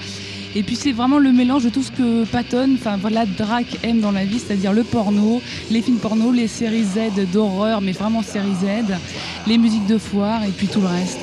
Et 0.57 0.63
puis 0.63 0.77
c'est 0.77 0.93
vraiment 0.93 1.19
le 1.19 1.33
mélange 1.33 1.65
de 1.65 1.69
tout 1.69 1.83
ce 1.83 1.91
que 1.91 2.25
Patton, 2.25 2.77
enfin 2.79 2.97
voilà, 2.97 3.27
Drac 3.27 3.67
aime 3.83 4.01
dans 4.01 4.13
la 4.13 4.25
vie, 4.25 4.39
c'est-à-dire 4.39 4.73
le 4.73 4.85
porno, 4.85 5.43
les 5.71 5.83
films 5.83 5.99
porno, 5.99 6.31
les 6.31 6.47
séries 6.47 6.85
Z 6.85 7.31
d'horreur, 7.33 7.81
mais 7.81 7.91
vraiment 7.91 8.23
séries 8.23 8.55
Z, 8.61 8.95
les 9.49 9.59
musiques 9.59 9.87
de 9.87 9.99
foire 9.99 10.45
et 10.45 10.51
puis 10.51 10.69
tout 10.69 10.81
le 10.81 10.87
reste. 10.87 11.21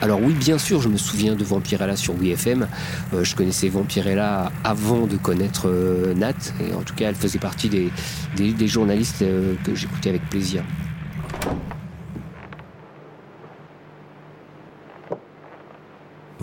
Alors 0.00 0.20
oui, 0.22 0.32
bien 0.32 0.58
sûr, 0.58 0.80
je 0.80 0.88
me 0.88 0.96
souviens 0.96 1.34
de 1.34 1.44
Vampirella 1.44 1.96
sur 1.96 2.14
WeFM. 2.14 2.68
Euh, 3.12 3.24
je 3.24 3.34
connaissais 3.34 3.68
Vampirella 3.68 4.52
avant 4.62 5.06
de 5.06 5.16
connaître 5.16 5.68
euh, 5.68 6.14
Nat. 6.14 6.34
Et 6.60 6.72
en 6.72 6.82
tout 6.82 6.94
cas, 6.94 7.08
elle 7.08 7.16
faisait 7.16 7.40
partie 7.40 7.68
des 7.68 8.68
journalistes 8.68 9.22
euh, 9.22 9.54
que 9.64 9.74
j'écoutais 9.74 10.10
avec 10.10 10.28
plaisir. 10.30 10.62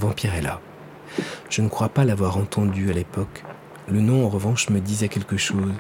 Vampirella. 0.05 0.61
Je 1.49 1.63
ne 1.63 1.67
crois 1.67 1.89
pas 1.89 2.05
l'avoir 2.05 2.37
entendu 2.37 2.91
à 2.91 2.93
l'époque. 2.93 3.43
Le 3.87 4.01
nom, 4.01 4.23
en 4.23 4.29
revanche, 4.29 4.69
me 4.69 4.79
disait 4.79 5.07
quelque 5.07 5.35
chose. 5.35 5.73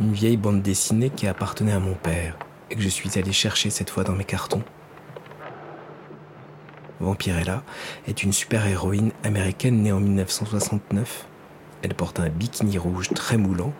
Une 0.00 0.14
vieille 0.14 0.38
bande 0.38 0.62
dessinée 0.62 1.10
qui 1.10 1.26
appartenait 1.26 1.74
à 1.74 1.78
mon 1.78 1.92
père 1.92 2.38
et 2.70 2.74
que 2.74 2.80
je 2.80 2.88
suis 2.88 3.18
allé 3.18 3.32
chercher 3.32 3.68
cette 3.68 3.90
fois 3.90 4.02
dans 4.02 4.14
mes 4.14 4.24
cartons. 4.24 4.62
Vampirella 7.00 7.62
est 8.08 8.22
une 8.22 8.32
super-héroïne 8.32 9.12
américaine 9.24 9.82
née 9.82 9.92
en 9.92 10.00
1969. 10.00 11.26
Elle 11.82 11.94
porte 11.94 12.18
un 12.18 12.30
bikini 12.30 12.78
rouge 12.78 13.10
très 13.14 13.36
moulant, 13.36 13.74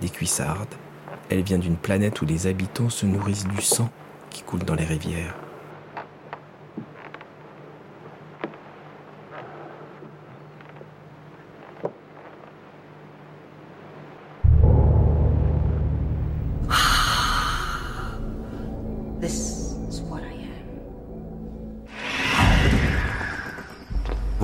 des 0.00 0.08
cuissardes. 0.08 0.74
Elle 1.30 1.42
vient 1.42 1.58
d'une 1.58 1.76
planète 1.76 2.20
où 2.20 2.26
les 2.26 2.48
habitants 2.48 2.90
se 2.90 3.06
nourrissent 3.06 3.46
du 3.46 3.62
sang 3.62 3.90
qui 4.28 4.42
coule 4.42 4.64
dans 4.64 4.74
les 4.74 4.84
rivières. 4.84 5.36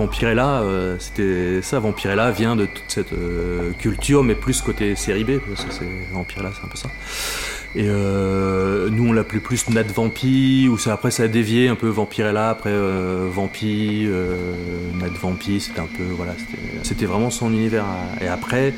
Vampirella, 0.03 0.62
euh, 0.62 0.97
c'était 0.99 1.62
ça. 1.62 1.79
Vampirella 1.79 2.33
vient 2.33 2.57
de 2.57 2.67
toute 2.67 2.83
cette 2.88 3.12
euh, 3.12 3.71
culture, 3.79 4.25
mais 4.25 4.35
plus 4.35 4.61
côté 4.61 4.97
série 4.97 5.23
B, 5.23 5.38
parce 5.49 5.65
que 5.65 5.73
c'est 5.73 5.87
Vampirella, 6.12 6.51
c'est 6.53 6.67
un 6.67 6.69
peu 6.69 6.77
ça. 6.77 6.88
Et 7.77 7.85
euh, 7.87 8.88
nous, 8.91 9.09
on 9.09 9.12
l'appelait 9.12 9.38
plus 9.38 9.69
Nat 9.71 9.85
Vampi, 9.95 10.69
ou 10.69 10.77
ça, 10.77 10.93
après 10.93 11.12
ça 11.12 11.23
a 11.23 11.29
dévié 11.29 11.69
un 11.69 11.77
peu 11.77 11.87
Vampirella, 11.88 12.51
après 12.51 12.75
Vampi, 13.31 14.09
Nat 15.01 15.09
Vampi, 15.21 15.61
c'était 15.61 15.81
un 15.81 15.87
peu 15.87 16.03
voilà, 16.17 16.35
c'était- 16.83 17.07
vraiment 17.07 17.31
son 17.31 17.53
univers. 17.53 17.87
Et 18.21 18.27
après, 18.27 18.75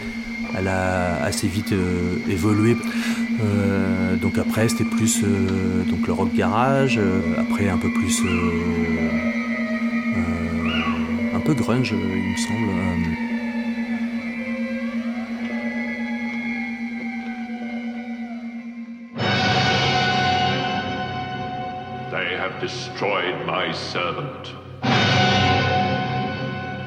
elle 0.56 0.68
a 0.68 1.22
assez 1.24 1.48
vite 1.48 1.72
évolué. 2.28 2.76
Donc 4.20 4.36
après, 4.36 4.68
c'était 4.68 4.84
plus 4.84 5.22
donc 5.22 6.06
le 6.06 6.12
rock 6.12 6.34
garage. 6.34 7.00
après, 7.38 7.68
un 7.68 7.78
peu 7.78 7.90
plus 7.90 8.20
peu 11.44 11.54
grunge, 11.54 11.92
euh, 11.92 11.96
il 11.96 12.32
me 12.32 12.36
semble. 12.36 12.70
euh. 12.70 14.14
They 22.10 22.36
have 22.36 22.60
destroyed 22.60 23.34
my 23.46 23.72
servant. 23.72 24.52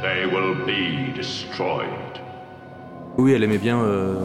They 0.01 0.25
will 0.25 0.55
be 0.65 1.11
destroyed. 1.15 1.89
Oui, 3.17 3.33
elle 3.33 3.43
aimait 3.43 3.57
bien 3.57 3.79
euh, 3.79 4.15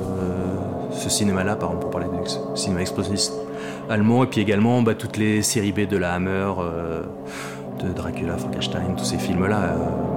ce 0.92 1.08
cinéma-là, 1.08 1.56
par 1.56 1.70
exemple, 1.70 1.82
pour 1.82 1.90
parler 1.90 2.06
du 2.08 2.58
cinéma 2.60 2.82
explosif 2.82 3.20
allemand, 3.88 4.22
et 4.24 4.26
puis 4.26 4.40
également 4.40 4.82
bah, 4.82 4.94
toutes 4.94 5.16
les 5.16 5.42
séries 5.42 5.72
B 5.72 5.88
de 5.88 5.96
la 5.96 6.12
Hammer, 6.14 6.52
euh, 6.60 7.02
de 7.82 7.92
Dracula, 7.92 8.36
Frankenstein, 8.36 8.94
tous 8.96 9.04
ces 9.04 9.18
films-là. 9.18 9.60
euh, 9.60 10.11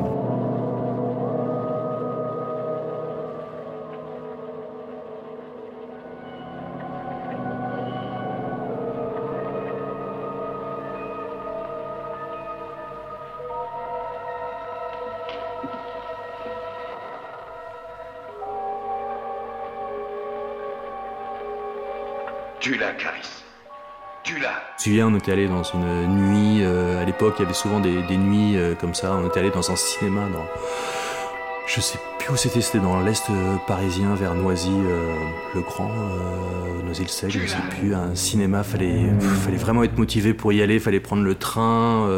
Tue-la, 22.66 22.94
Caris. 22.94 23.44
Tue-la. 24.24 24.50
Je 24.80 24.90
me 24.90 24.96
souviens, 24.96 25.08
on 25.10 25.16
était 25.16 25.32
allé 25.32 25.48
dans 25.48 25.62
une 25.62 26.08
nuit, 26.08 26.64
euh, 26.64 27.00
à 27.00 27.06
l'époque, 27.06 27.36
il 27.38 27.44
y 27.44 27.46
avait 27.46 27.54
souvent 27.54 27.80
des, 27.80 28.02
des 28.02 28.18
nuits 28.18 28.58
euh, 28.58 28.74
comme 28.74 28.96
ça, 28.96 29.14
on 29.14 29.28
était 29.28 29.40
allé 29.40 29.52
dans 29.52 29.70
un 29.70 29.76
cinéma 29.76 30.22
dans... 30.34 30.48
Je 31.68 31.80
sais 31.80 32.00
plus 32.18 32.34
où 32.34 32.36
c'était, 32.36 32.62
c'était 32.62 32.80
dans 32.80 33.00
l'est 33.02 33.30
euh, 33.30 33.58
parisien, 33.68 34.16
vers 34.16 34.34
Noisy, 34.34 34.72
le 35.54 35.62
Grand, 35.62 35.92
euh, 35.92 36.82
Noisy-le-Sec, 36.86 37.30
je 37.30 37.46
sais 37.46 37.58
plus, 37.80 37.94
un 37.94 38.16
cinéma, 38.16 38.64
fallait, 38.64 39.12
pff, 39.20 39.44
fallait 39.44 39.58
vraiment 39.58 39.84
être 39.84 40.00
motivé 40.00 40.34
pour 40.34 40.52
y 40.52 40.64
aller, 40.64 40.80
fallait 40.80 41.00
prendre 41.00 41.22
le 41.22 41.36
train. 41.36 42.10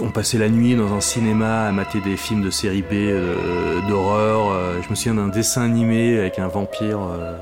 On 0.00 0.10
passait 0.10 0.38
la 0.38 0.48
nuit 0.48 0.76
dans 0.76 0.92
un 0.94 1.00
cinéma 1.00 1.66
à 1.66 1.72
mater 1.72 2.00
des 2.00 2.16
films 2.16 2.42
de 2.42 2.50
série 2.50 2.82
B 2.82 2.92
euh, 2.92 3.80
d'horreur. 3.88 4.50
euh, 4.50 4.80
je 4.82 4.88
me 4.88 4.94
souviens 4.94 5.14
d'un 5.14 5.28
dessin 5.28 5.62
animé 5.62 6.18
avec 6.18 6.38
un 6.38 6.48
vampire, 6.48 7.00
euh, 7.00 7.36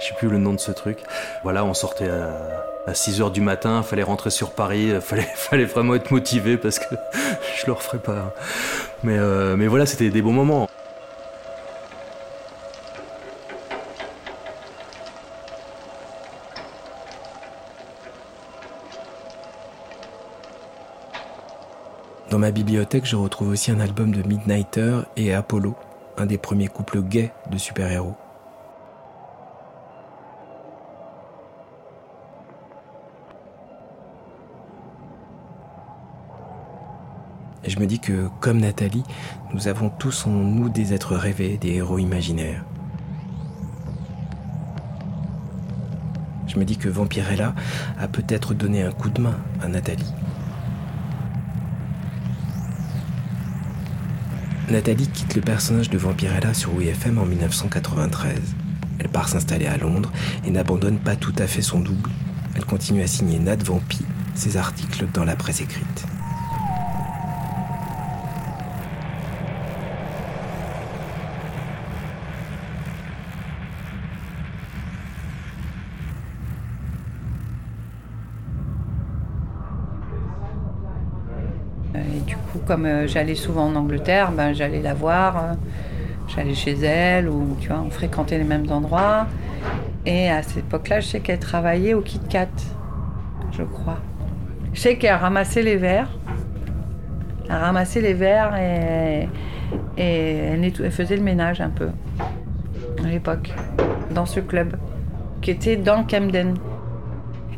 je 0.00 0.06
sais 0.06 0.14
plus 0.14 0.28
le 0.28 0.38
nom 0.38 0.54
de 0.54 0.60
ce 0.60 0.72
truc. 0.72 0.98
Voilà, 1.42 1.64
on 1.64 1.74
sortait 1.74 2.08
à, 2.08 2.64
à 2.86 2.94
6 2.94 3.20
heures 3.20 3.30
du 3.30 3.40
matin, 3.42 3.82
fallait 3.82 4.02
rentrer 4.02 4.30
sur 4.30 4.52
Paris, 4.52 4.90
euh, 4.90 5.00
fallait, 5.00 5.28
fallait 5.34 5.66
vraiment 5.66 5.94
être 5.94 6.10
motivé 6.10 6.56
parce 6.56 6.78
que 6.78 6.94
je 7.60 7.66
le 7.66 7.72
referais 7.72 7.98
pas. 7.98 8.34
Euh, 9.06 9.56
mais 9.56 9.66
voilà, 9.66 9.84
c'était 9.86 10.10
des 10.10 10.22
bons 10.22 10.32
moments. 10.32 10.68
Dans 22.30 22.38
ma 22.38 22.50
bibliothèque, 22.50 23.06
je 23.06 23.16
retrouve 23.16 23.48
aussi 23.48 23.70
un 23.70 23.80
album 23.80 24.12
de 24.12 24.22
Midnighter 24.22 25.00
et 25.16 25.32
Apollo, 25.32 25.74
un 26.18 26.26
des 26.26 26.36
premiers 26.36 26.68
couples 26.68 27.02
gays 27.02 27.32
de 27.50 27.56
super-héros. 27.56 28.16
Et 37.64 37.70
je 37.70 37.80
me 37.80 37.86
dis 37.86 37.98
que, 37.98 38.28
comme 38.40 38.60
Nathalie, 38.60 39.04
nous 39.54 39.66
avons 39.66 39.88
tous 39.88 40.26
en 40.26 40.30
nous 40.30 40.68
des 40.68 40.92
êtres 40.92 41.16
rêvés, 41.16 41.56
des 41.56 41.76
héros 41.76 41.98
imaginaires. 41.98 42.62
Je 46.46 46.58
me 46.58 46.66
dis 46.66 46.76
que 46.76 46.90
Vampirella 46.90 47.54
a 47.98 48.06
peut-être 48.06 48.52
donné 48.52 48.82
un 48.82 48.92
coup 48.92 49.08
de 49.08 49.22
main 49.22 49.36
à 49.62 49.68
Nathalie. 49.68 50.12
Nathalie 54.70 55.08
quitte 55.08 55.34
le 55.34 55.40
personnage 55.40 55.88
de 55.88 55.96
Vampirella 55.96 56.52
sur 56.52 56.74
WFM 56.74 57.16
en 57.16 57.24
1993. 57.24 58.38
Elle 58.98 59.08
part 59.08 59.28
s'installer 59.28 59.66
à 59.66 59.78
Londres 59.78 60.12
et 60.44 60.50
n'abandonne 60.50 60.98
pas 60.98 61.16
tout 61.16 61.32
à 61.38 61.46
fait 61.46 61.62
son 61.62 61.80
double. 61.80 62.10
Elle 62.54 62.66
continue 62.66 63.00
à 63.00 63.06
signer 63.06 63.38
Nat 63.38 63.56
Vampi, 63.64 64.04
ses 64.34 64.58
articles 64.58 65.06
dans 65.14 65.24
la 65.24 65.36
presse 65.36 65.62
écrite. 65.62 66.04
Et 81.94 82.20
du 82.20 82.36
coup, 82.36 82.57
comme 82.68 82.84
euh, 82.84 83.06
j'allais 83.08 83.34
souvent 83.34 83.66
en 83.66 83.74
Angleterre, 83.74 84.30
ben, 84.30 84.52
j'allais 84.52 84.82
la 84.82 84.92
voir, 84.92 85.36
euh, 85.38 85.54
j'allais 86.28 86.54
chez 86.54 86.78
elle, 86.84 87.28
ou 87.28 87.56
tu 87.60 87.68
vois, 87.68 87.80
on 87.80 87.90
fréquentait 87.90 88.36
les 88.36 88.44
mêmes 88.44 88.70
endroits. 88.70 89.26
Et 90.04 90.28
à 90.28 90.42
cette 90.42 90.58
époque-là, 90.58 91.00
je 91.00 91.06
sais 91.06 91.20
qu'elle 91.20 91.38
travaillait 91.38 91.94
au 91.94 92.02
Kit 92.02 92.20
Kat, 92.28 92.48
je 93.52 93.62
crois. 93.62 93.98
Je 94.74 94.80
sais 94.80 94.98
qu'elle 94.98 95.14
ramassait 95.14 95.62
les 95.62 95.76
verres. 95.76 96.10
Elle 97.48 97.56
ramassait 97.56 98.02
les 98.02 98.12
verres 98.12 98.54
et, 98.56 99.26
elle 99.96 100.90
faisait 100.90 101.16
le 101.16 101.22
ménage 101.22 101.62
un 101.62 101.70
peu, 101.70 101.88
à 103.02 103.08
l'époque, 103.08 103.50
dans 104.14 104.26
ce 104.26 104.40
club, 104.40 104.76
qui 105.40 105.50
était 105.50 105.76
dans 105.76 106.04
Camden. 106.04 106.54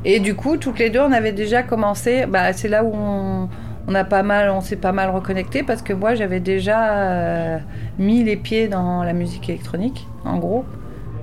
Et 0.05 0.20
du 0.20 0.37
coup, 0.37 0.57
toutes 0.57 0.79
les 0.79 0.88
deux, 0.88 1.01
on 1.01 1.12
avait 1.12 1.33
déjà 1.33 1.64
commencé. 1.64 2.27
Bah, 2.27 2.53
c'est 2.53 2.68
là 2.68 2.85
où 2.85 2.92
on, 2.94 3.49
on 3.90 3.94
a 3.96 4.05
pas 4.05 4.22
mal, 4.22 4.50
on 4.50 4.61
s'est 4.61 4.76
pas 4.76 4.92
mal 4.92 5.11
reconnecté 5.11 5.64
parce 5.64 5.83
que 5.83 5.92
moi, 5.92 6.14
j'avais 6.14 6.38
déjà 6.38 6.92
euh, 6.92 7.59
mis 7.98 8.22
les 8.22 8.37
pieds 8.37 8.68
dans 8.68 9.03
la 9.03 9.12
musique 9.12 9.48
électronique, 9.48 10.07
en 10.24 10.38
gros. 10.38 10.64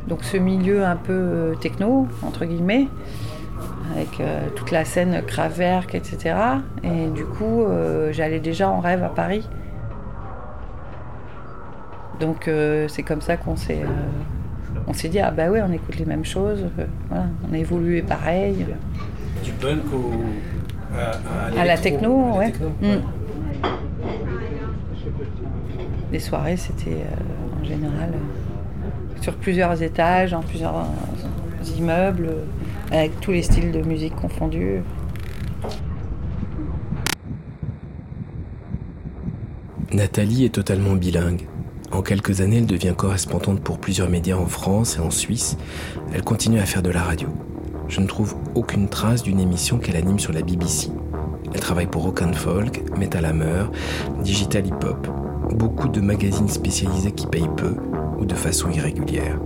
Donc, 0.08 0.24
ce 0.26 0.36
milieu 0.36 0.84
un 0.84 0.98
peu 0.98 1.14
euh, 1.14 1.56
techno, 1.56 2.08
entre 2.24 2.44
guillemets, 2.44 2.88
avec 3.94 4.20
euh, 4.20 4.48
toute 4.56 4.72
la 4.72 4.84
scène 4.84 5.22
Kraftwerk, 5.26 5.96
etc. 5.96 6.36
Et 6.84 7.08
du 7.08 7.24
coup, 7.24 7.66
j'allais 8.12 8.40
déjà 8.40 8.70
en 8.70 8.82
rêve 8.82 9.02
à 9.04 9.10
Paris. 9.10 9.48
Donc, 12.20 12.50
c'est 12.90 13.04
comme 13.04 13.22
ça 13.22 13.38
qu'on 13.38 13.56
s'est. 13.56 13.84
on 14.88 14.92
dit, 14.92 15.20
ah 15.20 15.32
bah 15.32 15.50
ouais, 15.50 15.62
on 15.62 15.72
écoute 15.72 15.98
les 15.98 16.06
mêmes 16.06 16.26
choses, 16.26 16.66
on 17.12 17.54
a 17.54 17.58
évolué 17.58 18.02
pareil. 18.02 18.66
Du 19.44 19.52
punk 19.52 19.94
au. 19.94 20.12
À, 20.98 21.62
À 21.62 21.66
la 21.66 21.78
techno, 21.78 22.26
à 22.26 22.30
la 22.32 22.38
ouais. 22.38 22.52
techno, 22.52 22.70
Mm. 22.82 23.02
Les 26.12 26.20
soirées, 26.20 26.58
c'était 26.58 26.92
euh, 26.92 27.62
en 27.62 27.66
général 27.66 28.12
euh, 28.14 29.22
sur 29.22 29.34
plusieurs 29.36 29.82
étages, 29.84 30.32
dans 30.32 30.42
plusieurs 30.42 30.78
euh, 30.78 31.78
immeubles, 31.78 32.30
euh, 32.30 32.44
avec 32.98 33.20
tous 33.20 33.32
les 33.32 33.42
styles 33.42 33.72
de 33.74 33.82
musique 33.82 34.16
confondus. 34.16 34.82
Nathalie 39.94 40.46
est 40.46 40.50
totalement 40.54 40.94
bilingue. 40.94 41.48
En 41.92 42.02
quelques 42.02 42.42
années, 42.42 42.58
elle 42.58 42.66
devient 42.66 42.94
correspondante 42.96 43.62
pour 43.62 43.80
plusieurs 43.80 44.10
médias 44.10 44.36
en 44.36 44.46
France 44.46 44.98
et 44.98 45.00
en 45.00 45.10
Suisse. 45.10 45.58
Elle 46.14 46.24
continue 46.24 46.60
à 46.60 46.66
faire 46.66 46.82
de 46.82 46.90
la 46.90 47.02
radio. 47.02 47.30
Je 47.88 48.02
ne 48.02 48.08
trouve 48.08 48.36
aucune 48.56 48.90
trace 48.90 49.24
d'une 49.24 49.40
émission 49.40 49.78
qu'elle 49.78 49.96
anime 49.96 50.20
sur 50.20 50.34
la 50.34 50.42
BBC. 50.42 50.90
Elle 51.54 51.60
travaille 51.62 51.88
pour 51.88 52.04
Rock 52.04 52.22
and 52.22 52.34
Folk, 52.34 52.84
Metal 52.98 53.24
Hammer, 53.24 53.66
Digital 54.22 54.68
Hip 54.68 54.84
Hop, 54.84 55.08
beaucoup 55.54 55.88
de 55.88 56.02
magazines 56.02 56.50
spécialisés 56.50 57.14
qui 57.14 57.28
payent 57.28 57.50
peu 57.56 57.76
ou 58.20 58.26
de 58.26 58.36
façon 58.36 58.70
irrégulière. 58.70 59.40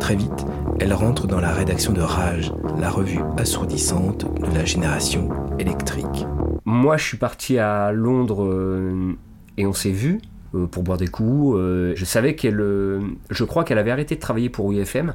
Très 0.00 0.16
vite, 0.16 0.46
elle 0.80 0.92
rentre 0.92 1.26
dans 1.26 1.40
la 1.40 1.52
rédaction 1.52 1.92
de 1.92 2.00
Rage, 2.00 2.52
la 2.78 2.90
revue 2.90 3.20
assourdissante 3.36 4.26
de 4.40 4.54
la 4.54 4.64
génération 4.64 5.28
électrique. 5.58 6.26
Moi, 6.64 6.96
je 6.96 7.04
suis 7.04 7.16
parti 7.16 7.58
à 7.58 7.92
Londres 7.92 8.44
euh, 8.44 9.16
et 9.56 9.66
on 9.66 9.72
s'est 9.72 9.90
vu 9.90 10.20
euh, 10.54 10.66
pour 10.66 10.82
boire 10.82 10.98
des 10.98 11.08
coups. 11.08 11.56
euh, 11.56 11.92
je 11.94 12.04
savais 12.04 12.34
qu'elle, 12.34 12.58
je 13.30 13.44
crois 13.44 13.64
qu'elle 13.64 13.78
avait 13.78 13.90
arrêté 13.92 14.16
de 14.16 14.20
travailler 14.20 14.50
pour 14.50 14.72
UFM. 14.72 15.14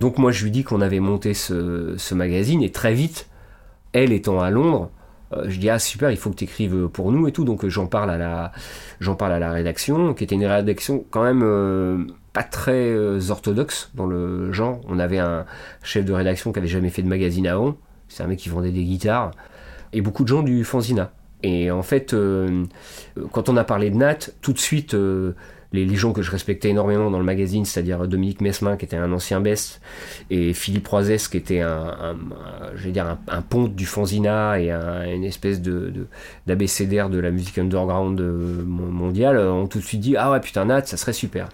Donc 0.00 0.18
moi, 0.18 0.30
je 0.30 0.44
lui 0.44 0.50
dis 0.50 0.64
qu'on 0.64 0.80
avait 0.80 1.00
monté 1.00 1.34
ce, 1.34 2.14
magazine 2.14 2.62
et 2.62 2.70
très 2.70 2.92
vite, 2.92 3.28
elle 3.92 4.12
étant 4.12 4.40
à 4.40 4.50
Londres, 4.50 4.90
euh, 5.32 5.46
je 5.48 5.58
dis 5.58 5.70
ah 5.70 5.78
super, 5.78 6.10
il 6.10 6.16
faut 6.16 6.30
que 6.30 6.36
tu 6.36 6.44
écrives 6.44 6.88
pour 6.88 7.12
nous 7.12 7.26
et 7.26 7.32
tout. 7.32 7.44
Donc 7.44 7.64
euh, 7.64 7.68
j'en 7.68 7.86
parle 7.86 8.10
à 8.10 8.18
la, 8.18 8.52
j'en 9.00 9.14
parle 9.14 9.32
à 9.32 9.38
la 9.38 9.50
rédaction, 9.50 10.14
qui 10.14 10.24
était 10.24 10.34
une 10.34 10.44
rédaction 10.44 11.04
quand 11.10 11.22
même 11.22 11.42
euh, 11.42 12.04
pas 12.32 12.42
très 12.42 12.90
euh, 12.90 13.20
orthodoxe 13.30 13.90
dans 13.94 14.06
le 14.06 14.52
genre. 14.52 14.80
On 14.88 14.98
avait 14.98 15.18
un 15.18 15.46
chef 15.82 16.04
de 16.04 16.12
rédaction 16.12 16.52
qui 16.52 16.58
avait 16.58 16.68
jamais 16.68 16.90
fait 16.90 17.02
de 17.02 17.08
magazine 17.08 17.46
avant. 17.46 17.76
C'est 18.08 18.22
un 18.22 18.26
mec 18.26 18.38
qui 18.38 18.50
vendait 18.50 18.70
des 18.70 18.84
guitares 18.84 19.32
et 19.92 20.00
beaucoup 20.00 20.22
de 20.22 20.28
gens 20.28 20.42
du 20.42 20.62
fanzina. 20.64 21.12
Et 21.42 21.70
en 21.70 21.82
fait, 21.82 22.14
quand 23.32 23.48
on 23.48 23.56
a 23.56 23.64
parlé 23.64 23.90
de 23.90 23.96
Nat, 23.96 24.30
tout 24.40 24.52
de 24.52 24.58
suite, 24.58 24.96
les, 25.72 25.84
les 25.84 25.96
gens 25.96 26.12
que 26.12 26.22
je 26.22 26.30
respectais 26.30 26.68
énormément 26.70 27.10
dans 27.10 27.18
le 27.18 27.24
magazine, 27.24 27.64
c'est-à-dire 27.64 28.06
Dominique 28.08 28.40
Mesmin, 28.40 28.76
qui 28.76 28.84
était 28.84 28.96
un 28.96 29.12
ancien 29.12 29.40
best, 29.40 29.80
et 30.30 30.52
Philippe 30.52 30.86
Roisès, 30.88 31.28
qui 31.28 31.36
était 31.36 31.60
un, 31.60 31.68
un- 32.00 32.16
dire 32.90 33.06
un, 33.28 33.42
ponte 33.42 33.74
du 33.74 33.86
fanzina 33.86 34.60
et 34.60 34.70
un- 34.70 35.04
une 35.12 35.24
espèce 35.24 35.60
de, 35.60 35.90
de- 35.90 36.06
d'abécédaire 36.46 37.10
de 37.10 37.18
la 37.18 37.30
musique 37.30 37.58
underground 37.58 38.20
euh, 38.20 38.62
mon- 38.64 38.86
mondiale, 38.86 39.38
ont 39.38 39.66
tout 39.66 39.78
de 39.78 39.84
suite 39.84 40.00
dit 40.00 40.16
Ah 40.16 40.30
ouais, 40.30 40.40
putain, 40.40 40.66
Nat, 40.66 40.86
ça 40.86 40.96
serait 40.96 41.12
super. 41.12 41.48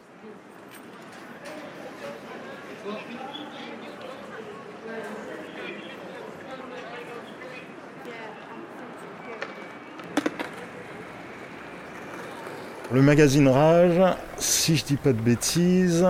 Le 12.93 13.01
magazine 13.01 13.49
Rage, 13.49 14.03
si 14.37 14.77
je 14.77 14.85
dis 14.85 14.97
pas 14.97 15.13
de 15.13 15.21
bêtises, 15.21 16.07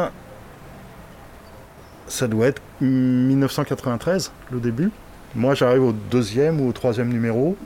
ça 2.08 2.26
doit 2.26 2.48
être 2.48 2.60
1993, 2.80 4.32
le 4.50 4.60
début. 4.60 4.90
Moi, 5.34 5.54
j'arrive 5.54 5.84
au 5.84 5.92
deuxième 5.92 6.60
ou 6.60 6.68
au 6.68 6.72
troisième 6.72 7.08
numéro. 7.08 7.56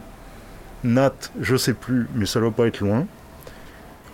Nat, 0.84 1.14
je 1.40 1.56
sais 1.56 1.72
plus, 1.72 2.08
mais 2.14 2.26
ça 2.26 2.40
doit 2.40 2.50
pas 2.50 2.66
être 2.66 2.80
loin. 2.80 3.06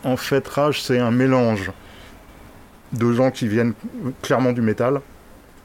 En 0.05 0.16
fait, 0.16 0.46
Rage, 0.46 0.80
c'est 0.82 0.98
un 0.98 1.11
mélange 1.11 1.72
de 2.92 3.12
gens 3.12 3.30
qui 3.30 3.48
viennent 3.48 3.74
clairement 4.22 4.53
du 4.53 4.62
métal 4.62 5.00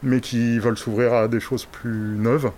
mais 0.04 0.20
qui 0.20 0.60
veulent 0.60 0.78
s'ouvrir 0.78 1.14
à 1.14 1.28
des 1.28 1.40
choses 1.40 1.66
plus 1.66 2.18
neuves. 2.18 2.52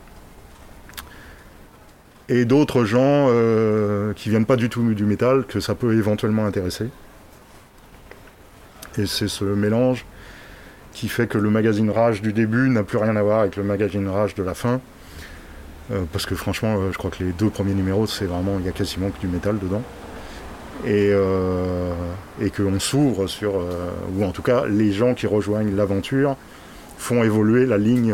Et 2.30 2.46
d'autres 2.46 2.86
gens 2.86 3.28
euh, 3.30 4.14
qui 4.14 4.30
viennent 4.30 4.46
pas 4.46 4.56
du 4.56 4.70
tout 4.70 4.94
du 4.94 5.04
métal, 5.04 5.46
que 5.46 5.60
ça 5.60 5.76
peut 5.76 5.98
éventuellement 5.98 6.46
intéresser. 6.46 6.86
Et 8.98 9.06
c'est 9.06 9.28
ce 9.28 9.44
mélange 9.44 10.06
qui 10.94 11.08
fait 11.08 11.28
que 11.28 11.38
le 11.38 11.50
magazine 11.50 11.90
Rage 11.90 12.22
du 12.22 12.34
début 12.34 12.70
n'a 12.70 12.84
plus 12.84 12.98
rien 12.98 13.16
à 13.16 13.24
voir 13.24 13.40
avec 13.40 13.56
le 13.56 13.64
magazine 13.64 14.08
Rage 14.08 14.36
de 14.36 14.44
la 14.44 14.54
fin. 14.54 14.80
Euh, 15.92 16.04
parce 16.12 16.26
que 16.26 16.36
franchement, 16.36 16.76
euh, 16.78 16.92
je 16.92 16.98
crois 16.98 17.10
que 17.10 17.24
les 17.24 17.32
deux 17.32 17.50
premiers 17.50 17.74
numéros, 17.74 18.06
c'est 18.06 18.26
vraiment, 18.26 18.58
il 18.60 18.66
y 18.66 18.70
a 18.70 18.72
quasiment 18.72 19.10
que 19.10 19.20
du 19.20 19.28
métal 19.28 19.58
dedans. 19.58 19.82
Et, 20.86 21.10
euh, 21.12 21.92
qu'on 22.56 22.80
s'ouvre 22.80 23.28
sur, 23.28 23.56
ou 24.16 24.24
en 24.24 24.32
tout 24.32 24.42
cas, 24.42 24.66
les 24.66 24.92
gens 24.92 25.14
qui 25.14 25.28
rejoignent 25.28 25.76
l'aventure 25.76 26.38
font 26.98 27.24
évoluer 27.24 27.66
la 27.66 27.78
ligne, 27.78 28.14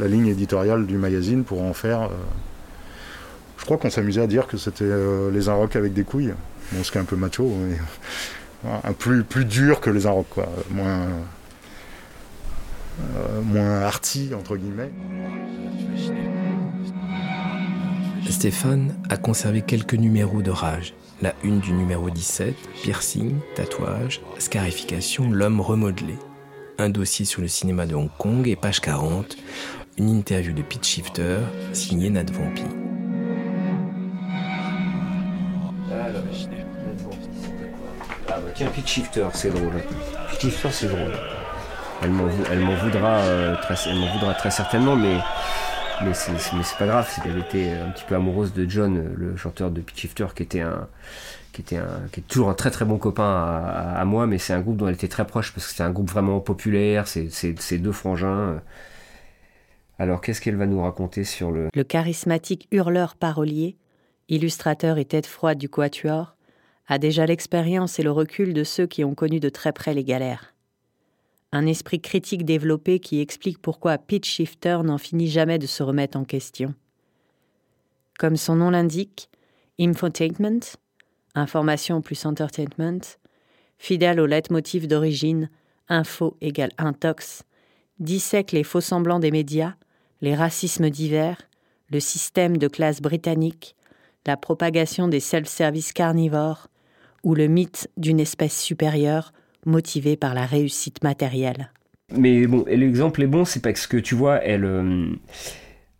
la 0.00 0.08
ligne 0.08 0.28
éditoriale 0.28 0.86
du 0.86 0.96
magazine 0.96 1.44
pour 1.44 1.62
en 1.62 1.72
faire. 1.72 2.10
Je 3.66 3.68
crois 3.68 3.78
qu'on 3.78 3.90
s'amusait 3.90 4.20
à 4.20 4.28
dire 4.28 4.46
que 4.46 4.56
c'était 4.58 4.84
euh, 4.84 5.28
les 5.32 5.48
Inrocks 5.48 5.74
avec 5.74 5.92
des 5.92 6.04
couilles. 6.04 6.32
Bon, 6.70 6.84
ce 6.84 6.92
qui 6.92 6.98
est 6.98 7.00
un 7.00 7.04
peu 7.04 7.16
macho, 7.16 7.50
mais 7.50 7.76
un 8.84 8.92
plus, 8.92 9.44
dur 9.44 9.80
que 9.80 9.90
les 9.90 10.06
Inrocks, 10.06 10.28
quoi. 10.30 10.48
Moins, 10.70 11.08
euh, 13.00 13.40
moins 13.42 13.80
arty, 13.80 14.30
entre 14.38 14.56
guillemets. 14.56 14.92
Stéphane 18.30 18.94
a 19.10 19.16
conservé 19.16 19.62
quelques 19.62 19.94
numéros 19.94 20.42
de 20.42 20.52
Rage. 20.52 20.94
La 21.20 21.34
une 21.42 21.58
du 21.58 21.72
numéro 21.72 22.08
17, 22.08 22.54
piercing, 22.84 23.34
tatouage, 23.56 24.20
scarification, 24.38 25.28
l'homme 25.28 25.60
remodelé. 25.60 26.14
Un 26.78 26.88
dossier 26.88 27.24
sur 27.24 27.42
le 27.42 27.48
cinéma 27.48 27.86
de 27.86 27.96
Hong 27.96 28.10
Kong 28.16 28.46
et 28.46 28.54
page 28.54 28.78
40, 28.78 29.36
une 29.98 30.08
interview 30.08 30.52
de 30.52 30.62
Pete 30.62 30.86
Shifter 30.86 31.38
signée 31.72 32.10
Nat 32.10 32.30
Vampy. 32.30 32.85
Tiens, 38.56 38.68
Pitch 38.68 38.88
Shifter, 38.88 39.26
c'est 39.32 39.50
drôle. 39.50 39.72
Pitch 40.30 40.40
Shifter, 40.40 40.68
c'est 40.70 40.86
drôle. 40.88 41.12
Elle 42.02 42.10
m'en 42.10 42.26
vou- 42.26 42.44
elle 42.50 42.60
m'en 42.60 42.74
voudra, 42.76 43.16
euh, 43.18 43.56
très, 43.62 43.74
elle 43.88 44.34
très 44.36 44.50
certainement, 44.50 44.96
mais, 44.96 45.16
mais 46.04 46.12
c'est 46.14 46.78
pas 46.78 46.86
grave. 46.86 47.08
Qu'elle 47.22 47.38
était 47.38 47.70
un 47.72 47.90
petit 47.90 48.04
peu 48.04 48.14
amoureuse 48.14 48.52
de 48.52 48.68
John, 48.68 49.14
le 49.16 49.36
chanteur 49.36 49.70
de 49.70 49.80
Pitch 49.80 50.00
Shifter, 50.02 50.26
qui 50.34 50.42
était 50.42 50.60
un, 50.60 50.88
qui 51.52 51.62
était 51.62 51.76
un, 51.78 52.02
qui 52.12 52.20
est 52.20 52.24
toujours 52.24 52.50
un 52.50 52.54
très 52.54 52.70
très 52.70 52.84
bon 52.84 52.98
copain 52.98 53.24
à, 53.24 53.98
à- 54.00 54.04
moi, 54.04 54.26
mais 54.26 54.36
c'est 54.38 54.52
un 54.52 54.60
groupe 54.60 54.76
dont 54.76 54.88
elle 54.88 54.94
était 54.94 55.08
très 55.08 55.26
proche 55.26 55.52
parce 55.52 55.66
que 55.66 55.72
c'est 55.74 55.82
un 55.82 55.90
groupe 55.90 56.10
vraiment 56.10 56.40
populaire. 56.40 57.06
C'est 57.08 57.78
deux 57.78 57.92
frangins. 57.92 58.60
Alors, 59.98 60.20
qu'est-ce 60.20 60.42
qu'elle 60.42 60.56
va 60.56 60.66
nous 60.66 60.82
raconter 60.82 61.24
sur 61.24 61.50
le 61.50 61.68
Le 61.74 61.84
charismatique 61.84 62.68
hurleur 62.70 63.14
parolier, 63.16 63.78
illustrateur 64.28 64.98
et 64.98 65.06
tête 65.06 65.26
froide 65.26 65.56
du 65.56 65.70
quatuor, 65.70 66.35
a 66.88 66.98
déjà 66.98 67.26
l'expérience 67.26 67.98
et 67.98 68.02
le 68.02 68.10
recul 68.10 68.54
de 68.54 68.64
ceux 68.64 68.86
qui 68.86 69.04
ont 69.04 69.14
connu 69.14 69.40
de 69.40 69.48
très 69.48 69.72
près 69.72 69.94
les 69.94 70.04
galères. 70.04 70.54
Un 71.52 71.66
esprit 71.66 72.00
critique 72.00 72.44
développé 72.44 72.98
qui 73.00 73.20
explique 73.20 73.60
pourquoi 73.60 73.98
Pitch 73.98 74.28
Shifter 74.28 74.80
n'en 74.84 74.98
finit 74.98 75.28
jamais 75.28 75.58
de 75.58 75.66
se 75.66 75.82
remettre 75.82 76.18
en 76.18 76.24
question. 76.24 76.74
Comme 78.18 78.36
son 78.36 78.56
nom 78.56 78.70
l'indique, 78.70 79.30
Infotainment, 79.78 80.78
information 81.34 82.00
plus 82.00 82.24
entertainment, 82.24 83.18
fidèle 83.76 84.20
au 84.20 84.26
leitmotiv 84.26 84.88
d'origine, 84.88 85.50
info 85.88 86.36
égale 86.40 86.70
intox, 86.78 87.42
dissèque 87.98 88.52
les 88.52 88.64
faux 88.64 88.80
semblants 88.80 89.18
des 89.18 89.30
médias, 89.30 89.74
les 90.22 90.34
racismes 90.34 90.88
divers, 90.88 91.42
le 91.90 92.00
système 92.00 92.56
de 92.56 92.68
classe 92.68 93.02
britannique, 93.02 93.76
la 94.26 94.38
propagation 94.38 95.08
des 95.08 95.20
self-service 95.20 95.92
carnivores 95.92 96.68
ou 97.26 97.34
le 97.34 97.48
mythe 97.48 97.90
d'une 97.96 98.20
espèce 98.20 98.56
supérieure 98.56 99.32
motivée 99.66 100.16
par 100.16 100.32
la 100.32 100.46
réussite 100.46 101.02
matérielle. 101.02 101.72
Mais 102.16 102.46
bon, 102.46 102.64
l'exemple 102.68 103.20
est 103.20 103.26
bon, 103.26 103.44
c'est 103.44 103.60
parce 103.60 103.88
que 103.88 103.96
tu 103.96 104.14
vois, 104.14 104.40
elle, 104.44 104.64
euh, 104.64 105.06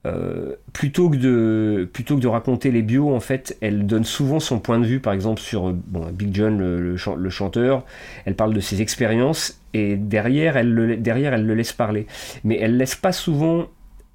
euh, 0.07 0.55
plutôt 0.73 1.11
que 1.11 1.17
de 1.17 1.91
plutôt 1.93 2.15
que 2.15 2.21
de 2.21 2.29
raconter 2.29 2.71
les 2.71 2.83
bios, 2.83 3.13
en 3.13 3.19
fait, 3.19 3.59
elle 3.61 3.87
donne 3.87 4.05
souvent 4.05 4.39
son 4.39 4.61
point 4.61 4.79
de 4.79 4.87
vue, 4.87 5.01
par 5.01 5.15
exemple 5.15 5.41
sur 5.41 5.71
euh, 5.71 5.73
Big 6.13 6.33
John, 6.33 6.59
le 6.59 7.29
chanteur. 7.29 7.85
Elle 8.25 8.37
parle 8.37 8.55
de 8.55 8.61
ses 8.61 8.81
expériences 8.81 9.61
et 9.75 9.97
derrière, 9.97 10.57
elle 10.57 10.73
le, 10.73 10.97
derrière, 10.97 11.35
elle 11.35 11.45
le 11.45 11.55
laisse 11.57 11.73
parler. 11.73 12.07
Mais 12.45 12.57
elle 12.61 12.77
laisse 12.77 12.95
pas 12.95 13.13
souvent 13.13 13.67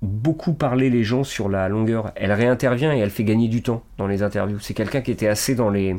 beaucoup 0.01 0.53
parler 0.53 0.89
les 0.89 1.03
gens 1.03 1.25
sur 1.25 1.49
la 1.49 1.67
longueur. 1.67 2.13
Elle 2.15 2.31
réintervient 2.31 2.93
et 2.93 2.99
elle 2.99 3.09
fait 3.09 3.25
gagner 3.25 3.49
du 3.49 3.61
temps 3.61 3.83
dans 3.97 4.07
les 4.07 4.23
interviews. 4.23 4.59
C'est 4.59 4.73
quelqu'un 4.73 5.01
qui 5.01 5.11
était 5.11 5.27
assez 5.27 5.55
dans 5.55 5.69
les 5.69 5.97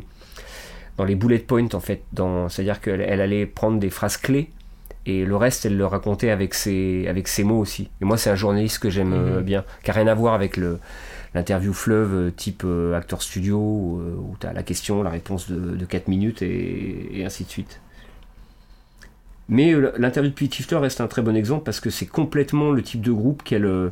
dans 1.02 1.08
les 1.08 1.16
bullet 1.16 1.38
points 1.40 1.74
en 1.74 1.80
fait, 1.80 2.02
c'est-à-dire 2.48 2.80
qu'elle 2.80 3.00
elle 3.00 3.20
allait 3.20 3.46
prendre 3.46 3.78
des 3.80 3.90
phrases 3.90 4.16
clés 4.16 4.50
et 5.04 5.24
le 5.24 5.36
reste 5.36 5.66
elle 5.66 5.76
le 5.76 5.84
racontait 5.86 6.30
avec 6.30 6.54
ses 6.54 7.06
avec 7.08 7.26
ses 7.26 7.42
mots 7.44 7.58
aussi. 7.58 7.90
Et 8.00 8.04
moi 8.04 8.16
c'est 8.16 8.30
un 8.30 8.36
journaliste 8.36 8.78
que 8.78 8.88
j'aime 8.90 9.12
euh, 9.12 9.38
Mhm. 9.38 9.44
bien, 9.44 9.64
qui 9.82 9.90
a 9.90 9.94
rien 9.94 10.06
à 10.06 10.14
voir 10.14 10.34
avec 10.34 10.56
le 10.56 10.78
l'interview 11.34 11.72
fleuve 11.72 12.14
euh, 12.14 12.30
type 12.30 12.62
euh, 12.64 12.94
acteur 12.94 13.20
studio 13.22 13.56
où, 13.58 14.00
euh, 14.00 14.36
tu 14.40 14.46
as 14.46 14.52
la 14.52 14.62
question, 14.62 15.02
la 15.02 15.10
réponse 15.10 15.50
de, 15.50 15.58
de 15.76 15.84
4 15.86 16.06
minutes 16.08 16.42
et, 16.42 17.18
et 17.18 17.24
ainsi 17.24 17.44
de 17.44 17.48
suite. 17.50 17.80
Mais 19.48 19.74
euh, 19.74 19.92
l'interview 19.98 20.30
de 20.30 20.34
Pete 20.36 20.54
Shifter 20.54 20.76
reste 20.76 21.00
un 21.00 21.08
très 21.08 21.22
bon 21.22 21.34
exemple 21.36 21.64
parce 21.64 21.80
que 21.80 21.90
c'est 21.90 22.06
complètement 22.06 22.70
le 22.70 22.82
type 22.82 23.00
de 23.00 23.12
groupe 23.12 23.42
qu'elle, 23.42 23.64
euh, 23.64 23.90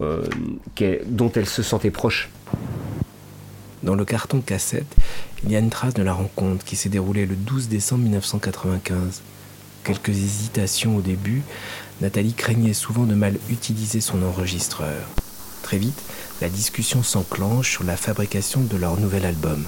euh, 0.00 0.22
dont 1.06 1.32
elle 1.34 1.46
se 1.46 1.62
sentait 1.62 1.90
proche. 1.90 2.30
Dans 3.84 3.94
le 3.94 4.06
carton 4.06 4.40
cassette, 4.40 4.96
il 5.44 5.52
y 5.52 5.56
a 5.56 5.58
une 5.58 5.68
trace 5.68 5.92
de 5.92 6.02
la 6.02 6.14
rencontre 6.14 6.64
qui 6.64 6.74
s'est 6.74 6.88
déroulée 6.88 7.26
le 7.26 7.36
12 7.36 7.68
décembre 7.68 8.04
1995. 8.04 9.20
Quelques 9.84 10.08
hésitations 10.08 10.96
au 10.96 11.02
début, 11.02 11.42
Nathalie 12.00 12.32
craignait 12.32 12.72
souvent 12.72 13.04
de 13.04 13.14
mal 13.14 13.36
utiliser 13.50 14.00
son 14.00 14.22
enregistreur. 14.22 15.06
Très 15.62 15.76
vite, 15.76 16.00
la 16.40 16.48
discussion 16.48 17.02
s'enclenche 17.02 17.72
sur 17.72 17.84
la 17.84 17.98
fabrication 17.98 18.62
de 18.62 18.78
leur 18.78 18.98
nouvel 18.98 19.26
album. 19.26 19.66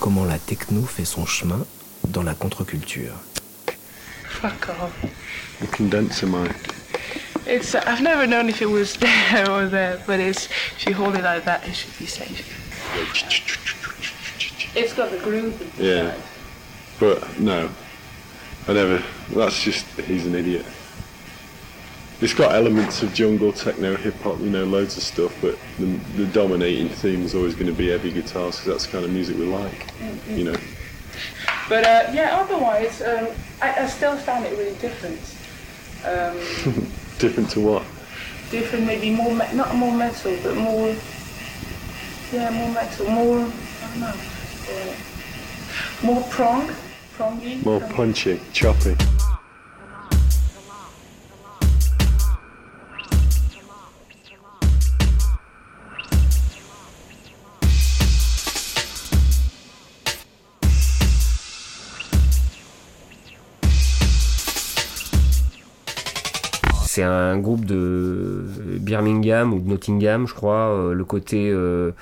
Comment 0.00 0.24
la 0.24 0.38
techno 0.38 0.82
fait 0.82 1.04
son 1.04 1.26
chemin 1.26 1.66
dans 2.08 2.22
la 2.22 2.32
contre-culture. 2.32 3.12
Fuck 4.24 4.70
off. 4.70 5.10
The 5.60 5.76
condenser 5.76 6.24
mic. 6.26 6.56
It's. 7.46 7.74
I've 7.74 8.00
never 8.00 8.26
known 8.26 8.48
if 8.48 8.62
it 8.62 8.70
was 8.70 8.96
there 8.98 9.50
or 9.50 9.68
there, 9.68 9.98
but 10.06 10.20
it's. 10.20 10.48
If 10.78 10.86
you 10.86 10.94
hold 10.94 11.16
it 11.16 11.22
like 11.22 11.44
that, 11.44 11.68
it 11.68 11.74
should 11.74 11.98
be 11.98 12.06
safe. 12.06 12.61
It's 14.74 14.92
got 14.94 15.10
the 15.10 15.18
groove. 15.18 15.74
Yeah. 15.78 16.14
But 16.98 17.38
no, 17.38 17.68
I 18.68 18.72
never. 18.72 19.02
That's 19.30 19.62
just 19.62 19.86
he's 20.00 20.26
an 20.26 20.34
idiot. 20.34 20.64
It's 22.20 22.34
got 22.34 22.54
elements 22.54 23.02
of 23.02 23.12
jungle, 23.12 23.52
techno, 23.52 23.96
hip 23.96 24.14
hop, 24.20 24.38
you 24.38 24.48
know, 24.50 24.64
loads 24.64 24.96
of 24.96 25.02
stuff. 25.02 25.36
But 25.40 25.58
the, 25.78 25.86
the 26.16 26.26
dominating 26.26 26.88
theme 26.88 27.22
is 27.22 27.34
always 27.34 27.54
going 27.54 27.66
to 27.66 27.72
be 27.72 27.88
heavy 27.88 28.12
guitars 28.12 28.56
because 28.56 28.64
that's 28.66 28.86
the 28.86 28.92
kind 28.92 29.04
of 29.04 29.10
music 29.10 29.36
we 29.36 29.46
like. 29.46 29.88
You 30.28 30.44
know. 30.44 30.56
But 31.68 31.84
uh, 31.84 32.10
yeah, 32.12 32.36
otherwise, 32.40 33.02
um, 33.02 33.28
I, 33.60 33.82
I 33.82 33.86
still 33.86 34.16
found 34.16 34.44
it 34.46 34.56
really 34.56 34.76
different. 34.78 35.20
Um, 36.04 36.36
Different 37.18 37.50
to 37.50 37.60
what? 37.60 37.84
different, 38.50 38.84
maybe 38.84 39.10
more, 39.10 39.32
me- 39.34 39.52
not 39.54 39.74
more 39.74 39.92
metal, 39.96 40.36
but 40.42 40.54
more. 40.56 40.94
Yeah, 42.32 42.50
more 42.50 42.70
metal, 42.72 43.08
more. 43.10 43.40
I 43.40 43.88
don't 43.88 44.00
know. 44.00 44.14
Uh, 44.70 46.06
more 46.06 46.22
prong, 46.30 46.70
prongy. 47.16 47.56
More 47.64 47.80
prong- 47.80 48.12
punchy, 48.12 48.40
choppy. 48.52 48.96
C'est 66.84 67.02
un 67.02 67.38
groupe 67.38 67.64
de 67.64 68.44
Birmingham 68.80 69.54
ou 69.54 69.60
de 69.60 69.68
Nottingham, 69.68 70.26
je 70.26 70.34
crois. 70.34 70.68
euh, 70.68 70.92
le 70.92 71.04
côté 71.04 71.48
euh, 71.50 71.92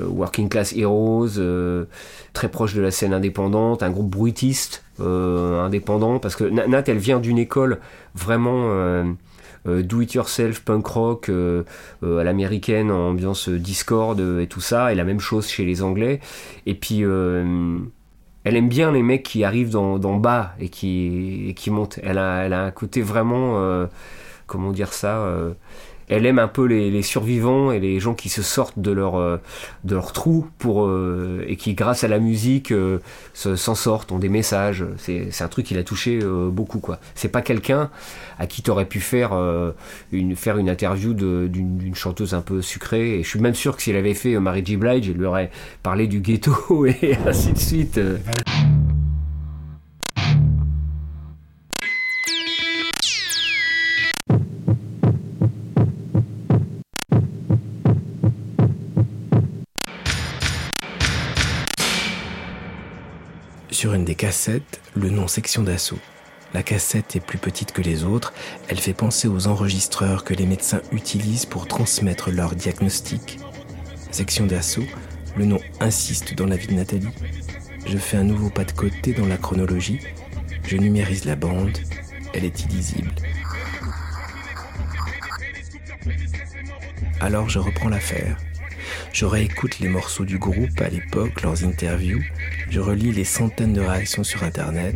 Working 0.00 0.48
Class 0.48 0.74
Heroes, 0.76 1.38
euh, 1.38 1.86
très 2.32 2.48
proche 2.48 2.74
de 2.74 2.82
la 2.82 2.90
scène 2.90 3.14
indépendante, 3.14 3.82
un 3.82 3.90
groupe 3.90 4.10
bruitiste 4.10 4.84
euh, 5.00 5.62
indépendant, 5.64 6.18
parce 6.18 6.36
que 6.36 6.44
Na- 6.44 6.66
Nat, 6.66 6.84
elle 6.86 6.98
vient 6.98 7.20
d'une 7.20 7.38
école 7.38 7.80
vraiment 8.14 8.68
euh, 8.70 9.04
euh, 9.66 9.82
do-it-yourself, 9.82 10.60
punk 10.60 10.86
rock, 10.86 11.28
euh, 11.28 11.64
euh, 12.02 12.18
à 12.18 12.24
l'américaine, 12.24 12.90
en 12.90 13.10
ambiance 13.10 13.48
Discord 13.48 14.20
euh, 14.20 14.40
et 14.40 14.46
tout 14.46 14.60
ça, 14.60 14.92
et 14.92 14.94
la 14.94 15.04
même 15.04 15.20
chose 15.20 15.48
chez 15.48 15.64
les 15.64 15.82
Anglais. 15.82 16.20
Et 16.66 16.74
puis... 16.74 17.04
euh, 17.04 17.78
elle 18.48 18.54
aime 18.54 18.68
bien 18.68 18.92
les 18.92 19.02
mecs 19.02 19.24
qui 19.24 19.42
arrivent 19.42 19.70
d'en 19.70 19.98
d'en 19.98 20.18
bas 20.18 20.54
et 20.60 20.68
qui, 20.68 21.46
et 21.48 21.54
qui 21.54 21.68
montent. 21.72 21.98
Elle 22.04 22.16
a, 22.16 22.44
elle 22.44 22.52
a 22.52 22.62
un 22.66 22.70
côté 22.70 23.02
vraiment 23.02 23.54
euh, 23.56 23.86
comment 24.46 24.70
dire 24.70 24.92
ça 24.92 25.18
elle 26.08 26.26
aime 26.26 26.38
un 26.38 26.48
peu 26.48 26.64
les, 26.64 27.02
survivants 27.02 27.72
et 27.72 27.80
les 27.80 27.98
gens 28.00 28.14
qui 28.14 28.28
se 28.28 28.42
sortent 28.42 28.78
de 28.78 28.90
leur, 28.90 29.16
euh, 29.16 29.38
de 29.84 29.94
leur 29.94 30.12
trou 30.12 30.46
pour, 30.58 30.86
euh, 30.86 31.44
et 31.46 31.56
qui, 31.56 31.74
grâce 31.74 32.04
à 32.04 32.08
la 32.08 32.18
musique, 32.18 32.72
euh, 32.72 32.98
s'en 33.34 33.74
sortent, 33.74 34.12
ont 34.12 34.18
des 34.18 34.28
messages. 34.28 34.84
C'est, 34.98 35.30
un 35.40 35.48
truc 35.48 35.66
qui 35.66 35.74
l'a 35.74 35.84
touché 35.84 36.18
beaucoup. 36.50 36.80
quoi. 36.80 36.98
C'est 37.14 37.28
pas 37.28 37.42
quelqu'un 37.42 37.90
à 38.38 38.46
qui 38.46 38.62
tu 38.62 38.70
aurais 38.70 38.86
pu 38.86 39.00
faire, 39.00 39.32
une, 40.12 40.34
faire 40.34 40.58
une 40.58 40.68
interview 40.68 41.14
d'une, 41.14 41.94
chanteuse 41.94 42.34
un 42.34 42.40
peu 42.40 42.62
sucrée. 42.62 43.18
Et 43.18 43.22
je 43.22 43.28
suis 43.28 43.40
même 43.40 43.54
sûr 43.54 43.76
que 43.76 43.82
s'il 43.82 43.96
avait 43.96 44.14
fait 44.14 44.38
Mary 44.38 44.62
J. 44.64 44.76
Blige, 44.76 45.06
il 45.06 45.14
lui 45.14 45.26
aurait 45.26 45.50
parlé 45.82 46.06
du 46.06 46.20
ghetto 46.20 46.86
et 46.86 47.16
ainsi 47.26 47.52
de 47.52 47.58
suite. 47.58 48.00
Sur 63.76 63.92
une 63.92 64.06
des 64.06 64.14
cassettes, 64.14 64.80
le 64.94 65.10
nom 65.10 65.28
section 65.28 65.62
d'assaut. 65.62 65.98
La 66.54 66.62
cassette 66.62 67.14
est 67.14 67.20
plus 67.20 67.36
petite 67.36 67.72
que 67.72 67.82
les 67.82 68.04
autres, 68.04 68.32
elle 68.68 68.80
fait 68.80 68.94
penser 68.94 69.28
aux 69.28 69.48
enregistreurs 69.48 70.24
que 70.24 70.32
les 70.32 70.46
médecins 70.46 70.80
utilisent 70.92 71.44
pour 71.44 71.68
transmettre 71.68 72.30
leur 72.30 72.54
diagnostic. 72.54 73.38
Section 74.10 74.46
d'assaut, 74.46 74.86
le 75.36 75.44
nom 75.44 75.58
insiste 75.78 76.32
dans 76.32 76.46
la 76.46 76.56
vie 76.56 76.68
de 76.68 76.72
Nathalie. 76.72 77.12
Je 77.86 77.98
fais 77.98 78.16
un 78.16 78.24
nouveau 78.24 78.48
pas 78.48 78.64
de 78.64 78.72
côté 78.72 79.12
dans 79.12 79.26
la 79.26 79.36
chronologie, 79.36 80.00
je 80.64 80.78
numérise 80.78 81.26
la 81.26 81.36
bande, 81.36 81.76
elle 82.32 82.46
est 82.46 82.64
illisible. 82.64 83.12
Alors 87.20 87.50
je 87.50 87.58
reprends 87.58 87.90
l'affaire. 87.90 88.38
Je 89.16 89.24
réécoute 89.24 89.78
les 89.78 89.88
morceaux 89.88 90.26
du 90.26 90.36
groupe 90.36 90.78
à 90.78 90.90
l'époque, 90.90 91.40
leurs 91.40 91.64
interviews. 91.64 92.22
Je 92.68 92.80
relis 92.80 93.12
les 93.12 93.24
centaines 93.24 93.72
de 93.72 93.80
réactions 93.80 94.22
sur 94.22 94.42
Internet, 94.42 94.94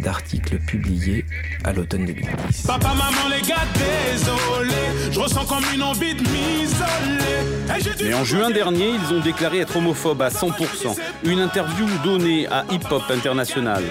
d'articles 0.00 0.58
publiés 0.58 1.24
à 1.64 1.72
l'automne 1.72 2.04
2010. 2.04 2.66
Papa, 2.66 2.88
maman, 2.88 3.34
les 3.34 3.40
gars, 3.40 3.64
désolé, 3.72 5.10
je 5.10 5.18
ressens 5.18 5.46
comme 5.46 5.64
une 5.74 5.82
envie 5.82 6.14
de 6.14 6.20
m'isoler. 6.20 8.04
Mais 8.04 8.12
en 8.12 8.22
juin 8.22 8.50
dernier, 8.50 8.90
ils 8.90 9.14
ont 9.14 9.20
déclaré 9.20 9.60
être 9.60 9.78
homophobes 9.78 10.20
à 10.20 10.28
100%. 10.28 10.98
Une 11.24 11.38
interview 11.38 11.86
donnée 12.04 12.46
à 12.48 12.66
Hip 12.70 12.84
Hop 12.90 13.04
International. 13.08 13.82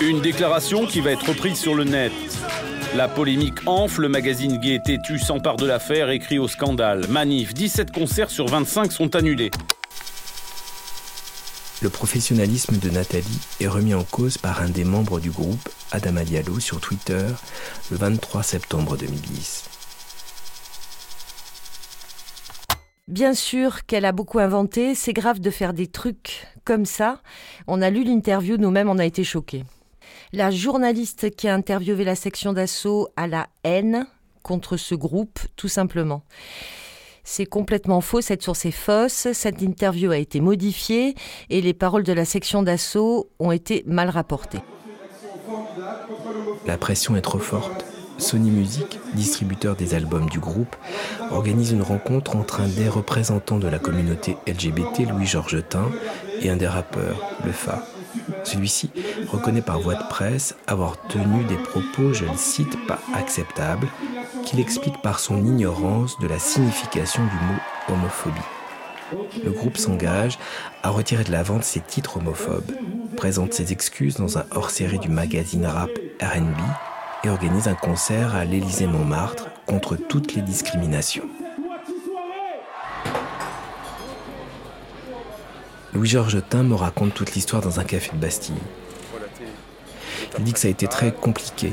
Une 0.00 0.20
déclaration 0.20 0.86
qui 0.86 1.00
va 1.00 1.10
être 1.10 1.26
reprise 1.26 1.58
sur 1.58 1.74
le 1.74 1.82
net. 1.82 2.12
La 2.96 3.08
polémique 3.08 3.58
enfle, 3.66 4.00
le 4.00 4.08
magazine 4.08 4.56
Gay 4.56 4.80
Têtu 4.82 5.18
s'empare 5.18 5.56
de 5.56 5.66
l'affaire 5.66 6.08
et 6.08 6.18
crie 6.18 6.38
au 6.38 6.48
scandale. 6.48 7.06
Manif, 7.08 7.52
17 7.52 7.92
concerts 7.92 8.30
sur 8.30 8.46
25 8.46 8.90
sont 8.90 9.14
annulés. 9.14 9.50
Le 11.82 11.90
professionnalisme 11.90 12.78
de 12.78 12.88
Nathalie 12.88 13.38
est 13.60 13.68
remis 13.68 13.92
en 13.92 14.02
cause 14.02 14.38
par 14.38 14.62
un 14.62 14.70
des 14.70 14.84
membres 14.84 15.20
du 15.20 15.30
groupe, 15.30 15.68
Adam 15.92 16.16
Alialo, 16.16 16.58
sur 16.58 16.80
Twitter 16.80 17.26
le 17.90 17.98
23 17.98 18.42
septembre 18.42 18.96
2010. 18.96 19.68
Bien 23.08 23.34
sûr 23.34 23.84
qu'elle 23.84 24.06
a 24.06 24.12
beaucoup 24.12 24.38
inventé, 24.38 24.94
c'est 24.94 25.12
grave 25.12 25.40
de 25.40 25.50
faire 25.50 25.74
des 25.74 25.86
trucs 25.86 26.46
comme 26.64 26.86
ça. 26.86 27.20
On 27.66 27.82
a 27.82 27.90
lu 27.90 28.04
l'interview, 28.04 28.56
nous-mêmes 28.56 28.88
on 28.88 28.98
a 28.98 29.04
été 29.04 29.22
choqués. 29.22 29.64
La 30.32 30.50
journaliste 30.50 31.34
qui 31.36 31.46
a 31.48 31.54
interviewé 31.54 32.04
la 32.04 32.16
section 32.16 32.52
d'assaut 32.52 33.08
a 33.16 33.26
la 33.28 33.46
haine 33.62 34.06
contre 34.42 34.76
ce 34.76 34.94
groupe, 34.94 35.38
tout 35.56 35.68
simplement. 35.68 36.22
C'est 37.22 37.46
complètement 37.46 38.00
faux, 38.00 38.20
cette 38.20 38.42
source 38.42 38.64
est 38.66 38.70
fausse, 38.70 39.28
cette 39.32 39.62
interview 39.62 40.10
a 40.10 40.18
été 40.18 40.40
modifiée 40.40 41.14
et 41.50 41.60
les 41.60 41.74
paroles 41.74 42.04
de 42.04 42.12
la 42.12 42.24
section 42.24 42.62
d'assaut 42.62 43.30
ont 43.38 43.52
été 43.52 43.82
mal 43.86 44.10
rapportées. 44.10 44.60
La 46.66 46.78
pression 46.78 47.16
est 47.16 47.22
trop 47.22 47.38
forte. 47.38 47.84
Sony 48.18 48.50
Music, 48.50 48.98
distributeur 49.14 49.76
des 49.76 49.94
albums 49.94 50.28
du 50.28 50.40
groupe, 50.40 50.74
organise 51.30 51.72
une 51.72 51.82
rencontre 51.82 52.36
entre 52.36 52.60
un 52.60 52.68
des 52.68 52.88
représentants 52.88 53.58
de 53.58 53.68
la 53.68 53.78
communauté 53.78 54.36
LGBT, 54.46 55.08
Louis 55.10 55.26
Georgetin, 55.26 55.90
et 56.40 56.48
un 56.48 56.56
des 56.56 56.66
rappeurs, 56.66 57.20
Le 57.44 57.52
Fa. 57.52 57.84
Celui-ci 58.44 58.90
reconnaît 59.28 59.62
par 59.62 59.80
voie 59.80 59.94
de 59.94 60.08
presse 60.08 60.54
avoir 60.66 61.00
tenu 61.08 61.44
des 61.44 61.56
propos, 61.56 62.12
je 62.12 62.24
le 62.24 62.36
cite, 62.36 62.86
pas 62.86 63.00
acceptables, 63.14 63.88
qu'il 64.44 64.60
explique 64.60 65.00
par 65.02 65.20
son 65.20 65.38
ignorance 65.44 66.18
de 66.18 66.26
la 66.26 66.38
signification 66.38 67.22
du 67.24 67.30
mot 67.30 67.94
homophobie. 67.94 68.40
Le 69.44 69.52
groupe 69.52 69.76
s'engage 69.76 70.38
à 70.82 70.90
retirer 70.90 71.24
de 71.24 71.32
la 71.32 71.42
vente 71.42 71.64
ses 71.64 71.80
titres 71.80 72.16
homophobes, 72.16 72.72
présente 73.16 73.52
ses 73.52 73.72
excuses 73.72 74.16
dans 74.16 74.38
un 74.38 74.44
hors-série 74.50 74.98
du 74.98 75.08
magazine 75.08 75.66
rap 75.66 75.90
RB 76.20 76.58
et 77.24 77.28
organise 77.28 77.68
un 77.68 77.74
concert 77.74 78.34
à 78.34 78.44
l'Élysée-Montmartre 78.44 79.48
contre 79.66 79.96
toutes 79.96 80.34
les 80.34 80.42
discriminations. 80.42 81.28
Louis-Georges 85.96 86.42
Tin 86.46 86.62
me 86.62 86.74
raconte 86.74 87.14
toute 87.14 87.34
l'histoire 87.34 87.62
dans 87.62 87.80
un 87.80 87.84
café 87.84 88.10
de 88.12 88.20
Bastille. 88.20 88.54
Il 90.36 90.44
dit 90.44 90.52
que 90.52 90.58
ça 90.58 90.68
a 90.68 90.70
été 90.70 90.86
très 90.86 91.10
compliqué, 91.10 91.72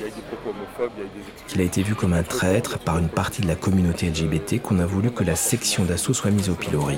qu'il 1.50 1.60
a 1.60 1.66
été 1.66 1.84
vu 1.84 1.94
comme 1.94 2.14
un 2.14 2.24
traître 2.24 2.80
par 2.80 3.00
une 3.00 3.10
partie 3.10 3.42
de 3.42 3.48
la 3.48 3.56
communauté 3.56 4.08
LGBT, 4.08 4.62
qu'on 4.62 4.80
a 4.80 4.86
voulu 4.86 5.12
que 5.12 5.26
la 5.26 5.36
section 5.36 5.84
d'assaut 5.84 6.14
soit 6.14 6.32
mise 6.32 6.50
au 6.50 6.54
pilori. 6.54 6.98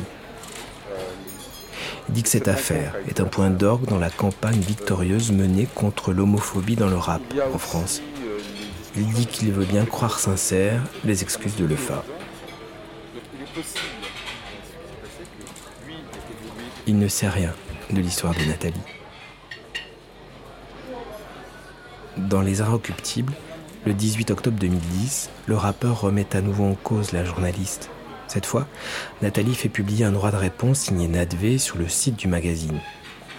Il 2.10 2.14
dit 2.14 2.22
que 2.22 2.30
cette 2.30 2.48
affaire 2.48 2.94
est 3.10 3.20
un 3.20 3.26
point 3.26 3.50
d'orgue 3.50 3.88
dans 3.88 3.98
la 3.98 4.12
campagne 4.12 4.60
victorieuse 4.60 5.32
menée 5.32 5.68
contre 5.74 6.14
l'homophobie 6.14 6.76
dans 6.76 6.90
le 6.90 6.98
rap 6.98 7.24
en 7.52 7.58
France. 7.58 8.04
Il 8.96 9.08
dit 9.08 9.26
qu'il 9.26 9.52
veut 9.52 9.66
bien 9.66 9.86
croire 9.86 10.20
sincère 10.20 10.80
les 11.04 11.24
excuses 11.24 11.56
de 11.56 11.66
l'EFA. 11.66 12.04
Il 16.88 17.00
ne 17.00 17.08
sait 17.08 17.30
rien 17.30 17.52
de 17.90 18.00
l'histoire 18.00 18.36
de 18.36 18.46
Nathalie. 18.46 18.76
Dans 22.16 22.42
Les 22.42 22.62
Inrecuptibles, 22.62 23.34
le 23.88 23.94
18 23.94 24.30
octobre 24.30 24.60
2010, 24.60 25.32
le 25.48 25.56
rappeur 25.56 26.02
remet 26.02 26.36
à 26.36 26.42
nouveau 26.42 26.66
en 26.66 26.76
cause 26.76 27.12
la 27.12 27.26
journaliste. 27.26 27.90
Cette 28.28 28.46
fois, 28.46 28.68
Nathalie 29.24 29.56
fait 29.56 29.70
publier 29.70 30.06
un 30.06 30.12
droit 30.12 30.30
de 30.30 30.36
réponse 30.36 30.80
signé 30.80 31.08
Nadvé 31.08 31.58
sur 31.58 31.78
le 31.78 31.88
site 31.88 32.18
du 32.18 32.28
magazine. 32.28 32.80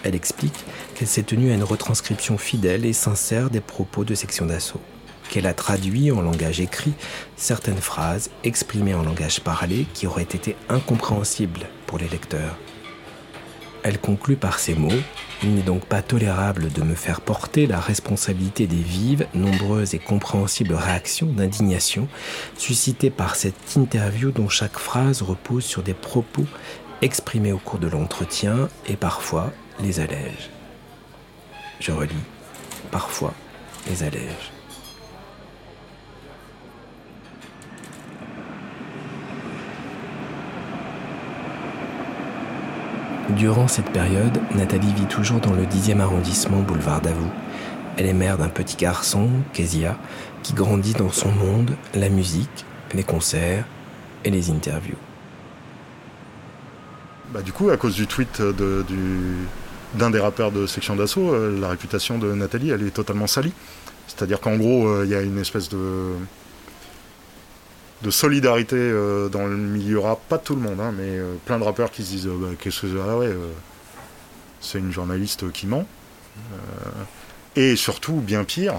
Elle 0.03 0.15
explique 0.15 0.65
qu'elle 0.95 1.07
s'est 1.07 1.23
tenue 1.23 1.51
à 1.51 1.55
une 1.55 1.63
retranscription 1.63 2.37
fidèle 2.37 2.85
et 2.85 2.93
sincère 2.93 3.49
des 3.49 3.61
propos 3.61 4.03
de 4.03 4.13
section 4.13 4.45
d'assaut, 4.45 4.81
qu'elle 5.29 5.47
a 5.47 5.53
traduit 5.53 6.11
en 6.11 6.21
langage 6.21 6.59
écrit 6.59 6.93
certaines 7.37 7.77
phrases 7.77 8.29
exprimées 8.43 8.93
en 8.93 9.03
langage 9.03 9.39
parlé 9.39 9.85
qui 9.93 10.05
auraient 10.05 10.23
été 10.23 10.57
incompréhensibles 10.67 11.67
pour 11.85 11.97
les 11.97 12.09
lecteurs. 12.09 12.57
Elle 13.83 13.99
conclut 13.99 14.35
par 14.35 14.59
ces 14.59 14.75
mots 14.75 15.01
Il 15.43 15.55
n'est 15.55 15.61
donc 15.61 15.85
pas 15.85 16.01
tolérable 16.01 16.71
de 16.71 16.81
me 16.83 16.95
faire 16.95 17.21
porter 17.21 17.67
la 17.67 17.79
responsabilité 17.79 18.67
des 18.67 18.75
vives, 18.75 19.27
nombreuses 19.33 19.93
et 19.93 19.99
compréhensibles 19.99 20.73
réactions 20.73 21.27
d'indignation 21.27 22.07
suscitées 22.57 23.09
par 23.09 23.35
cette 23.35 23.75
interview 23.75 24.31
dont 24.31 24.49
chaque 24.49 24.79
phrase 24.79 25.21
repose 25.21 25.63
sur 25.63 25.83
des 25.83 25.93
propos 25.93 26.45
exprimés 27.01 27.51
au 27.51 27.59
cours 27.59 27.79
de 27.79 27.87
l'entretien 27.87 28.69
et 28.87 28.95
parfois 28.95 29.53
les 29.79 29.99
allège. 29.99 30.49
Je 31.79 31.91
relis 31.91 32.15
parfois 32.91 33.33
les 33.87 34.03
allège. 34.03 34.56
Durant 43.35 43.67
cette 43.67 43.91
période, 43.91 44.39
Nathalie 44.55 44.93
vit 44.93 45.05
toujours 45.05 45.41
dans 45.41 45.51
le 45.51 45.65
10e 45.65 45.99
arrondissement 45.99 46.61
boulevard 46.61 47.01
Davout. 47.01 47.29
Elle 47.97 48.05
est 48.05 48.13
mère 48.13 48.37
d'un 48.37 48.47
petit 48.47 48.77
garçon, 48.77 49.29
Kezia, 49.51 49.97
qui 50.43 50.53
grandit 50.53 50.93
dans 50.93 51.09
son 51.09 51.29
monde, 51.33 51.71
la 51.93 52.07
musique, 52.07 52.65
les 52.93 53.03
concerts 53.03 53.65
et 54.23 54.29
les 54.29 54.49
interviews. 54.49 54.95
Bah, 57.33 57.41
du 57.41 57.51
coup, 57.51 57.69
à 57.69 57.75
cause 57.75 57.95
du 57.95 58.07
tweet 58.07 58.41
d'un 59.95 60.09
des 60.09 60.19
rappeurs 60.19 60.53
de 60.53 60.65
Section 60.65 60.95
d'Assaut, 60.95 61.33
euh, 61.33 61.59
la 61.59 61.67
réputation 61.67 62.17
de 62.17 62.33
Nathalie, 62.33 62.69
elle 62.69 62.83
est 62.83 62.91
totalement 62.91 63.27
salie. 63.27 63.53
C'est-à-dire 64.07 64.39
qu'en 64.39 64.55
gros, 64.55 64.87
euh, 64.87 65.03
il 65.03 65.11
y 65.11 65.15
a 65.15 65.21
une 65.21 65.37
espèce 65.37 65.67
de 65.67 66.13
de 68.03 68.11
solidarité 68.11 68.75
euh, 68.77 69.29
dans 69.29 69.45
le 69.47 69.57
milieu 69.57 69.99
rap, 69.99 70.19
pas 70.29 70.37
tout 70.37 70.55
le 70.55 70.61
monde, 70.61 70.79
hein, 70.79 70.93
mais 70.95 71.17
euh, 71.17 71.35
plein 71.45 71.57
de 71.59 71.63
rappeurs 71.63 71.91
qui 71.91 72.03
se 72.03 72.09
disent 72.11 72.27
euh, 72.27 72.37
bah, 72.39 72.47
qu'est-ce 72.59 72.81
que 72.81 72.87
ah 73.09 73.17
ouais, 73.17 73.35
c'est 74.61 74.79
une 74.79 74.91
journaliste 74.91 75.51
qui 75.51 75.67
ment. 75.67 75.85
et 77.55 77.75
surtout, 77.75 78.13
bien 78.15 78.43
pire, 78.43 78.75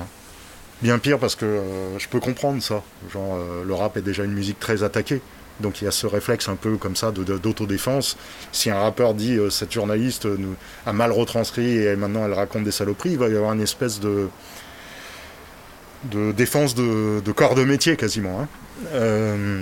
Bien 0.81 0.99
pire 1.01 1.19
parce 1.19 1.35
que 1.35 1.45
euh, 1.45 1.99
je 1.99 2.09
peux 2.09 2.21
comprendre 2.21 2.63
ça. 2.63 2.83
Genre, 3.13 3.35
euh, 3.37 3.65
le 3.65 3.75
rap 3.75 3.97
est 3.97 4.03
déjà 4.03 4.23
une 4.25 4.33
musique 4.33 4.61
très 4.61 4.85
attaquée. 4.85 5.21
Donc 5.59 5.83
il 5.83 5.87
y 5.87 5.89
a 5.89 5.91
ce 5.91 6.07
réflexe 6.07 6.49
un 6.49 6.55
peu 6.55 6.77
comme 6.77 6.95
ça 6.95 7.11
d'autodéfense. 7.11 8.17
Si 8.53 8.71
un 8.71 8.79
rappeur 8.79 9.15
dit 9.15 9.37
euh, 9.37 9.51
cette 9.51 9.73
journaliste 9.73 10.27
euh, 10.27 10.37
a 10.87 10.93
mal 10.93 11.11
retranscrit 11.11 11.79
et 11.79 11.97
maintenant 11.97 12.25
elle 12.27 12.33
raconte 12.33 12.63
des 12.63 12.71
saloperies, 12.71 13.11
il 13.13 13.19
va 13.19 13.29
y 13.29 13.35
avoir 13.37 13.55
une 13.55 13.61
espèce 13.61 13.99
de, 13.99 14.29
de 16.05 16.33
défense 16.33 16.75
de, 16.77 17.21
de 17.25 17.33
corps 17.33 17.55
de 17.57 17.65
métier 17.65 17.97
quasiment. 17.97 18.41
hein. 18.43 18.49
Euh, 18.93 19.61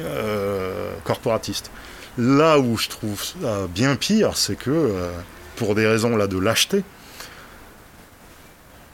euh, 0.00 0.92
corporatiste. 1.04 1.70
Là 2.16 2.58
où 2.60 2.76
je 2.76 2.88
trouve 2.88 3.22
ça 3.22 3.66
bien 3.68 3.96
pire, 3.96 4.36
c'est 4.36 4.56
que 4.56 4.70
euh, 4.70 5.10
pour 5.56 5.74
des 5.74 5.86
raisons 5.86 6.16
là 6.16 6.26
de 6.28 6.38
lâcheté, 6.38 6.84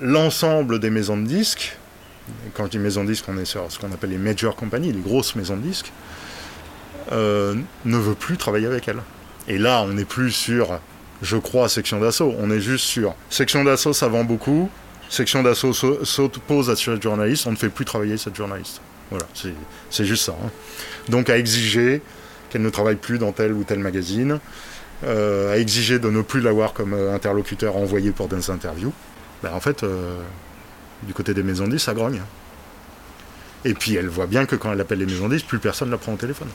l'ensemble 0.01 0.79
des 0.79 0.91
maisons 0.91 1.17
de 1.17 1.27
disques, 1.27 1.77
quand 2.55 2.65
je 2.67 2.71
dis 2.71 2.79
maisons 2.79 3.05
de 3.05 3.11
disques, 3.11 3.25
on 3.29 3.39
est 3.39 3.45
sur 3.45 3.71
ce 3.71 3.79
qu'on 3.79 3.93
appelle 3.93 4.11
les 4.11 4.19
major 4.19 4.57
companies, 4.57 4.93
les 4.93 5.01
grosses 5.01 5.35
maisons 5.37 5.57
de 5.57 5.63
disques, 5.63 5.93
ne 7.13 7.57
veut 7.99 8.15
plus 8.15 8.37
travailler 8.37 8.67
avec 8.67 8.89
elle. 8.89 9.01
Et 9.49 9.59
là, 9.59 9.83
on 9.83 9.89
n'est 9.89 10.05
plus 10.05 10.33
sur, 10.33 10.81
je 11.23 11.37
crois, 11.37 11.69
section 11.69 12.01
d'assaut, 12.01 12.35
on 12.39 12.51
est 12.51 12.61
juste 12.61 12.85
sur 12.85 13.15
section 13.31 13.65
d'assaut, 13.65 13.93
ça 13.93 14.09
vend 14.09 14.25
beaucoup, 14.25 14.69
section 15.09 15.43
d'assaut 15.43 15.73
s'o- 15.73 16.05
s'oppose 16.05 16.69
à 16.69 16.77
cette 16.77 17.03
journaliste, 17.03 17.47
on 17.47 17.53
ne 17.53 17.57
fait 17.57 17.69
plus 17.69 17.85
travailler 17.85 18.17
cette 18.17 18.35
journaliste. 18.37 18.81
Voilà, 19.11 19.27
c'est 19.91 20.05
juste 20.05 20.25
ça. 20.25 20.33
hein. 20.33 20.51
Donc 21.09 21.31
à 21.31 21.39
exiger 21.39 22.03
qu'elle 22.51 22.63
ne 22.63 22.71
travaille 22.71 22.97
plus 22.97 23.19
dans 23.19 23.33
tel 23.33 23.53
ou 23.53 23.65
tel 23.65 23.79
magazine, 23.79 24.41
euh, 25.05 25.53
à 25.53 25.59
exiger 25.59 25.99
de 25.99 26.11
ne 26.11 26.23
plus 26.23 26.41
l'avoir 26.41 26.73
comme 26.73 26.95
euh, 26.95 27.15
interlocuteur 27.15 27.77
envoyé 27.77 28.11
pour 28.13 28.29
des 28.29 28.51
interviews, 28.51 28.93
ben, 29.43 29.53
en 29.53 29.61
fait, 29.61 29.83
euh, 29.83 30.19
du 31.03 31.13
côté 31.13 31.35
des 31.35 31.43
maisons 31.43 31.67
de 31.67 31.73
disques, 31.73 31.85
ça 31.87 31.95
grogne. 31.95 32.23
Et 33.65 33.75
puis 33.75 33.95
elle 33.97 34.09
voit 34.09 34.27
bien 34.27 34.47
que 34.47 34.57
quand 34.57 34.73
elle 34.73 34.81
appelle 34.81 34.99
les 34.99 35.07
maisons 35.07 35.29
de 35.29 35.35
disques, 35.35 35.47
plus 35.47 35.59
personne 35.59 35.89
ne 35.89 35.93
la 35.93 35.99
prend 35.99 36.13
au 36.13 36.17
téléphone. 36.17 36.49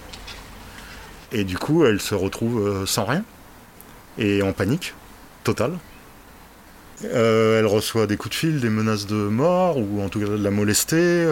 Et 1.32 1.44
du 1.44 1.58
coup, 1.58 1.86
elle 1.86 2.02
se 2.02 2.16
retrouve 2.16 2.86
sans 2.86 3.06
rien 3.06 3.24
et 4.18 4.42
en 4.42 4.52
panique 4.54 4.94
totale. 5.44 5.74
Elle 7.04 7.66
reçoit 7.66 8.06
des 8.08 8.18
coups 8.18 8.36
de 8.36 8.40
fil, 8.40 8.60
des 8.60 8.70
menaces 8.70 9.08
de 9.08 9.16
mort, 9.16 9.78
ou 9.78 10.02
en 10.02 10.10
tout 10.10 10.20
cas 10.20 10.28
de 10.28 10.44
la 10.44 10.52
molester, 10.52 11.26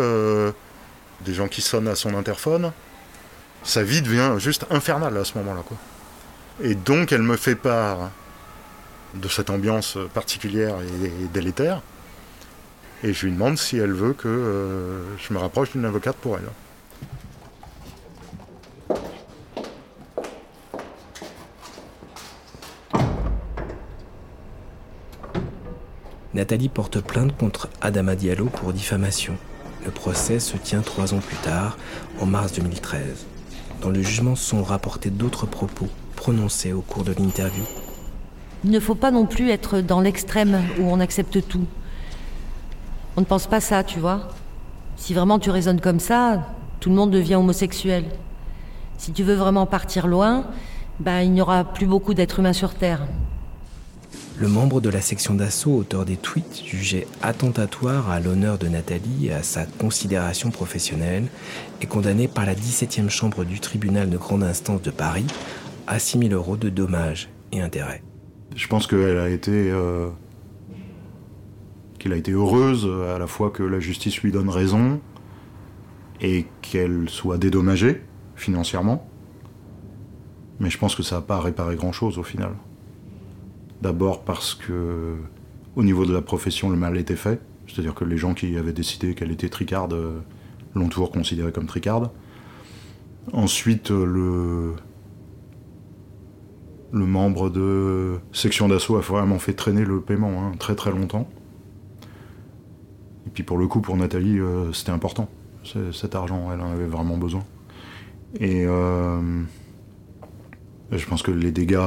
des 1.26 1.34
gens 1.34 1.48
qui 1.48 1.62
sonnent 1.62 1.88
à 1.88 1.96
son 1.96 2.16
interphone. 2.16 2.72
Sa 3.64 3.84
vie 3.84 4.02
devient 4.02 4.36
juste 4.38 4.66
infernale 4.70 5.18
à 5.18 5.24
ce 5.24 5.38
moment-là. 5.38 5.62
Quoi. 5.66 5.78
Et 6.62 6.76
donc 6.76 7.12
elle 7.12 7.22
me 7.22 7.38
fait 7.38 7.56
part 7.56 8.12
de 9.16 9.28
cette 9.28 9.50
ambiance 9.50 9.98
particulière 10.14 10.76
et, 11.04 11.28
délétère. 11.34 11.82
Et 13.04 13.14
je 13.14 13.26
lui 13.26 13.34
demande 13.34 13.58
si 13.58 13.78
elle 13.78 13.94
veut 13.94 14.14
que 14.14 14.28
euh, 14.28 15.18
je 15.18 15.34
me 15.34 15.40
rapproche 15.40 15.72
d'une 15.72 15.86
avocate 15.86 16.18
pour 16.18 16.38
elle. 16.38 16.50
Nathalie 26.34 26.70
porte 26.70 27.02
plainte 27.02 27.36
contre 27.38 27.70
Adama 27.82 28.16
Diallo 28.16 28.46
pour 28.46 28.72
diffamation. 28.72 29.36
Le 29.86 29.92
procès 29.92 30.40
se 30.40 30.58
tient 30.58 30.82
trois 30.82 31.14
ans 31.14 31.20
plus 31.20 31.38
tard, 31.38 31.78
en 32.20 32.26
mars 32.26 32.54
2013. 32.54 33.26
Dans 33.82 33.90
le 33.90 34.02
jugement 34.02 34.36
sont 34.36 34.62
rapportés 34.64 35.10
d'autres 35.10 35.46
propos 35.46 35.88
prononcés 36.16 36.74
au 36.74 36.82
cours 36.82 37.04
de 37.04 37.14
l'interview. 37.14 37.64
Il 38.66 38.72
ne 38.72 38.80
faut 38.80 38.96
pas 38.96 39.12
non 39.12 39.26
plus 39.26 39.50
être 39.50 39.80
dans 39.80 40.02
l'extrême 40.02 40.62
où 40.80 40.84
on 40.84 41.00
accepte 41.00 41.48
tout. 41.48 41.66
On 43.16 43.22
ne 43.22 43.26
pense 43.26 43.48
pas 43.48 43.62
ça, 43.62 43.84
tu 43.84 44.00
vois. 44.00 44.28
Si 44.98 45.14
vraiment 45.14 45.40
tu 45.40 45.50
raisonnes 45.50 45.80
comme 45.80 46.02
ça, 46.02 46.46
tout 46.82 46.90
le 46.90 46.96
monde 46.96 47.12
devient 47.12 47.36
homosexuel. 47.36 48.04
Si 48.98 49.14
tu 49.14 49.24
veux 49.24 49.36
vraiment 49.36 49.66
partir 49.66 50.08
loin, 50.08 50.44
bah, 51.00 51.24
il 51.24 51.32
n'y 51.32 51.42
aura 51.42 51.64
plus 51.64 51.88
beaucoup 51.88 52.14
d'êtres 52.14 52.40
humains 52.40 52.54
sur 52.54 52.74
Terre. 52.74 53.08
Le 54.40 54.48
membre 54.48 54.80
de 54.80 54.90
la 54.90 55.02
section 55.02 55.34
d'assaut, 55.34 55.76
auteur 55.76 56.06
des 56.06 56.16
tweets 56.16 56.64
jugés 56.66 57.08
attentatoires 57.22 58.10
à 58.10 58.22
l'honneur 58.22 58.58
de 58.58 58.70
Nathalie 58.70 59.28
et 59.28 59.34
à 59.34 59.44
sa 59.44 59.66
considération 59.66 60.50
professionnelle, 60.50 61.28
est 61.82 61.88
condamné 61.88 62.30
par 62.30 62.46
la 62.46 62.56
17e 62.56 63.10
chambre 63.10 63.44
du 63.44 63.60
tribunal 63.60 64.10
de 64.10 64.16
grande 64.18 64.44
instance 64.44 64.82
de 64.82 64.92
Paris 64.92 65.28
à 65.88 66.00
6 66.00 66.20
000 66.20 66.32
euros 66.32 66.56
de 66.56 66.70
dommages 66.70 67.30
et 67.52 67.60
intérêts. 67.60 68.02
Je 68.56 68.68
pense 68.68 68.88
qu'elle 68.88 69.18
a 69.18 69.30
été. 69.30 69.52
euh, 69.52 70.08
qu'elle 71.98 72.14
a 72.14 72.16
été 72.18 72.32
heureuse 72.32 72.90
à 73.14 73.20
la 73.20 73.28
fois 73.28 73.50
que 73.50 73.62
la 73.62 73.82
justice 73.82 74.22
lui 74.22 74.32
donne 74.32 74.48
raison 74.48 75.02
et 76.22 76.46
qu'elle 76.62 77.10
soit 77.10 77.38
dédommagée 77.38 78.02
financièrement. 78.38 79.06
Mais 80.62 80.70
je 80.70 80.78
pense 80.78 80.96
que 80.96 81.04
ça 81.04 81.16
n'a 81.16 81.22
pas 81.22 81.42
réparé 81.42 81.76
grand-chose 81.76 82.18
au 82.18 82.24
final. 82.24 82.54
D'abord 83.82 84.24
parce 84.24 84.56
que, 84.56 85.16
au 85.76 85.84
niveau 85.84 86.06
de 86.06 86.14
la 86.14 86.22
profession, 86.22 86.70
le 86.70 86.76
mal 86.76 86.98
était 86.98 87.16
fait. 87.16 87.40
C'est-à-dire 87.68 87.94
que 87.94 88.04
les 88.04 88.18
gens 88.18 88.34
qui 88.34 88.58
avaient 88.58 88.74
décidé 88.74 89.14
qu'elle 89.16 89.32
était 89.32 89.50
tricarde 89.50 89.94
euh, 89.94 90.20
l'ont 90.76 90.90
toujours 90.90 91.12
considérée 91.12 91.52
comme 91.52 91.68
tricarde. 91.68 92.10
Ensuite, 93.32 93.92
euh, 93.92 94.06
le, 94.06 94.74
le 96.92 97.06
membre 97.06 97.50
de 97.50 98.18
section 98.34 98.68
d'assaut 98.68 98.98
a 98.98 99.02
vraiment 99.02 99.40
fait 99.40 99.54
traîner 99.54 99.86
le 99.86 100.02
paiement 100.02 100.44
hein, 100.44 100.52
très 100.58 100.76
très 100.76 100.92
longtemps. 100.92 101.30
Et 103.28 103.30
puis 103.30 103.44
pour 103.44 103.58
le 103.58 103.68
coup, 103.68 103.82
pour 103.82 103.96
Nathalie, 103.96 104.40
euh, 104.40 104.74
c'était 104.74 104.92
important. 104.92 105.30
Cet 105.94 106.16
argent, 106.16 106.52
elle 106.52 106.62
en 106.62 106.72
avait 106.72 106.88
vraiment 106.88 107.18
besoin. 107.18 107.44
Et 108.40 108.64
je 108.64 109.46
pense 111.08 111.22
que 111.22 111.30
les 111.32 111.52
dégâts 111.52 111.78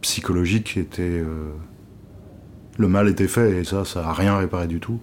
psychologiques 0.00 0.76
étaient... 0.76 1.02
euh, 1.02 1.52
le 2.78 2.88
mal 2.88 3.08
était 3.08 3.28
fait 3.28 3.58
et 3.60 3.64
ça, 3.64 3.84
ça 3.84 4.02
n'a 4.02 4.12
rien 4.12 4.36
réparé 4.38 4.66
du 4.66 4.80
tout. 4.80 5.00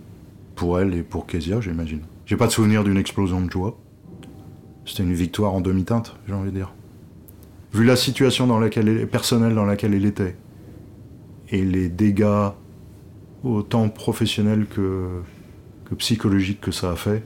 Pour 0.56 0.80
elle 0.80 0.94
et 0.94 1.04
pour 1.04 1.26
Kezia, 1.26 1.60
j'imagine. 1.60 2.02
J'ai 2.26 2.38
pas 2.38 2.48
de 2.48 2.52
souvenir 2.52 2.84
d'une 2.86 2.98
explosion 2.98 3.42
de 3.42 3.52
joie. 3.52 3.78
C'était 4.86 5.04
une 5.04 5.14
victoire 5.14 5.54
en 5.54 5.62
demi-teinte, 5.62 6.16
j'ai 6.28 6.34
envie 6.34 6.52
de 6.52 6.56
dire. 6.56 6.72
Vu 7.74 7.84
la 7.84 7.98
situation 7.98 8.48
dans 8.48 8.60
laquelle 8.60 8.88
elle- 8.88 9.08
personnelle 9.08 9.54
dans 9.54 9.66
laquelle 9.66 9.94
elle 9.94 10.06
était, 10.06 10.38
et 11.50 11.64
les 11.66 11.90
dégâts 11.90 12.50
autant 13.44 13.90
professionnels 13.90 14.66
que, 14.68 15.08
que 15.90 15.96
psychologiques 15.96 16.62
que 16.62 16.72
ça 16.72 16.92
a 16.92 16.96
fait, 16.96 17.22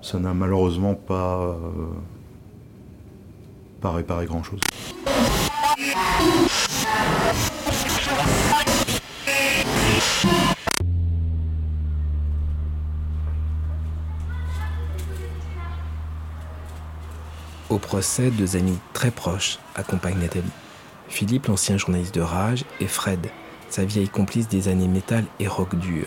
ça 0.00 0.20
n'a 0.20 0.32
malheureusement 0.34 0.94
pas, 0.94 1.40
euh, 1.48 1.56
pas 3.80 3.90
réparé 3.92 4.26
grand-chose. 4.26 4.60
Au 17.72 17.78
procès, 17.78 18.30
deux 18.30 18.56
amis 18.56 18.78
très 18.92 19.10
proches 19.10 19.58
accompagnent 19.74 20.18
Nathalie. 20.18 20.44
Philippe, 21.08 21.46
l'ancien 21.46 21.78
journaliste 21.78 22.14
de 22.14 22.20
Rage, 22.20 22.64
et 22.80 22.86
Fred, 22.86 23.30
sa 23.70 23.86
vieille 23.86 24.10
complice 24.10 24.46
des 24.46 24.68
années 24.68 24.88
métal 24.88 25.24
et 25.40 25.48
rock 25.48 25.74
dur. 25.76 26.04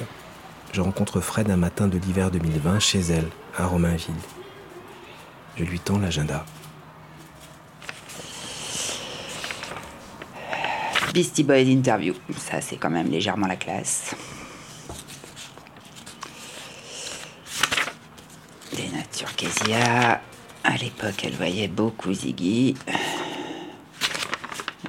Je 0.73 0.81
rencontre 0.81 1.21
Fred 1.21 1.49
un 1.49 1.57
matin 1.57 1.87
de 1.87 1.97
l'hiver 1.97 2.29
2020 2.29 2.79
chez 2.79 2.99
elle, 2.99 3.29
à 3.57 3.65
Romainville. 3.65 4.13
Je 5.57 5.63
lui 5.63 5.79
tends 5.79 5.97
l'agenda. 5.97 6.45
Beastie 11.15 11.43
Boys 11.43 11.69
interview. 11.71 12.13
Ça, 12.37 12.59
c'est 12.59 12.75
quand 12.75 12.89
même 12.89 13.09
légèrement 13.09 13.47
la 13.47 13.55
classe. 13.55 14.13
Des 18.75 18.89
natures. 18.89 19.29
À 20.65 20.75
l'époque, 20.75 21.23
elle 21.23 21.35
voyait 21.35 21.69
beaucoup 21.69 22.13
Ziggy. 22.13 22.75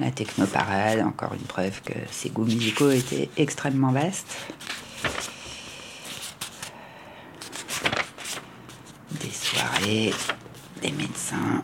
La 0.01 0.11
technoparade, 0.11 0.99
encore 0.99 1.33
une 1.33 1.45
preuve 1.47 1.81
que 1.81 1.93
ses 2.11 2.29
goûts 2.29 2.43
musicaux 2.43 2.91
étaient 2.91 3.29
extrêmement 3.37 3.93
vastes. 3.93 4.35
Des 9.11 9.31
soirées, 9.31 10.13
des 10.81 10.91
médecins. 10.91 11.63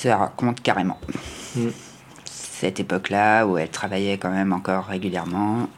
Ça 0.00 0.16
raconte 0.16 0.62
carrément. 0.62 0.96
Cette 2.24 2.78
époque-là 2.78 3.44
où 3.48 3.58
elle 3.58 3.68
travaillait 3.68 4.16
quand 4.16 4.30
même 4.30 4.52
encore 4.52 4.84
régulièrement 4.84 5.68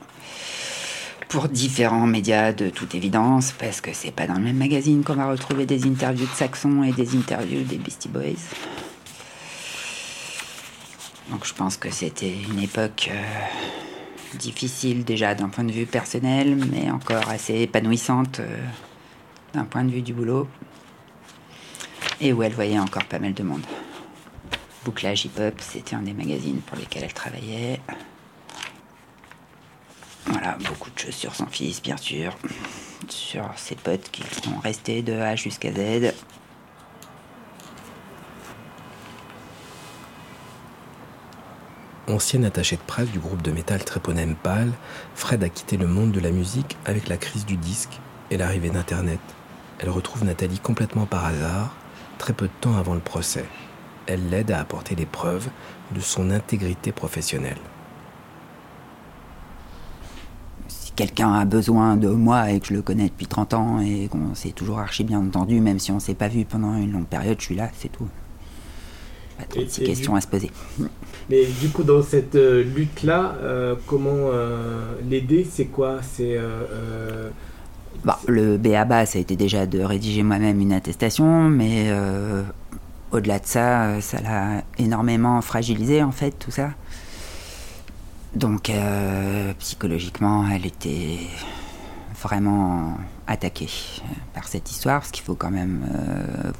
pour 1.30 1.48
différents 1.48 2.06
médias 2.06 2.52
de 2.52 2.68
toute 2.68 2.94
évidence, 2.94 3.52
parce 3.52 3.80
que 3.80 3.94
c'est 3.94 4.10
pas 4.10 4.26
dans 4.26 4.34
le 4.34 4.42
même 4.42 4.58
magazine 4.58 5.02
qu'on 5.04 5.14
va 5.14 5.30
retrouver 5.30 5.64
des 5.64 5.86
interviews 5.86 6.26
de 6.26 6.32
Saxon 6.32 6.82
et 6.82 6.92
des 6.92 7.16
interviews 7.16 7.62
des 7.62 7.78
Beastie 7.78 8.10
Boys. 8.10 8.44
Donc 11.30 11.46
je 11.46 11.54
pense 11.54 11.78
que 11.78 11.90
c'était 11.90 12.34
une 12.50 12.58
époque 12.58 13.08
euh, 13.10 14.36
difficile 14.36 15.02
déjà 15.02 15.34
d'un 15.34 15.48
point 15.48 15.64
de 15.64 15.72
vue 15.72 15.86
personnel, 15.86 16.58
mais 16.70 16.90
encore 16.90 17.26
assez 17.30 17.54
épanouissante 17.54 18.40
euh, 18.40 18.58
d'un 19.54 19.64
point 19.64 19.84
de 19.84 19.90
vue 19.90 20.02
du 20.02 20.12
boulot. 20.12 20.46
Et 22.20 22.34
où 22.34 22.42
elle 22.42 22.52
voyait 22.52 22.78
encore 22.78 23.06
pas 23.06 23.18
mal 23.18 23.32
de 23.32 23.42
monde. 23.42 23.64
Bouclage 24.84 25.26
hip-hop, 25.26 25.54
c'était 25.60 25.94
un 25.94 26.02
des 26.02 26.14
magazines 26.14 26.60
pour 26.62 26.78
lesquels 26.78 27.04
elle 27.04 27.12
travaillait. 27.12 27.80
Voilà, 30.26 30.56
beaucoup 30.66 30.90
de 30.90 30.98
choses 30.98 31.14
sur 31.14 31.34
son 31.34 31.46
fils, 31.46 31.82
bien 31.82 31.98
sûr. 31.98 32.34
Sur 33.08 33.50
ses 33.56 33.74
potes 33.74 34.10
qui 34.10 34.22
sont 34.42 34.58
restés 34.58 35.02
de 35.02 35.12
A 35.12 35.36
jusqu'à 35.36 35.70
Z. 35.72 36.14
Ancienne 42.08 42.44
attachée 42.44 42.76
de 42.76 42.82
presse 42.82 43.10
du 43.10 43.18
groupe 43.18 43.42
de 43.42 43.52
métal 43.52 43.84
Tréponème 43.84 44.34
Pâle, 44.34 44.72
Fred 45.14 45.44
a 45.44 45.48
quitté 45.48 45.76
le 45.76 45.86
monde 45.86 46.10
de 46.10 46.20
la 46.20 46.30
musique 46.30 46.76
avec 46.86 47.08
la 47.08 47.18
crise 47.18 47.44
du 47.44 47.56
disque 47.56 48.00
et 48.30 48.36
l'arrivée 48.36 48.70
d'Internet. 48.70 49.20
Elle 49.78 49.90
retrouve 49.90 50.24
Nathalie 50.24 50.58
complètement 50.58 51.06
par 51.06 51.26
hasard, 51.26 51.74
très 52.18 52.32
peu 52.32 52.46
de 52.46 52.52
temps 52.60 52.76
avant 52.76 52.94
le 52.94 53.00
procès. 53.00 53.46
Elle 54.12 54.28
l'aide 54.28 54.50
à 54.50 54.58
apporter 54.60 54.96
les 54.96 55.06
preuves 55.06 55.48
de 55.94 56.00
son 56.00 56.30
intégrité 56.32 56.90
professionnelle. 56.90 57.58
Si 60.66 60.90
quelqu'un 60.92 61.32
a 61.32 61.44
besoin 61.44 61.96
de 61.96 62.08
moi 62.08 62.50
et 62.50 62.58
que 62.58 62.66
je 62.66 62.74
le 62.74 62.82
connais 62.82 63.04
depuis 63.04 63.26
30 63.26 63.54
ans 63.54 63.80
et 63.80 64.08
qu'on 64.08 64.34
s'est 64.34 64.50
toujours 64.50 64.80
archi 64.80 65.04
bien 65.04 65.20
entendu, 65.20 65.60
même 65.60 65.78
si 65.78 65.92
on 65.92 66.00
s'est 66.00 66.14
pas 66.14 66.26
vu 66.26 66.44
pendant 66.44 66.74
une 66.76 66.90
longue 66.90 67.06
période, 67.06 67.36
je 67.38 67.44
suis 67.44 67.54
là, 67.54 67.68
c'est 67.78 67.90
tout. 67.92 68.08
Pas 69.38 69.44
de 69.54 69.60
Et- 69.60 69.64
questions 69.64 69.82
et 69.82 69.86
questions 69.86 70.12
du- 70.12 70.18
à 70.18 70.20
se 70.22 70.26
poser. 70.26 70.50
Mais 71.30 71.46
du 71.60 71.68
coup, 71.68 71.84
dans 71.84 72.02
cette 72.02 72.34
euh, 72.34 72.64
lutte-là, 72.64 73.36
euh, 73.42 73.76
comment 73.86 74.10
euh, 74.16 74.94
l'aider 75.08 75.46
C'est 75.48 75.66
quoi? 75.66 75.98
C'est 76.02 76.36
euh, 76.36 76.64
euh, 76.72 77.30
Bon, 78.04 78.14
le 78.26 78.56
BABA, 78.56 79.06
ça 79.06 79.18
a 79.18 79.20
été 79.20 79.36
déjà 79.36 79.66
de 79.66 79.80
rédiger 79.80 80.22
moi-même 80.24 80.60
une 80.60 80.72
attestation, 80.72 81.48
mais 81.48 81.84
euh, 81.90 82.42
au-delà 83.12 83.38
de 83.38 83.46
ça, 83.46 83.84
euh, 83.84 84.00
ça 84.00 84.20
l'a 84.20 84.62
énormément 84.78 85.40
fragilisé 85.42 86.02
en 86.02 86.12
fait, 86.12 86.32
tout 86.32 86.50
ça. 86.50 86.70
Donc, 88.34 88.70
euh, 88.70 89.52
psychologiquement, 89.58 90.46
elle 90.48 90.64
était 90.66 91.18
vraiment 92.22 92.96
attaquée 93.26 93.68
euh, 94.02 94.14
par 94.34 94.46
cette 94.46 94.70
histoire, 94.70 95.00
parce 95.00 95.10
qu'il 95.10 95.24
faut 95.24 95.34
quand 95.34 95.50
même 95.50 95.84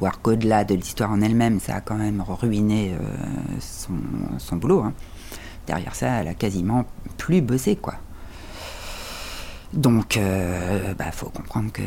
voir 0.01 0.20
qu'au-delà 0.20 0.64
de 0.64 0.74
l'histoire 0.74 1.12
en 1.12 1.20
elle-même, 1.20 1.61
ça 1.61 1.76
a 1.76 1.80
quand 1.80 1.94
même 1.94 2.22
ruiné 2.26 2.96
son, 3.61 4.57
boulot. 4.57 4.82
hein. 4.82 4.92
Derrière 5.66 5.94
ça, 5.94 6.09
elle 6.20 6.28
a 6.28 6.34
quasiment 6.34 6.86
plus 7.18 7.40
bossé, 7.40 7.76
quoi. 7.76 7.94
Donc, 9.72 10.18
bah, 10.98 11.12
faut 11.12 11.28
comprendre 11.28 11.70
que 11.70 11.82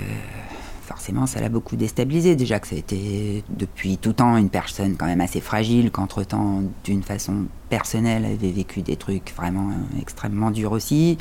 forcément, 0.94 1.26
ça 1.26 1.41
l'a 1.41 1.50
beaucoup 1.50 1.76
déstabilisé. 1.76 2.36
Déjà 2.36 2.60
que 2.60 2.68
ça 2.68 2.76
a 2.76 2.78
été 2.78 3.44
depuis 3.50 3.98
tout 3.98 4.14
temps 4.14 4.38
une 4.38 4.52
personne 4.52 4.96
quand 4.96 5.08
même 5.08 5.22
assez 5.22 5.41
fragile, 5.41 5.89
qu'entre-temps, 5.89 6.62
d'une 6.84 7.02
façon 7.02 7.46
personnelle, 7.70 8.26
elle 8.26 8.34
avait 8.34 8.52
vécu 8.52 8.84
des 8.84 8.96
trucs 8.96 9.34
vraiment 9.36 9.70
euh, 9.70 10.00
extrêmement 10.00 10.52
durs 10.52 10.72
aussi. 10.72 11.18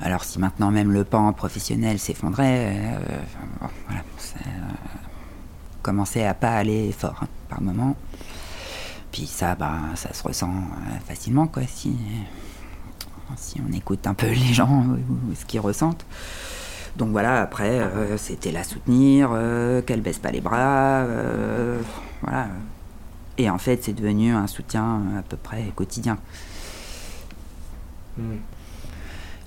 Alors, 0.00 0.22
si 0.22 0.38
maintenant 0.38 0.70
même 0.70 0.92
le 0.92 1.02
pan 1.02 1.32
professionnel 1.32 1.98
s'effondrait, 1.98 2.76
euh, 2.76 3.66
ça 4.18 4.38
euh, 4.46 4.50
commençait 5.82 6.24
à 6.24 6.34
pas 6.34 6.52
aller 6.52 6.92
fort 6.92 7.18
hein, 7.22 7.28
par 7.48 7.60
moment. 7.60 7.96
Puis 9.10 9.26
ça, 9.26 9.56
bah, 9.56 9.80
ça 9.96 10.14
se 10.14 10.22
ressent 10.22 10.52
facilement, 11.08 11.48
quoi, 11.48 11.62
si 11.66 11.96
si 13.36 13.60
on 13.68 13.72
écoute 13.72 14.06
un 14.06 14.14
peu 14.14 14.28
les 14.28 14.54
gens 14.54 14.84
ou, 14.86 15.30
ou 15.30 15.34
ce 15.34 15.44
qu'ils 15.44 15.58
ressentent. 15.58 16.06
Donc 16.96 17.10
voilà, 17.10 17.42
après, 17.42 17.78
euh, 17.80 18.16
c'était 18.16 18.52
la 18.52 18.64
soutenir, 18.64 19.30
euh, 19.32 19.82
qu'elle 19.82 20.00
baisse 20.00 20.18
pas 20.18 20.30
les 20.30 20.40
bras, 20.40 21.02
euh, 21.04 21.80
voilà. 22.22 22.48
Et 23.38 23.50
en 23.50 23.58
fait, 23.58 23.84
c'est 23.84 23.92
devenu 23.92 24.32
un 24.32 24.46
soutien 24.46 25.02
à 25.18 25.22
peu 25.22 25.36
près 25.36 25.64
quotidien. 25.74 26.16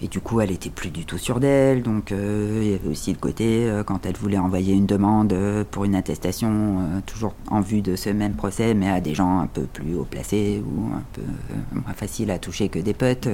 Et 0.02 0.08
du 0.08 0.22
coup, 0.22 0.40
elle 0.40 0.52
était 0.52 0.70
plus 0.70 0.92
du 0.92 1.06
tout 1.06 1.18
sûre 1.18 1.40
d'elle. 1.40 1.84
Donc, 1.84 2.12
euh, 2.12 2.60
il 2.62 2.72
y 2.72 2.74
avait 2.76 2.88
aussi 2.88 3.12
le 3.12 3.20
côté, 3.20 3.68
euh, 3.68 3.84
quand 3.84 4.06
elle 4.06 4.16
voulait 4.16 4.38
envoyer 4.38 4.74
une 4.74 4.86
demande 4.86 5.34
euh, 5.34 5.66
pour 5.70 5.84
une 5.84 5.96
attestation, 5.96 6.80
euh, 6.80 7.00
toujours 7.06 7.34
en 7.50 7.60
vue 7.60 7.82
de 7.82 7.96
ce 7.96 8.10
même 8.10 8.34
procès, 8.34 8.74
mais 8.74 8.90
à 8.90 9.02
des 9.02 9.14
gens 9.14 9.40
un 9.40 9.48
peu 9.48 9.64
plus 9.64 9.96
haut 9.96 10.08
placés 10.10 10.64
ou 10.66 10.94
un 10.96 11.04
peu 11.14 11.22
euh, 11.22 11.80
moins 11.84 11.94
faciles 11.94 12.32
à 12.32 12.40
toucher 12.40 12.70
que 12.70 12.80
des 12.80 12.94
potes. 12.94 13.28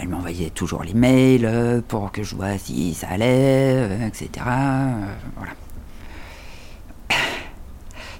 Elle 0.00 0.08
m'envoyait 0.08 0.50
toujours 0.50 0.84
les 0.84 0.94
mails 0.94 1.44
euh, 1.44 1.80
pour 1.86 2.12
que 2.12 2.22
je 2.22 2.34
vois 2.34 2.56
si 2.58 2.94
ça 2.94 3.08
allait, 3.08 3.74
euh, 3.74 4.06
etc. 4.06 4.30
euh, 4.46 5.06
voilà. 5.36 5.52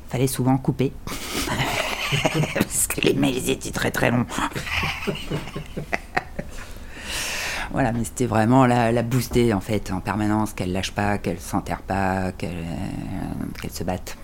Fallait 0.08 0.26
souvent 0.26 0.56
couper. 0.58 0.92
Parce 2.54 2.86
que 2.86 3.00
les 3.02 3.14
mails 3.14 3.48
étaient 3.50 3.70
très 3.70 3.90
très 3.90 4.10
longs. 4.10 4.26
Voilà, 7.70 7.92
mais 7.92 8.02
c'était 8.02 8.24
vraiment 8.24 8.64
la, 8.64 9.02
booster 9.02 9.52
en 9.52 9.60
fait, 9.60 9.90
en 9.92 10.00
permanence, 10.00 10.54
qu'elle 10.54 10.72
lâche 10.72 10.92
pas, 10.92 11.18
qu'elle 11.18 11.38
s'enterre 11.38 11.82
pas, 11.82 12.32
qu'elle 12.32 12.64
qu'elle 13.60 13.70
se 13.70 13.84
batte. 13.84 14.16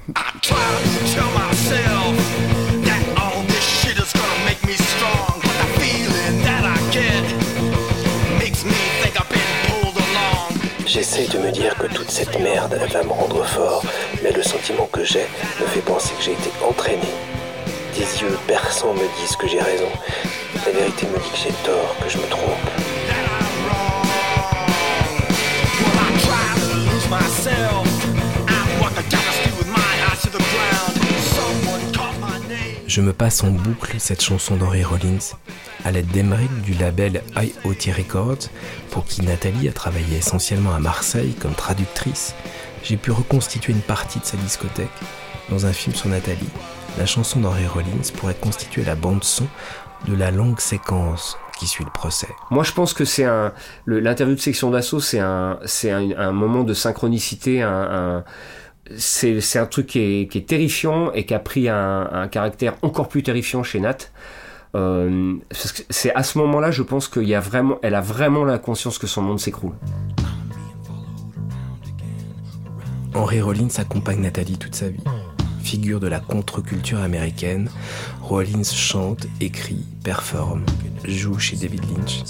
J'essaie 10.94 11.26
de 11.26 11.38
me 11.38 11.50
dire 11.50 11.76
que 11.76 11.88
toute 11.88 12.08
cette 12.08 12.38
merde 12.38 12.78
va 12.92 13.02
me 13.02 13.10
rendre 13.10 13.44
fort, 13.44 13.82
mais 14.22 14.30
le 14.30 14.44
sentiment 14.44 14.88
que 14.92 15.02
j'ai 15.02 15.26
me 15.60 15.66
fait 15.66 15.80
penser 15.80 16.14
que 16.16 16.22
j'ai 16.22 16.34
été 16.34 16.50
entraîné. 16.64 17.08
Des 17.96 18.22
yeux 18.22 18.38
perçants 18.46 18.94
me 18.94 19.02
disent 19.20 19.34
que 19.34 19.48
j'ai 19.48 19.60
raison. 19.60 19.88
La 20.64 20.70
vérité 20.70 21.08
me 21.08 21.18
dit 21.18 21.30
que 21.30 21.36
j'ai 21.36 21.52
tort, 21.64 21.96
que 22.00 22.08
je 22.08 22.18
me 22.18 22.28
trompe. 22.28 22.70
Je 32.86 33.00
me 33.00 33.12
passe 33.12 33.42
en 33.42 33.50
boucle 33.50 33.96
cette 33.98 34.22
chanson 34.22 34.54
d'Henry 34.54 34.84
Rollins 34.84 35.34
à 35.84 35.90
l'aide 35.90 36.06
d'Emeric 36.08 36.50
du 36.62 36.74
label 36.74 37.22
IoT 37.36 37.92
Records, 37.96 38.48
pour 38.90 39.04
qui 39.04 39.22
Nathalie 39.22 39.68
a 39.68 39.72
travaillé 39.72 40.16
essentiellement 40.18 40.74
à 40.74 40.78
Marseille 40.80 41.34
comme 41.34 41.54
traductrice. 41.54 42.34
J'ai 42.82 42.96
pu 42.96 43.10
reconstituer 43.10 43.72
une 43.72 43.80
partie 43.80 44.18
de 44.18 44.24
sa 44.24 44.36
discothèque. 44.36 44.88
Dans 45.50 45.66
un 45.66 45.72
film 45.72 45.94
sur 45.94 46.08
Nathalie, 46.08 46.48
la 46.98 47.06
chanson 47.06 47.40
d'Henry 47.40 47.66
Rollins 47.66 48.10
pourrait 48.16 48.34
constituer 48.34 48.84
la 48.84 48.94
bande-son 48.94 49.46
de 50.08 50.14
la 50.14 50.30
longue 50.30 50.60
séquence 50.60 51.36
qui 51.58 51.66
suit 51.66 51.84
le 51.84 51.90
procès. 51.90 52.28
Moi, 52.50 52.64
je 52.64 52.72
pense 52.72 52.94
que 52.94 53.04
c'est 53.04 53.24
un 53.24 53.52
l'interview 53.86 54.34
de 54.34 54.40
section 54.40 54.70
d'assaut, 54.70 55.00
c'est 55.00 55.20
un 55.20 55.58
c'est 55.66 55.90
un, 55.90 56.32
moment 56.32 56.64
de 56.64 56.74
synchronicité, 56.74 57.62
un, 57.62 57.68
un- 57.70 58.24
c'est 58.96 59.40
c'est 59.40 59.58
un 59.58 59.66
truc 59.66 59.86
qui 59.86 59.98
est, 60.00 60.28
qui 60.30 60.38
est 60.38 60.48
terrifiant 60.48 61.10
et 61.12 61.24
qui 61.26 61.32
a 61.34 61.38
pris 61.38 61.68
un, 61.68 62.08
un 62.12 62.28
caractère 62.28 62.74
encore 62.82 63.08
plus 63.08 63.22
terrifiant 63.22 63.62
chez 63.62 63.80
Nat. 63.80 63.96
Euh, 64.74 65.36
c'est 65.90 66.14
à 66.14 66.22
ce 66.22 66.38
moment-là, 66.38 66.70
je 66.70 66.82
pense 66.82 67.08
qu'il 67.08 67.28
y 67.28 67.34
a 67.34 67.40
vraiment, 67.40 67.78
elle 67.82 67.94
a 67.94 68.00
vraiment 68.00 68.44
la 68.44 68.58
conscience 68.58 68.98
que 68.98 69.06
son 69.06 69.22
monde 69.22 69.38
s'écroule. 69.38 69.74
Henry 73.14 73.40
Rollins 73.40 73.68
accompagne 73.78 74.20
Nathalie 74.20 74.58
toute 74.58 74.74
sa 74.74 74.88
vie. 74.88 75.04
Figure 75.62 76.00
de 76.00 76.08
la 76.08 76.20
contre-culture 76.20 76.98
américaine, 76.98 77.70
Rollins 78.20 78.64
chante, 78.64 79.26
écrit, 79.40 79.86
performe, 80.02 80.64
joue 81.04 81.38
chez 81.38 81.56
David 81.56 81.82
Lynch. 81.84 82.22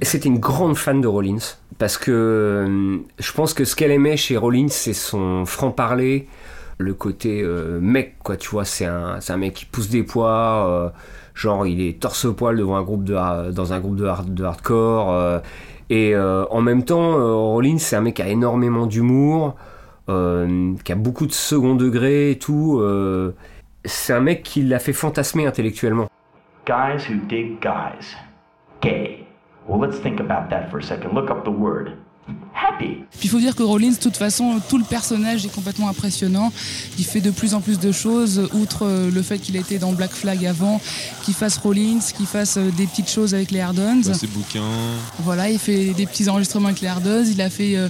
C'était 0.00 0.28
une 0.28 0.38
grande 0.38 0.76
fan 0.76 1.00
de 1.00 1.08
Rollins 1.08 1.56
parce 1.78 1.98
que 1.98 2.10
euh, 2.10 2.98
je 3.18 3.32
pense 3.32 3.52
que 3.52 3.64
ce 3.64 3.74
qu'elle 3.76 3.90
aimait 3.90 4.16
chez 4.16 4.36
Rollins, 4.36 4.68
c'est 4.68 4.94
son 4.94 5.44
franc-parler, 5.44 6.28
le 6.78 6.94
côté 6.94 7.42
euh, 7.42 7.78
mec, 7.80 8.16
quoi, 8.22 8.36
tu 8.36 8.50
vois, 8.50 8.64
c'est 8.64 8.84
un, 8.84 9.36
mec 9.36 9.54
qui 9.54 9.64
pousse 9.64 9.88
des 9.88 10.02
poids, 10.02 10.66
euh, 10.68 10.88
genre 11.34 11.66
il 11.66 11.80
est 11.80 12.00
torse-poil 12.00 12.56
devant 12.56 12.76
un 12.76 12.82
groupe 12.82 13.04
de, 13.04 13.50
dans 13.50 13.72
un 13.72 13.80
groupe 13.80 13.96
de, 13.96 14.06
hard- 14.06 14.34
de 14.34 14.44
hardcore, 14.44 15.10
euh, 15.12 15.38
et 15.88 16.16
en 16.16 16.60
même 16.62 16.82
temps, 16.84 17.12
Rollins, 17.52 17.78
c'est 17.78 17.94
un 17.94 18.00
mec 18.00 18.16
qui 18.16 18.22
a 18.22 18.28
énormément 18.28 18.86
d'humour, 18.86 19.54
qui 20.08 20.12
a 20.92 20.94
beaucoup 20.96 21.26
de 21.26 21.32
second 21.32 21.76
degré 21.76 22.32
et 22.32 22.38
tout, 22.38 22.82
c'est 23.84 24.12
un 24.12 24.18
mec 24.20 24.42
qui 24.42 24.62
l'a 24.62 24.80
fait 24.80 24.92
fantasmer 24.92 25.46
intellectuellement. 25.46 26.08
Guys 26.66 27.08
who 27.08 27.14
dig 27.28 27.60
guys. 27.60 28.16
Gay. 28.80 29.24
Well, 29.68 29.78
let's 29.80 30.00
think 30.00 30.18
about 30.18 30.50
that 30.50 30.68
for 30.70 30.78
a 30.78 30.82
second. 30.82 31.14
Look 31.14 31.30
up 31.30 31.44
the 31.44 31.50
word. 31.50 31.92
Puis 32.78 32.98
il 33.24 33.30
faut 33.30 33.38
dire 33.38 33.54
que 33.54 33.62
Rollins, 33.62 33.90
de 33.92 33.96
toute 33.96 34.16
façon, 34.16 34.60
tout 34.68 34.78
le 34.78 34.84
personnage 34.84 35.44
est 35.44 35.54
complètement 35.54 35.88
impressionnant. 35.88 36.52
Il 36.98 37.04
fait 37.04 37.20
de 37.20 37.30
plus 37.30 37.54
en 37.54 37.60
plus 37.60 37.78
de 37.78 37.92
choses, 37.92 38.48
outre 38.52 38.84
euh, 38.86 39.10
le 39.10 39.22
fait 39.22 39.38
qu'il 39.38 39.56
était 39.56 39.78
dans 39.78 39.92
Black 39.92 40.12
Flag 40.12 40.44
avant, 40.44 40.80
qu'il 41.24 41.34
fasse 41.34 41.56
Rollins, 41.58 42.00
qu'il 42.16 42.26
fasse 42.26 42.56
euh, 42.56 42.70
des 42.76 42.86
petites 42.86 43.10
choses 43.10 43.34
avec 43.34 43.50
les 43.50 43.60
Hardons. 43.60 44.00
Bah, 44.04 44.14
ses 44.14 44.26
bouquins. 44.26 44.62
Voilà, 45.20 45.50
il 45.50 45.58
fait 45.58 45.94
des 45.94 46.06
petits 46.06 46.28
enregistrements 46.28 46.68
avec 46.68 46.80
les 46.80 46.88
Hardons. 46.88 47.24
Il 47.26 47.40
a 47.40 47.50
fait 47.50 47.76
euh, 47.76 47.88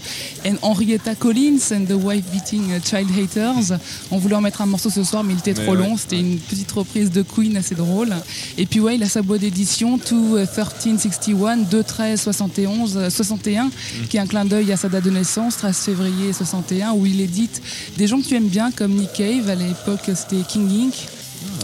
Henrietta 0.63 1.15
Collins 1.15 1.59
and 1.73 1.85
the 1.87 2.01
Wife 2.01 2.25
Beating 2.33 2.81
Child 2.85 3.09
Haters. 3.19 3.79
On 4.11 4.19
voulait 4.19 4.37
en 4.37 4.41
mettre 4.41 4.63
un 4.63 4.67
morceau 4.67 4.91
ce 4.91 5.03
soir, 5.05 5.25
mais 5.25 5.35
il 5.35 5.39
était 5.39 5.55
Mais 5.55 5.65
trop 5.65 5.73
ouais. 5.77 5.89
long. 5.89 5.97
C'était 5.97 6.21
une 6.21 6.39
petite 6.39 6.71
reprise 6.73 7.11
de 7.11 7.23
Queen 7.23 7.57
assez 7.57 7.75
drôle. 7.75 8.15
Et 8.59 8.67
puis 8.67 8.81
ouais, 8.81 8.97
il 8.97 9.03
a 9.03 9.09
sa 9.09 9.23
boîte 9.23 9.41
d'édition, 9.41 9.99
To 9.99 10.37
1361, 10.37 11.57
2 11.69 11.83
13 11.83 12.21
71, 12.21 12.97
euh, 12.97 13.11
61, 13.11 13.71
qui 14.09 14.17
est 14.17 14.21
un 14.21 14.27
clin 14.27 14.45
d'œil 14.45 14.56
à 14.57 14.77
sa 14.77 14.89
date 14.89 15.05
de 15.05 15.11
naissance, 15.11 15.59
13 15.59 15.77
février 15.77 16.33
61, 16.33 16.93
où 16.93 17.05
il 17.05 17.21
édite 17.21 17.61
des 17.97 18.07
gens 18.07 18.21
que 18.21 18.27
tu 18.27 18.35
aimes 18.35 18.49
bien, 18.49 18.71
comme 18.71 18.93
Nick 18.93 19.13
Cave, 19.13 19.51
à 19.51 19.55
l'époque 19.55 20.11
c'était 20.15 20.43
King 20.49 20.87
Inc. 20.87 20.95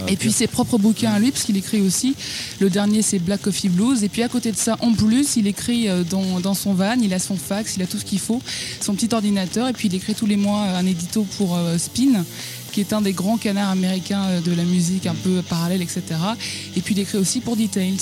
Et 0.09 0.16
puis 0.16 0.30
ses 0.30 0.47
propres 0.47 0.78
bouquins 0.78 1.12
à 1.12 1.18
lui, 1.18 1.30
parce 1.30 1.45
qu'il 1.45 1.57
écrit 1.57 1.80
aussi. 1.80 2.14
Le 2.61 2.68
dernier, 2.70 3.03
c'est 3.03 3.18
Black 3.18 3.43
Coffee 3.43 3.68
Blues. 3.68 4.05
Et 4.05 4.09
puis 4.09 4.22
à 4.22 4.28
côté 4.28 4.53
de 4.53 4.57
ça, 4.57 4.76
en 4.80 4.93
plus, 4.93 5.36
il 5.36 5.47
écrit 5.47 5.88
euh, 5.88 6.03
dans, 6.05 6.40
dans 6.40 6.55
son 6.55 6.74
van, 6.74 6.97
il 7.01 7.14
a 7.14 7.18
son 7.18 7.36
fax, 7.36 7.76
il 7.76 7.82
a 7.82 7.86
tout 7.86 7.99
ce 7.99 8.05
qu'il 8.05 8.18
faut, 8.18 8.43
son 8.80 8.95
petit 8.95 9.12
ordinateur. 9.14 9.68
Et 9.68 9.72
puis 9.72 9.88
il 9.88 9.95
écrit 9.95 10.14
tous 10.14 10.26
les 10.26 10.36
mois 10.36 10.61
un 10.61 10.86
édito 10.86 11.26
pour 11.38 11.57
euh, 11.57 11.78
Spin, 11.78 12.24
qui 12.72 12.80
est 12.80 12.93
un 12.93 13.01
des 13.01 13.12
grands 13.12 13.38
canards 13.38 13.70
américains 13.70 14.24
euh, 14.24 14.40
de 14.40 14.53
la 14.53 14.64
musique 14.64 15.07
un 15.07 15.14
peu 15.14 15.43
parallèle, 15.49 15.82
etc. 15.82 16.03
Et 16.76 16.80
puis 16.80 16.95
il 16.95 17.01
écrit 17.01 17.18
aussi 17.18 17.40
pour 17.40 17.57
Details. 17.57 17.99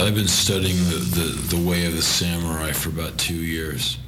I've 0.00 0.14
been 0.14 0.28
studying 0.28 0.76
the, 0.88 0.98
the, 1.18 1.56
the 1.56 1.68
way 1.68 1.84
of 1.84 1.94
the 1.94 2.02
samurai 2.02 2.72
for 2.72 2.90
about 2.90 3.18
two 3.18 3.34
years. 3.34 3.98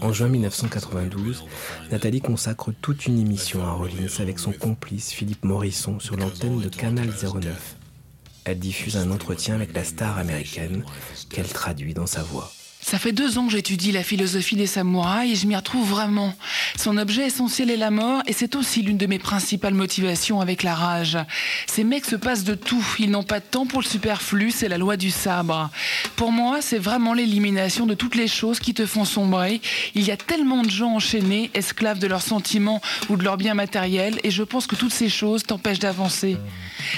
En 0.00 0.12
juin 0.12 0.28
1992, 0.28 1.44
Nathalie 1.90 2.20
consacre 2.20 2.72
toute 2.80 3.06
une 3.06 3.18
émission 3.18 3.62
à 3.64 3.72
Rollins 3.72 4.18
avec 4.18 4.38
son 4.38 4.52
complice 4.52 5.12
Philippe 5.12 5.44
Morisson 5.44 6.00
sur 6.00 6.16
l'antenne 6.16 6.60
de 6.60 6.68
Canal 6.68 7.10
09. 7.10 7.76
Elle 8.44 8.58
diffuse 8.58 8.96
un 8.96 9.10
entretien 9.10 9.54
avec 9.54 9.74
la 9.74 9.84
star 9.84 10.18
américaine 10.18 10.84
qu'elle 11.28 11.48
traduit 11.48 11.94
dans 11.94 12.06
sa 12.06 12.22
voix. 12.22 12.50
Ça 12.82 12.98
fait 12.98 13.12
deux 13.12 13.36
ans 13.36 13.46
que 13.46 13.52
j'étudie 13.52 13.92
la 13.92 14.02
philosophie 14.02 14.56
des 14.56 14.66
samouraïs 14.66 15.32
et 15.32 15.36
je 15.36 15.46
m'y 15.46 15.54
retrouve 15.54 15.88
vraiment. 15.88 16.34
Son 16.76 16.96
objet 16.96 17.26
essentiel 17.26 17.70
est 17.70 17.76
la 17.76 17.90
mort 17.90 18.22
et 18.26 18.32
c'est 18.32 18.56
aussi 18.56 18.82
l'une 18.82 18.96
de 18.96 19.06
mes 19.06 19.18
principales 19.18 19.74
motivations 19.74 20.40
avec 20.40 20.62
la 20.62 20.74
rage. 20.74 21.18
Ces 21.66 21.84
mecs 21.84 22.06
se 22.06 22.16
passent 22.16 22.42
de 22.42 22.54
tout, 22.54 22.84
ils 22.98 23.10
n'ont 23.10 23.22
pas 23.22 23.38
de 23.38 23.44
temps 23.44 23.66
pour 23.66 23.82
le 23.82 23.86
superflu, 23.86 24.50
c'est 24.50 24.68
la 24.68 24.78
loi 24.78 24.96
du 24.96 25.10
sabre. 25.10 25.70
Pour 26.16 26.32
moi, 26.32 26.62
c'est 26.62 26.78
vraiment 26.78 27.12
l'élimination 27.12 27.84
de 27.84 27.94
toutes 27.94 28.14
les 28.14 28.28
choses 28.28 28.58
qui 28.58 28.72
te 28.72 28.86
font 28.86 29.04
sombrer. 29.04 29.60
Il 29.94 30.02
y 30.02 30.10
a 30.10 30.16
tellement 30.16 30.62
de 30.62 30.70
gens 30.70 30.94
enchaînés, 30.94 31.50
esclaves 31.52 31.98
de 31.98 32.06
leurs 32.06 32.22
sentiments 32.22 32.80
ou 33.10 33.16
de 33.16 33.24
leurs 33.24 33.36
biens 33.36 33.54
matériels 33.54 34.18
et 34.24 34.30
je 34.30 34.42
pense 34.42 34.66
que 34.66 34.74
toutes 34.74 34.94
ces 34.94 35.10
choses 35.10 35.42
t'empêchent 35.42 35.80
d'avancer. 35.80 36.38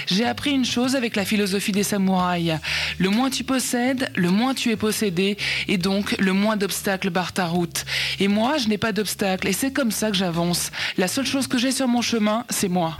J'ai 0.07 0.25
appris 0.25 0.53
une 0.53 0.65
chose 0.65 0.95
avec 0.95 1.17
la 1.17 1.25
philosophie 1.25 1.73
des 1.73 1.83
samouraïs. 1.83 2.55
Le 2.99 3.11
moins 3.11 3.31
tu 3.31 3.43
possèdes, 3.43 4.11
le 4.15 4.31
moins 4.31 4.55
tu 4.55 4.71
es 4.71 4.77
possédé, 4.77 5.37
donc 5.79 6.17
le 6.19 6.33
moins 6.33 6.57
d'obstacles 6.57 7.11
barrent 7.11 7.33
ta 7.33 7.47
route. 7.47 7.85
Et 8.21 8.29
moi, 8.29 8.59
je 8.59 8.69
n'ai 8.69 8.79
pas 8.79 8.93
d'obstacles, 8.93 9.49
et 9.49 9.53
c'est 9.53 9.73
comme 9.73 9.91
ça 9.91 10.11
que 10.11 10.17
j'avance. 10.17 10.71
La 10.99 11.09
seule 11.09 11.27
chose 11.27 11.47
que 11.47 11.59
j'ai 11.59 11.73
sur 11.73 11.89
mon 11.89 12.03
chemin, 12.03 12.45
c'est 12.51 12.69
moi. 12.69 12.97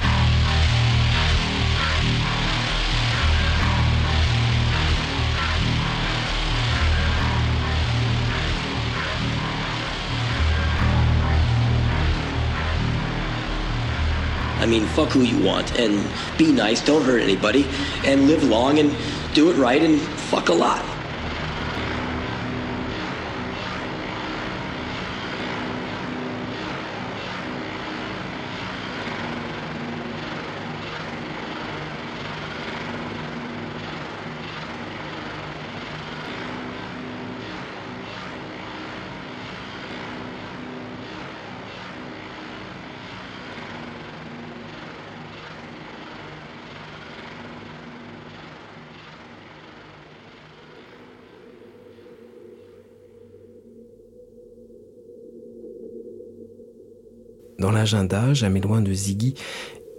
Dans 57.63 57.71
l'agenda, 57.71 58.35
jamais 58.35 58.59
loin 58.59 58.81
de 58.81 58.93
Ziggy, 58.93 59.35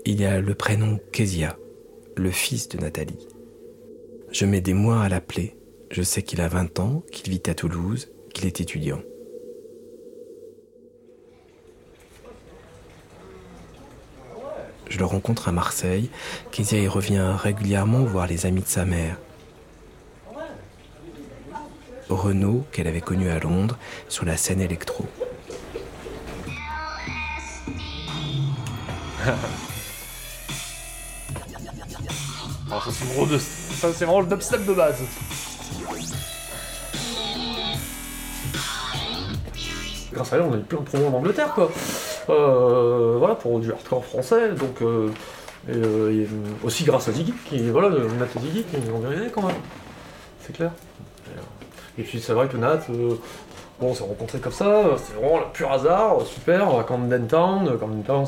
il 0.03 0.19
y 0.19 0.25
a 0.25 0.41
le 0.41 0.53
prénom 0.53 0.99
Kezia, 1.13 1.55
le 2.17 2.29
fils 2.29 2.67
de 2.67 2.77
Nathalie. 2.77 3.25
Je 4.33 4.45
mets 4.45 4.59
des 4.59 4.73
mois 4.73 5.01
à 5.01 5.07
l'appeler. 5.07 5.55
Je 5.89 6.01
sais 6.01 6.23
qu'il 6.23 6.41
a 6.41 6.49
20 6.49 6.81
ans, 6.81 7.05
qu'il 7.09 7.31
vit 7.31 7.41
à 7.45 7.53
Toulouse, 7.53 8.11
qu'il 8.33 8.45
est 8.47 8.59
étudiant. 8.59 8.99
Je 14.89 14.99
le 14.99 15.05
rencontre 15.05 15.47
à 15.47 15.53
Marseille. 15.53 16.09
Kezia 16.51 16.79
y 16.79 16.87
revient 16.89 17.33
régulièrement 17.33 18.03
voir 18.03 18.27
les 18.27 18.45
amis 18.45 18.63
de 18.63 18.67
sa 18.67 18.83
mère. 18.83 19.17
Renaud, 22.09 22.65
qu'elle 22.73 22.87
avait 22.87 22.99
connu 22.99 23.29
à 23.29 23.39
Londres, 23.39 23.79
sur 24.09 24.25
la 24.25 24.35
scène 24.35 24.59
électro. 24.59 25.05
Ça 32.69 32.91
c'est 32.91 33.05
vraiment, 33.05 33.27
de- 33.27 33.37
ça, 33.37 33.87
c'est 33.93 34.05
vraiment 34.05 34.21
le 34.21 34.27
dubstep 34.27 34.65
de 34.65 34.73
base. 34.73 35.01
Grâce 40.11 40.33
à 40.33 40.37
elle, 40.37 40.43
on 40.43 40.53
a 40.53 40.57
eu 40.57 40.61
plein 40.61 40.79
de 40.79 40.83
promos 40.85 41.07
en 41.07 41.13
Angleterre, 41.17 41.53
quoi. 41.53 41.71
Euh, 42.29 43.15
voilà, 43.17 43.35
pour 43.35 43.59
du 43.59 43.71
hardcore 43.71 44.05
français, 44.05 44.51
donc... 44.51 44.81
euh, 44.81 45.09
et, 45.69 45.71
euh, 45.71 46.09
euh, 46.23 46.25
aussi 46.63 46.83
grâce 46.83 47.07
à 47.07 47.13
Ziggy, 47.13 47.33
qui, 47.45 47.69
voilà, 47.69 47.89
Nat 47.89 48.25
et 48.35 48.39
Ziggy, 48.39 48.63
qui 48.63 48.75
ont 48.91 49.11
aidé 49.11 49.29
quand 49.33 49.43
même. 49.43 49.55
C'est 50.41 50.53
clair. 50.53 50.71
Et, 51.97 52.03
puis 52.03 52.19
c'est 52.19 52.33
vrai 52.33 52.47
que 52.47 52.57
Nat, 52.57 52.79
bon, 52.89 53.87
on 53.89 53.93
s'est 53.93 54.03
rencontrés 54.03 54.39
comme 54.39 54.51
ça, 54.51 54.83
c'était 54.97 55.17
vraiment 55.19 55.39
le 55.39 55.45
pur 55.53 55.71
hasard, 55.71 56.17
super, 56.25 56.77
à 56.77 56.83
Camden 56.83 57.27
Town. 57.27 57.77
Camden 57.79 58.03
Town, 58.03 58.25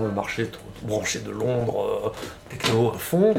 le 0.00 0.10
marché 0.10 0.50
branché 0.82 1.18
de 1.20 1.30
Londres, 1.30 2.06
euh, 2.06 2.08
techno 2.48 2.92
à 2.94 2.98
fond. 2.98 3.34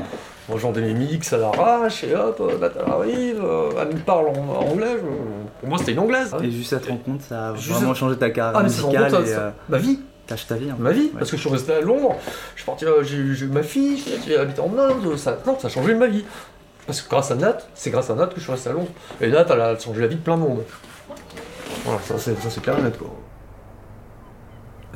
Moi 0.49 0.57
j'en 0.59 0.71
mes 0.73 0.93
mix 0.93 1.31
à 1.31 1.37
l'arrache, 1.37 2.03
et 2.03 2.13
hop, 2.15 2.37
euh, 2.41 2.57
elle 2.61 2.91
arrive, 2.91 3.41
euh, 3.43 3.69
elle 3.81 3.95
me 3.95 3.99
parle 4.01 4.27
en, 4.27 4.71
anglais, 4.71 4.97
pour 5.61 5.69
moi 5.69 5.77
c'était 5.77 5.93
une 5.93 5.99
anglaise. 5.99 6.35
Et 6.43 6.51
juste 6.51 6.71
cette 6.71 6.85
rencontre, 6.87 7.23
ça 7.23 7.47
a 7.49 7.51
vraiment 7.53 7.93
changé 7.93 8.17
ta 8.17 8.29
carrière 8.29 8.59
Ah, 8.59 8.63
musicale 8.63 9.13
et 9.25 9.33
euh, 9.33 9.49
ma 9.69 9.77
vie. 9.77 9.99
T'as 10.27 10.35
ta 10.35 10.55
vie. 10.55 10.71
en 10.71 10.77
Ma 10.77 10.91
vie, 10.91 11.09
parce 11.17 11.31
que 11.31 11.37
je 11.37 11.41
suis 11.41 11.49
resté 11.49 11.73
à 11.73 11.81
Londres, 11.81 12.15
je 12.55 12.61
suis 12.61 12.65
parti, 12.65 12.85
euh, 12.85 13.03
j'ai 13.03 13.17
eu 13.17 13.49
ma 13.51 13.63
fille, 13.63 14.01
j'ai- 14.25 14.37
habité 14.37 14.61
en 14.61 14.77
Inde, 14.77 15.17
ça, 15.17 15.37
non, 15.45 15.57
ça 15.59 15.67
a 15.67 15.69
changé 15.69 15.93
ma 15.95 16.07
vie. 16.07 16.23
Parce 16.85 17.01
que 17.01 17.09
grâce 17.09 17.31
à 17.31 17.35
Nat, 17.35 17.57
c'est 17.73 17.91
grâce 17.91 18.09
à 18.09 18.15
Nat 18.15 18.27
que 18.27 18.35
je 18.37 18.41
suis 18.41 18.51
resté 18.51 18.69
à 18.69 18.73
Londres. 18.73 18.91
Et 19.21 19.29
Nat, 19.29 19.45
elle 19.49 19.61
a 19.61 19.77
changé 19.79 20.01
la 20.01 20.07
vie 20.07 20.15
de 20.15 20.21
plein 20.21 20.35
de 20.35 20.41
monde. 20.41 20.63
Voilà, 21.85 21.99
ça 22.01 22.15
c'est 22.17 22.35
ça, 22.41 22.49
c'est 22.49 22.61
clair 22.61 22.77
et 22.79 22.81
net 22.81 22.97
quoi. 22.97 23.09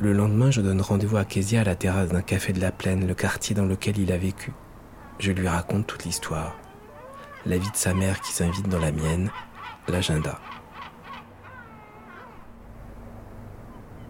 Le 0.00 0.12
lendemain, 0.12 0.50
je 0.50 0.60
donne 0.60 0.80
rendez-vous 0.80 1.16
à 1.16 1.24
Kezia 1.24 1.62
à 1.62 1.64
la 1.64 1.74
terrasse 1.74 2.10
d'un 2.10 2.22
café 2.22 2.52
de 2.52 2.60
la 2.60 2.70
Plaine, 2.70 3.06
le 3.06 3.14
quartier 3.14 3.54
dans 3.56 3.66
lequel 3.66 3.98
il 3.98 4.12
a 4.12 4.18
vécu. 4.18 4.52
Je 5.18 5.32
lui 5.32 5.48
raconte 5.48 5.86
toute 5.86 6.04
l'histoire. 6.04 6.56
La 7.46 7.58
vie 7.58 7.70
de 7.70 7.76
sa 7.76 7.94
mère 7.94 8.20
qui 8.20 8.32
s'invite 8.32 8.68
dans 8.68 8.78
la 8.78 8.92
mienne, 8.92 9.30
l'agenda. 9.88 10.38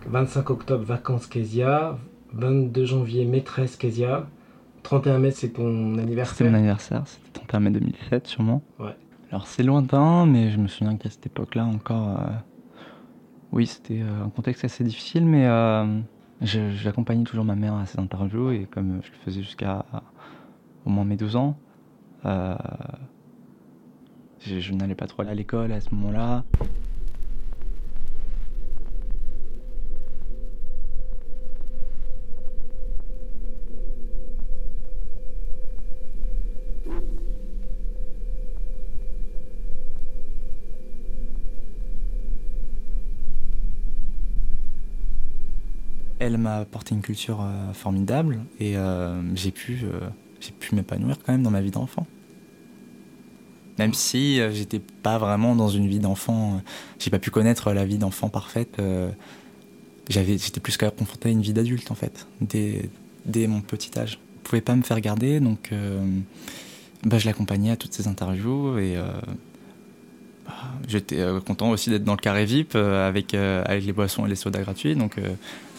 25 0.07 0.51
octobre, 0.51 0.85
vacances 0.85 1.27
Kezia. 1.27 1.99
22 2.35 2.85
janvier, 2.85 3.25
maîtresse 3.25 3.77
Kezia. 3.77 4.27
31 4.83 5.19
mai, 5.19 5.31
c'est 5.31 5.49
ton 5.51 5.91
C'était 5.93 6.03
anniversaire. 6.03 6.51
mon 6.51 6.55
anniversaire, 6.59 7.03
c'était 7.07 7.31
31 7.33 7.61
mai 7.61 7.71
2007 7.71 8.27
sûrement. 8.27 8.63
Ouais. 8.79 8.95
Alors 9.31 9.47
c'est 9.47 9.63
lointain, 9.63 10.27
mais 10.27 10.51
je 10.51 10.59
me 10.59 10.69
souviens 10.69 10.97
qu'à 10.97 11.09
cette 11.11 11.27
époque-là 11.27 11.65
encore, 11.65 12.21
euh, 12.21 12.27
oui, 13.53 13.67
c'était 13.67 14.01
euh, 14.03 14.25
un 14.25 14.31
contexte 14.31 14.65
assez 14.65 14.85
difficile, 14.85 15.25
mais 15.25 15.47
euh, 15.47 16.01
j'accompagnais 16.43 17.25
toujours 17.25 17.45
ma 17.45 17.55
mère 17.55 17.75
à 17.75 17.87
ses 17.87 17.99
interviews 17.99 18.51
et 18.51 18.67
comme 18.71 19.01
je 19.03 19.11
le 19.11 19.17
faisais 19.25 19.43
jusqu'à 19.43 19.85
au 20.85 20.91
moins 20.91 21.05
mes 21.05 21.17
12 21.17 21.37
ans, 21.37 21.59
euh, 22.25 22.55
Je, 24.41 24.61
je 24.61 24.73
n'allais 24.73 24.95
pas 24.95 25.07
trop 25.07 25.23
à 25.23 25.35
l'école 25.35 25.73
à 25.73 25.81
ce 25.81 25.95
moment-là. 25.95 26.45
Elle 46.29 46.37
m'a 46.37 46.57
apporté 46.57 46.95
une 46.95 47.01
culture 47.01 47.41
euh, 47.41 47.73
formidable 47.73 48.41
et 48.61 48.77
euh, 48.77 49.19
j'ai 49.35 49.51
pu, 49.51 49.81
euh, 49.85 49.99
j'ai 50.41 50.51
pu 50.51 50.75
m'épanouir 50.75 51.17
quand 51.25 51.33
même 51.33 51.43
dans 51.43 51.51
ma 51.51 51.63
vie 51.63 51.71
d'enfant. 51.71 52.07
Même 53.79 53.95
si 53.95 54.39
j'étais 54.53 54.79
pas 54.79 55.17
vraiment 55.17 55.57
dans 55.57 55.71
une 55.71 55.89
vie 55.89 56.01
d'enfant, 56.01 56.61
j'ai 56.99 57.09
pas 57.09 57.19
pu 57.19 57.31
connaître 57.31 57.73
la 57.73 57.87
vie 57.87 57.97
d'enfant 57.97 58.29
parfaite. 58.29 58.77
j'avais, 60.11 60.37
j'étais 60.37 60.61
plus 60.61 60.77
confronté 60.77 61.31
à 61.31 61.33
une 61.33 61.41
vie 61.41 61.55
d'adulte 61.55 61.91
en 61.91 61.95
fait, 61.95 62.27
dès, 62.41 63.47
mon 63.47 63.61
petit 63.61 63.97
âge. 63.99 64.19
Je 64.43 64.51
pouvais 64.51 64.61
pas 64.61 64.75
me 64.75 64.83
faire 64.83 65.01
garder, 65.01 65.39
donc 65.39 65.71
bah, 67.05 67.19
je 67.19 67.27
l'accompagnais 67.27 67.71
à 67.71 67.77
toutes 67.77 67.93
ces 67.93 68.09
interviews 68.09 68.79
et 68.79 68.97
bah, 70.45 70.55
j'étais 70.89 71.25
content 71.47 71.71
aussi 71.71 71.89
d'être 71.89 72.05
dans 72.05 72.17
le 72.17 72.21
carré 72.21 72.47
VIP 72.47 72.75
avec, 72.75 73.33
avec 73.33 73.87
les 73.87 73.93
boissons 73.93 74.27
et 74.27 74.29
les 74.29 74.35
sodas 74.35 74.63
gratuits, 74.63 74.97
donc 74.97 75.21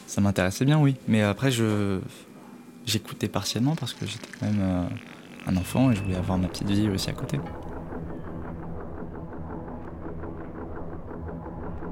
ça 0.09 0.21
m'intéressait 0.21 0.65
bien, 0.65 0.79
oui. 0.79 0.95
Mais 1.07 1.21
après, 1.21 1.51
je, 1.51 1.99
j'écoutais 2.83 3.27
partiellement 3.27 3.75
parce 3.75 3.93
que 3.93 4.07
j'étais 4.07 4.27
quand 4.39 4.47
même 4.47 4.59
euh, 4.59 4.83
un 5.45 5.55
enfant 5.55 5.91
et 5.91 5.95
je 5.95 6.01
voulais 6.01 6.15
avoir 6.15 6.39
ma 6.39 6.47
petite 6.47 6.67
vie 6.67 6.89
aussi 6.89 7.11
à 7.11 7.13
côté. 7.13 7.39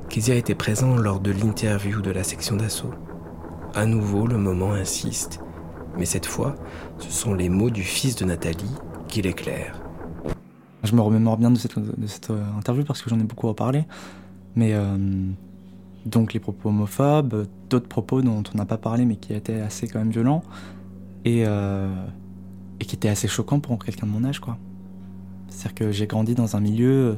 Kezia 0.09 0.33
était 0.33 0.55
présent 0.55 0.95
lors 0.95 1.19
de 1.19 1.29
l'interview 1.29 2.01
de 2.01 2.09
la 2.09 2.23
section 2.23 2.55
d'assaut. 2.55 2.91
À 3.75 3.85
nouveau, 3.85 4.25
le 4.25 4.37
moment 4.37 4.71
insiste, 4.71 5.39
mais 5.95 6.05
cette 6.05 6.25
fois, 6.25 6.55
ce 6.97 7.11
sont 7.11 7.35
les 7.35 7.49
mots 7.49 7.69
du 7.69 7.83
fils 7.83 8.15
de 8.15 8.25
Nathalie 8.25 8.73
qui 9.07 9.21
l'éclairent. 9.21 9.79
Je 10.83 10.95
me 10.95 11.01
remémore 11.01 11.37
bien 11.37 11.51
de 11.51 11.57
cette, 11.59 11.77
de 11.77 12.07
cette 12.07 12.31
euh, 12.31 12.43
interview 12.57 12.83
parce 12.83 13.03
que 13.03 13.11
j'en 13.11 13.19
ai 13.19 13.23
beaucoup 13.23 13.47
reparlé. 13.47 13.85
Mais 14.55 14.73
euh, 14.73 14.97
donc 16.07 16.33
les 16.33 16.39
propos 16.39 16.69
homophobes, 16.69 17.47
d'autres 17.69 17.87
propos 17.87 18.21
dont 18.21 18.43
on 18.53 18.57
n'a 18.57 18.65
pas 18.65 18.77
parlé 18.77 19.05
mais 19.05 19.17
qui 19.17 19.33
étaient 19.33 19.59
assez 19.59 19.87
quand 19.87 19.99
même 19.99 20.11
violents 20.11 20.43
et, 21.25 21.43
euh, 21.45 21.89
qui 22.79 22.95
étaient 22.95 23.09
assez 23.09 23.27
choquants 23.27 23.59
pour 23.59 23.83
quelqu'un 23.83 24.07
de 24.07 24.11
mon 24.11 24.23
âge 24.23 24.39
quoi. 24.39 24.57
C'est-à-dire 25.49 25.75
que 25.75 25.91
j'ai 25.91 26.07
grandi 26.07 26.35
dans 26.35 26.55
un 26.55 26.59
milieu 26.59 27.17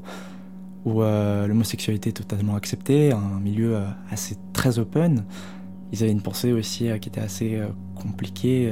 où 0.85 1.03
euh, 1.03 1.45
l'homosexualité 1.47 2.09
est 2.09 2.13
totalement 2.13 2.55
acceptée, 2.55 3.11
un 3.11 3.39
milieu 3.39 3.75
euh, 3.75 3.85
assez 4.11 4.37
très 4.53 4.79
open. 4.79 5.25
Ils 5.91 6.03
avaient 6.03 6.11
une 6.11 6.21
pensée 6.21 6.51
aussi 6.51 6.89
qui 7.01 7.09
était 7.09 7.21
assez 7.21 7.59
compliquée 7.95 8.71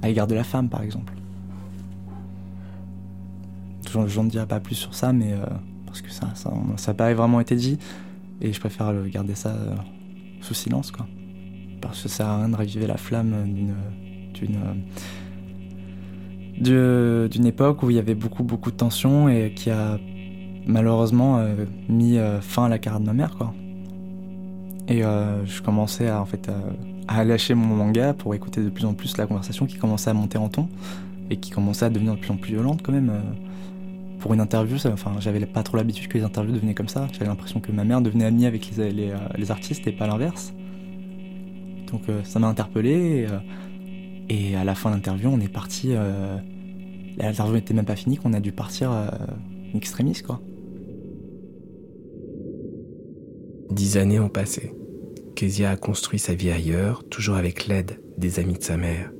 à 0.00 0.08
l'égard 0.08 0.26
de 0.26 0.34
la 0.34 0.42
femme 0.42 0.70
par 0.70 0.82
exemple. 0.82 1.12
J'en 3.92 4.06
j'en 4.06 4.24
dirai 4.24 4.46
pas 4.46 4.58
plus 4.58 4.74
sur 4.74 4.94
ça, 4.94 5.12
mais 5.12 5.34
parce 5.84 6.00
que 6.00 6.10
ça, 6.10 6.30
ça 6.34 6.50
n'a 6.50 6.94
pas 6.94 7.12
vraiment 7.12 7.40
été 7.40 7.56
dit, 7.56 7.78
et 8.40 8.52
je 8.52 8.60
préfère 8.60 8.92
garder 9.08 9.34
ça 9.34 9.50
euh, 9.50 9.74
sous 10.40 10.54
silence, 10.54 10.90
quoi. 10.90 11.06
Parce 11.80 12.02
que 12.02 12.08
ça 12.08 12.16
sert 12.16 12.26
à 12.26 12.38
rien 12.38 12.48
de 12.48 12.56
raviver 12.56 12.86
la 12.86 12.96
flamme 12.96 13.34
d'une 13.44 13.74
d'une 14.34 14.58
d'une 17.28 17.46
époque 17.46 17.82
où 17.82 17.90
il 17.90 17.96
y 17.96 17.98
avait 17.98 18.14
beaucoup 18.14 18.44
beaucoup 18.44 18.70
de 18.70 18.76
tensions 18.76 19.28
et 19.28 19.52
qui 19.54 19.70
a 19.70 19.98
malheureusement 20.66 21.38
euh, 21.38 21.64
mis 21.88 22.18
euh, 22.18 22.40
fin 22.40 22.64
à 22.64 22.68
la 22.68 22.78
carrière 22.78 23.00
de 23.00 23.06
ma 23.06 23.14
mère, 23.14 23.36
quoi. 23.36 23.54
Et 24.88 25.02
je 25.02 25.62
commençais 25.62 26.08
à 26.08 26.20
en 26.20 26.24
fait 26.24 26.50
à 27.06 27.22
lâcher 27.22 27.54
mon 27.54 27.76
manga 27.76 28.12
pour 28.12 28.34
écouter 28.34 28.60
de 28.60 28.70
plus 28.70 28.84
en 28.84 28.92
plus 28.92 29.16
la 29.18 29.26
conversation 29.26 29.66
qui 29.66 29.76
commençait 29.76 30.10
à 30.10 30.14
monter 30.14 30.36
en 30.36 30.48
ton 30.48 30.68
et 31.30 31.36
qui 31.36 31.52
commençait 31.52 31.84
à 31.84 31.90
devenir 31.90 32.16
de 32.16 32.18
plus 32.18 32.32
en 32.32 32.36
plus 32.36 32.54
violente 32.54 32.80
quand 32.82 32.90
même. 32.90 33.12
Pour 34.20 34.34
une 34.34 34.40
interview, 34.40 34.76
enfin, 34.86 35.12
j'avais 35.18 35.44
pas 35.46 35.62
trop 35.62 35.76
l'habitude 35.76 36.08
que 36.08 36.18
les 36.18 36.24
interviews 36.24 36.54
devenaient 36.54 36.74
comme 36.74 36.88
ça. 36.88 37.08
J'avais 37.12 37.26
l'impression 37.26 37.60
que 37.60 37.72
ma 37.72 37.84
mère 37.84 38.00
devenait 38.00 38.26
amie 38.26 38.46
avec 38.46 38.70
les, 38.76 38.92
les, 38.92 39.10
euh, 39.10 39.50
artistes 39.50 39.86
et 39.86 39.92
pas 39.92 40.06
l'inverse. 40.06 40.52
Donc 41.90 42.02
euh, 42.08 42.22
ça 42.24 42.38
m'a 42.38 42.46
interpellé. 42.46 42.90
Et, 42.90 43.26
euh, 43.26 43.38
et 44.28 44.56
à 44.56 44.64
la 44.64 44.74
fin 44.74 44.90
de 44.90 44.94
l'interview, 44.94 45.28
on 45.28 45.40
est 45.40 45.52
parti. 45.52 45.92
L'interview 47.16 47.54
n'était 47.54 47.74
même 47.74 47.84
pas 47.84 47.96
finie, 47.96 48.16
qu'on 48.16 48.32
a 48.32 48.40
dû 48.40 48.52
partir 48.52 48.90
euh, 48.92 49.08
extrémiste, 49.74 50.26
quoi. 50.26 50.40
Dix 53.70 53.96
années 53.96 54.18
ont 54.18 54.28
passé. 54.28 54.74
Kezia 55.36 55.70
a 55.70 55.76
construit 55.76 56.18
sa 56.18 56.34
vie 56.34 56.50
ailleurs, 56.50 57.04
toujours 57.08 57.36
avec 57.36 57.66
l'aide 57.66 58.00
des 58.18 58.38
amis 58.38 58.54
de 58.54 58.62
sa 58.62 58.76
mère. 58.76 59.12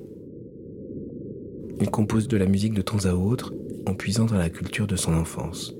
Il 1.80 1.90
compose 1.90 2.28
de 2.28 2.36
la 2.36 2.46
musique 2.46 2.74
de 2.74 2.82
temps 2.82 3.04
à 3.04 3.12
autre, 3.12 3.54
en 3.86 3.94
puisant 3.94 4.26
dans 4.26 4.36
la 4.36 4.50
culture 4.50 4.86
de 4.86 4.96
son 4.96 5.14
enfance. 5.14 5.74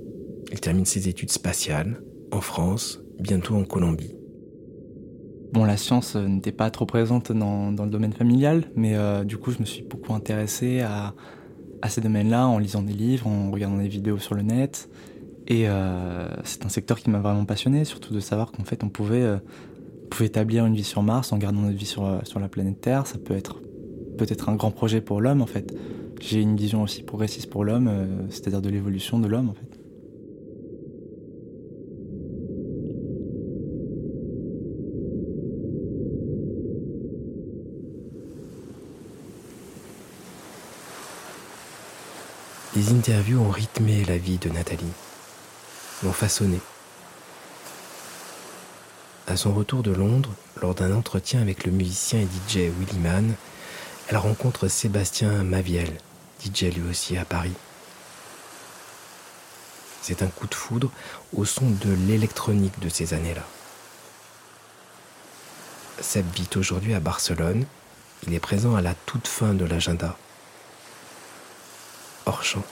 Il 0.52 0.60
termine 0.60 0.84
ses 0.84 1.08
études 1.08 1.30
spatiales, 1.30 2.02
en 2.32 2.40
France, 2.40 3.00
bientôt 3.18 3.54
en 3.54 3.64
Colombie. 3.64 4.14
Bon, 5.52 5.64
la 5.64 5.76
science 5.76 6.14
euh, 6.16 6.26
n'était 6.28 6.52
pas 6.52 6.70
trop 6.70 6.86
présente 6.86 7.32
dans, 7.32 7.72
dans 7.72 7.84
le 7.84 7.90
domaine 7.90 8.12
familial, 8.12 8.64
mais 8.76 8.94
euh, 8.94 9.24
du 9.24 9.36
coup, 9.36 9.50
je 9.50 9.58
me 9.58 9.64
suis 9.64 9.82
beaucoup 9.82 10.12
intéressé 10.14 10.80
à, 10.80 11.14
à 11.82 11.88
ces 11.88 12.00
domaines-là 12.00 12.46
en 12.46 12.58
lisant 12.58 12.82
des 12.82 12.92
livres, 12.92 13.26
en 13.26 13.50
regardant 13.50 13.78
des 13.78 13.88
vidéos 13.88 14.18
sur 14.18 14.34
le 14.34 14.42
net. 14.42 14.88
Et 15.48 15.68
euh, 15.68 16.28
c'est 16.44 16.64
un 16.64 16.68
secteur 16.68 17.00
qui 17.00 17.10
m'a 17.10 17.18
vraiment 17.18 17.44
passionné, 17.44 17.84
surtout 17.84 18.14
de 18.14 18.20
savoir 18.20 18.52
qu'en 18.52 18.62
fait, 18.62 18.84
on 18.84 18.88
pouvait, 18.88 19.26
pouvait 20.08 20.26
établir 20.26 20.66
une 20.66 20.74
vie 20.74 20.84
sur 20.84 21.02
Mars 21.02 21.32
en 21.32 21.38
gardant 21.38 21.62
notre 21.62 21.76
vie 21.76 21.86
sur, 21.86 22.20
sur 22.22 22.38
la 22.38 22.48
planète 22.48 22.80
Terre. 22.80 23.08
Ça 23.08 23.18
peut 23.18 23.34
être 23.34 23.60
peut-être 24.18 24.48
un 24.50 24.54
grand 24.54 24.70
projet 24.70 25.00
pour 25.00 25.20
l'homme, 25.20 25.42
en 25.42 25.46
fait. 25.46 25.74
J'ai 26.20 26.40
une 26.40 26.56
vision 26.56 26.82
aussi 26.82 27.02
progressiste 27.02 27.48
pour 27.48 27.64
l'homme, 27.64 27.88
euh, 27.88 28.06
c'est-à-dire 28.28 28.60
de 28.60 28.68
l'évolution 28.68 29.18
de 29.18 29.26
l'homme, 29.26 29.48
en 29.48 29.54
fait. 29.54 29.80
Les 42.76 42.92
interviews 42.92 43.40
ont 43.40 43.50
rythmé 43.50 44.04
la 44.04 44.16
vie 44.16 44.38
de 44.38 44.48
Nathalie, 44.50 44.84
l'ont 46.04 46.12
façonné. 46.12 46.60
À 49.26 49.36
son 49.36 49.52
retour 49.52 49.82
de 49.82 49.90
Londres, 49.90 50.30
lors 50.60 50.74
d'un 50.74 50.94
entretien 50.94 51.40
avec 51.40 51.64
le 51.64 51.72
musicien 51.72 52.20
et 52.20 52.24
DJ 52.24 52.70
Willy 52.78 52.98
Mann, 53.02 53.34
elle 54.08 54.16
rencontre 54.18 54.68
Sébastien 54.68 55.42
Maviel, 55.44 55.88
DJ 56.42 56.74
lui 56.74 56.88
aussi 56.88 57.16
à 57.16 57.24
Paris. 57.24 57.54
C'est 60.02 60.22
un 60.22 60.28
coup 60.28 60.46
de 60.46 60.54
foudre 60.54 60.90
au 61.36 61.44
son 61.44 61.66
de 61.68 61.92
l'électronique 62.06 62.78
de 62.80 62.88
ces 62.88 63.14
années-là. 63.14 63.44
Seb 66.00 66.26
vit 66.34 66.48
aujourd'hui 66.56 66.94
à 66.94 67.00
Barcelone. 67.00 67.66
Il 68.26 68.34
est 68.34 68.40
présent 68.40 68.74
à 68.74 68.80
la 68.80 68.94
toute 69.06 69.28
fin 69.28 69.54
de 69.54 69.64
l'agenda. 69.64 70.16
Hors 72.26 72.42
champ. 72.42 72.64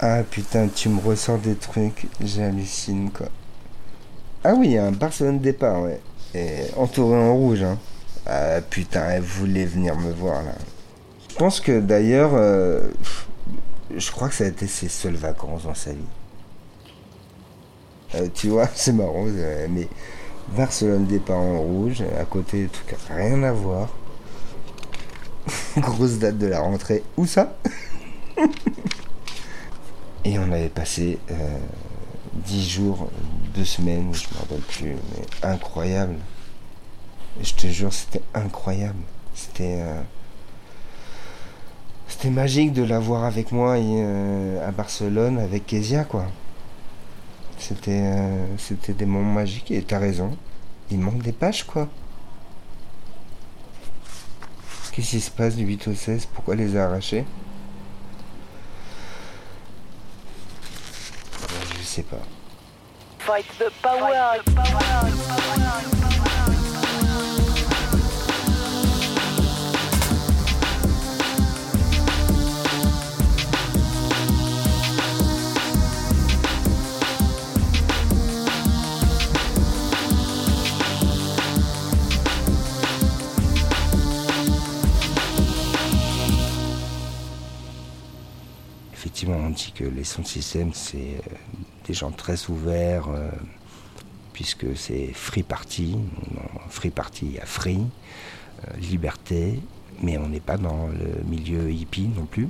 Ah 0.00 0.22
putain, 0.22 0.68
tu 0.68 0.88
me 0.88 1.00
ressors 1.00 1.38
des 1.38 1.56
trucs, 1.56 2.06
j'hallucine 2.20 3.10
quoi. 3.10 3.28
Ah 4.42 4.54
oui, 4.54 4.78
un 4.78 4.92
Barcelone 4.92 5.40
départ, 5.40 5.82
ouais. 5.82 6.00
Et 6.34 6.64
entouré 6.76 7.18
en 7.18 7.34
rouge, 7.34 7.62
hein. 7.62 7.78
Ah 8.32 8.60
putain, 8.60 9.08
elle 9.10 9.22
voulait 9.22 9.64
venir 9.64 9.96
me 9.96 10.12
voir 10.12 10.44
là. 10.44 10.54
Je 11.28 11.34
pense 11.34 11.58
que 11.58 11.80
d'ailleurs, 11.80 12.30
euh, 12.34 12.80
je 13.96 14.10
crois 14.12 14.28
que 14.28 14.34
ça 14.34 14.44
a 14.44 14.46
été 14.46 14.68
ses 14.68 14.88
seules 14.88 15.16
vacances 15.16 15.64
dans 15.64 15.74
sa 15.74 15.90
vie. 15.90 15.98
Euh, 18.14 18.28
tu 18.32 18.50
vois, 18.50 18.68
c'est 18.74 18.92
marrant, 18.92 19.26
euh, 19.26 19.66
mais 19.68 19.88
Barcelone 20.56 21.06
départ 21.06 21.38
en 21.38 21.58
rouge, 21.58 22.04
à 22.20 22.24
côté 22.24 22.62
des 22.62 22.68
trucs 22.68 22.94
rien 23.08 23.42
à 23.42 23.50
voir. 23.50 23.88
Grosse 25.76 26.18
date 26.18 26.38
de 26.38 26.46
la 26.46 26.60
rentrée. 26.60 27.02
Où 27.16 27.26
ça? 27.26 27.56
Et 30.24 30.38
on 30.38 30.52
avait 30.52 30.68
passé 30.68 31.18
euh, 31.32 31.58
10 32.46 32.70
jours, 32.70 33.10
2 33.56 33.64
semaines, 33.64 34.14
je 34.14 34.28
me 34.32 34.38
rappelle 34.38 34.60
plus, 34.60 34.94
mais 34.94 35.26
incroyable. 35.42 36.14
Je 37.38 37.54
te 37.54 37.66
jure, 37.68 37.92
c'était 37.92 38.22
incroyable. 38.34 39.02
C'était. 39.34 39.80
Euh, 39.80 40.00
c'était 42.08 42.30
magique 42.30 42.72
de 42.72 42.82
l'avoir 42.82 43.24
avec 43.24 43.52
moi 43.52 43.76
euh, 43.76 44.68
à 44.68 44.72
Barcelone 44.72 45.38
avec 45.38 45.66
Kezia, 45.66 46.04
quoi. 46.04 46.26
C'était 47.58 48.02
euh, 48.02 48.56
c'était 48.58 48.92
des 48.94 49.06
moments 49.06 49.34
magiques 49.34 49.70
et 49.70 49.82
t'as 49.82 49.98
raison. 49.98 50.36
Il 50.90 50.98
manque 50.98 51.22
des 51.22 51.32
pages, 51.32 51.64
quoi. 51.64 51.88
Qu'est-ce 54.92 55.10
qui 55.10 55.20
se 55.20 55.30
passe 55.30 55.54
du 55.54 55.64
8 55.64 55.88
au 55.88 55.94
16 55.94 56.26
Pourquoi 56.26 56.56
les 56.56 56.76
arracher 56.76 57.24
Je 61.78 61.84
sais 61.84 62.02
pas. 62.02 62.18
Fight 63.20 63.46
the 63.58 63.70
power. 63.80 64.42
Power. 64.54 65.99
Les 89.84 90.04
sons 90.04 90.22
de 90.22 90.26
système, 90.26 90.72
c'est 90.74 90.96
euh, 90.96 91.34
des 91.86 91.94
gens 91.94 92.10
très 92.10 92.48
ouverts, 92.48 93.08
euh, 93.08 93.30
puisque 94.32 94.76
c'est 94.76 95.12
free 95.14 95.42
party. 95.42 95.96
Free 96.68 96.90
party, 96.90 97.26
il 97.26 97.32
y 97.34 97.40
free, 97.44 97.78
euh, 97.78 98.76
liberté, 98.78 99.60
mais 100.02 100.18
on 100.18 100.28
n'est 100.28 100.40
pas 100.40 100.56
dans 100.56 100.88
le 100.88 101.24
milieu 101.28 101.70
hippie 101.70 102.08
non 102.16 102.26
plus. 102.26 102.48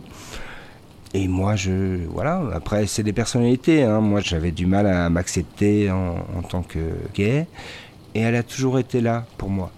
Et 1.12 1.26
moi, 1.26 1.56
je. 1.56 2.06
Voilà, 2.06 2.42
après, 2.52 2.86
c'est 2.86 3.02
des 3.02 3.12
personnalités. 3.12 3.82
hein. 3.82 4.00
Moi, 4.00 4.20
j'avais 4.20 4.52
du 4.52 4.66
mal 4.66 4.86
à 4.86 5.10
m'accepter 5.10 5.90
en, 5.90 6.18
en 6.36 6.42
tant 6.42 6.62
que 6.62 6.78
gay. 7.14 7.46
Et 8.14 8.20
elle 8.20 8.36
a 8.36 8.42
toujours 8.42 8.78
été 8.78 9.00
là 9.00 9.26
pour 9.36 9.50
moi. 9.50 9.72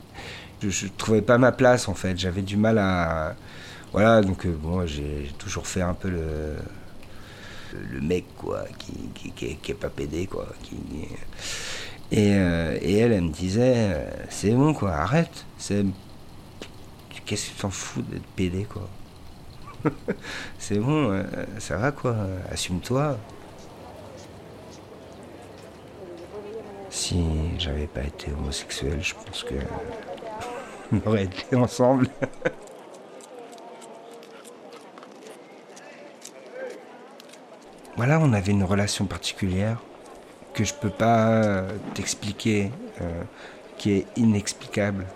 Je 0.61 0.85
ne 0.87 0.91
trouvais 0.97 1.23
pas 1.23 1.39
ma 1.39 1.53
place, 1.53 1.89
en 1.89 1.95
fait. 1.95 2.19
J'avais 2.19 2.43
du 2.43 2.57
mal 2.57 2.79
à. 2.79 3.35
Voilà, 3.93 4.21
donc 4.23 4.47
bon, 4.47 4.87
j'ai 4.87 5.33
toujours 5.39 5.67
fait 5.67 5.83
un 5.83 5.95
peu 5.95 6.11
le. 6.11 6.57
Le 7.91 8.01
mec, 8.01 8.25
quoi, 8.37 8.65
qui, 8.79 9.33
qui, 9.35 9.71
est 9.71 9.75
pas 9.75 9.89
pédé, 9.89 10.27
quoi. 10.27 10.47
Qui, 10.63 10.77
et, 12.13 12.35
euh, 12.35 12.79
et 12.83 12.99
elle, 12.99 13.13
elle 13.13 13.23
me 13.23 13.31
disait, 13.31 13.75
euh, 13.77 14.11
c'est 14.29 14.51
bon, 14.51 14.75
quoi, 14.75 14.93
arrête. 14.93 15.47
C'est. 15.57 15.85
Qu'est-ce 17.25 17.47
que 17.47 17.55
tu 17.55 17.61
t'en 17.61 17.71
fous 17.71 18.03
d'être 18.03 18.27
pédé, 18.37 18.65
quoi 18.65 18.89
C'est 20.59 20.79
bon, 20.79 21.11
euh, 21.13 21.25
ça 21.59 21.79
va, 21.79 21.91
quoi, 21.91 22.15
assume-toi. 22.51 23.17
Si 26.91 27.25
j'avais 27.59 27.87
pas 27.87 28.03
été 28.03 28.31
homosexuel, 28.33 29.03
je 29.03 29.15
pense 29.15 29.45
que. 29.45 29.55
on 30.93 31.09
aurait 31.09 31.25
été 31.25 31.57
ensemble. 31.57 32.09
Voilà, 37.97 38.19
on 38.21 38.33
avait 38.33 38.53
une 38.53 38.65
relation 38.65 39.05
particulière 39.05 39.79
que 40.55 40.65
je 40.65 40.73
peux 40.73 40.91
pas 40.91 41.29
euh, 41.29 41.79
t'expliquer, 41.95 42.71
euh, 43.01 43.23
qui 43.77 43.93
est 43.93 44.07
inexplicable. 44.17 45.07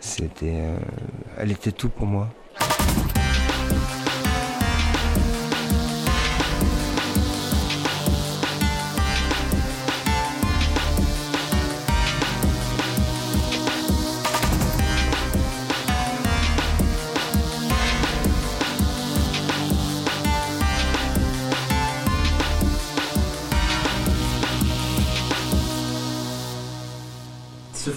C'était, 0.00 0.60
euh, 0.60 0.78
elle 1.38 1.50
était 1.50 1.72
tout 1.72 1.88
pour 1.88 2.06
moi. 2.06 2.28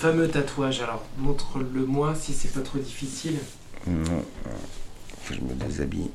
Fameux 0.01 0.27
tatouage, 0.27 0.81
alors, 0.81 1.03
montre-le-moi 1.19 2.15
si 2.15 2.33
c'est 2.33 2.51
pas 2.51 2.61
trop 2.61 2.79
difficile. 2.79 3.37
Non, 3.85 4.25
faut 5.21 5.35
que 5.35 5.39
je 5.39 5.45
me 5.45 5.53
déshabille. 5.53 6.09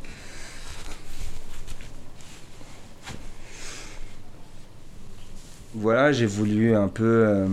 Voilà, 5.73 6.11
j'ai 6.11 6.27
voulu 6.27 6.75
un 6.75 6.89
peu 6.89 7.05
euh, 7.05 7.47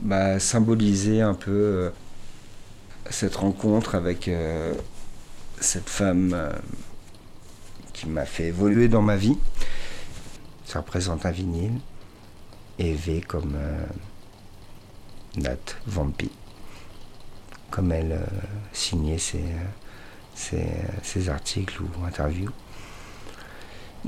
bah, 0.00 0.40
symboliser 0.40 1.20
un 1.20 1.34
peu 1.34 1.52
euh, 1.52 1.90
cette 3.08 3.36
rencontre 3.36 3.94
avec 3.94 4.26
euh, 4.26 4.74
cette 5.60 5.88
femme 5.88 6.36
qui 7.92 8.08
m'a 8.08 8.24
fait 8.24 8.46
évoluer 8.46 8.88
dans 8.88 9.02
ma 9.02 9.16
vie. 9.16 9.38
Ça 10.64 10.80
représente 10.80 11.24
un 11.24 11.30
vinyle 11.30 11.78
et 12.80 12.96
comme 13.28 13.56
Nat 15.36 15.76
Vampi 15.86 16.30
comme 17.70 17.92
elle 17.92 18.12
euh, 18.12 18.24
signait 18.72 19.18
ses, 19.18 19.38
euh, 19.38 19.64
ses, 20.34 20.66
ses 21.02 21.28
articles 21.28 21.82
ou 21.82 22.04
interviews. 22.06 22.50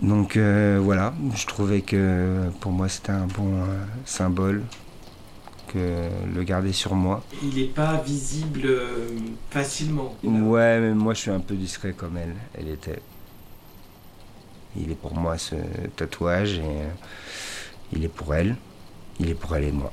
Donc 0.00 0.36
euh, 0.36 0.78
voilà, 0.82 1.12
je 1.34 1.46
trouvais 1.46 1.80
que 1.82 2.48
pour 2.60 2.70
moi 2.70 2.88
c'était 2.88 3.10
un 3.12 3.26
bon 3.26 3.52
euh, 3.62 3.84
symbole 4.04 4.62
que 5.66 6.08
le 6.32 6.42
garder 6.44 6.72
sur 6.72 6.94
moi. 6.94 7.22
Il 7.42 7.58
est 7.58 7.74
pas 7.74 8.00
visible 8.00 8.62
euh, 8.64 9.08
facilement. 9.50 10.14
Ouais, 10.22 10.78
mais 10.80 10.94
moi 10.94 11.14
je 11.14 11.20
suis 11.20 11.30
un 11.30 11.40
peu 11.40 11.56
discret 11.56 11.92
comme 11.92 12.16
elle, 12.16 12.34
elle 12.54 12.68
était. 12.68 13.00
Il 14.76 14.90
est 14.92 14.94
pour 14.94 15.14
moi 15.14 15.36
ce 15.36 15.56
tatouage 15.96 16.58
et 16.58 16.62
euh, 16.62 16.90
il 17.92 18.04
est 18.04 18.08
pour 18.08 18.34
elle, 18.34 18.54
il 19.18 19.28
est 19.30 19.34
pour 19.34 19.56
elle 19.56 19.64
et 19.64 19.72
moi. 19.72 19.92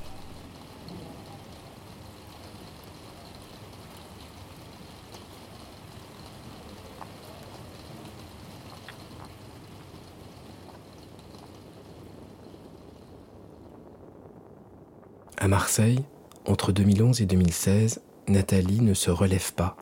À 15.46 15.48
Marseille, 15.48 16.00
entre 16.44 16.72
2011 16.72 17.20
et 17.20 17.24
2016, 17.24 18.02
Nathalie 18.26 18.80
ne 18.80 18.94
se 18.94 19.12
relève 19.12 19.54
pas. 19.54 19.76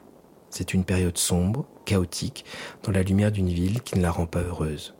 C'est 0.50 0.74
une 0.74 0.84
période 0.84 1.16
sombre, 1.16 1.64
chaotique, 1.86 2.44
dans 2.82 2.92
la 2.92 3.02
lumière 3.02 3.32
d'une 3.32 3.48
ville 3.48 3.80
qui 3.80 3.96
ne 3.96 4.02
la 4.02 4.10
rend 4.10 4.26
pas 4.26 4.42
heureuse. 4.42 4.94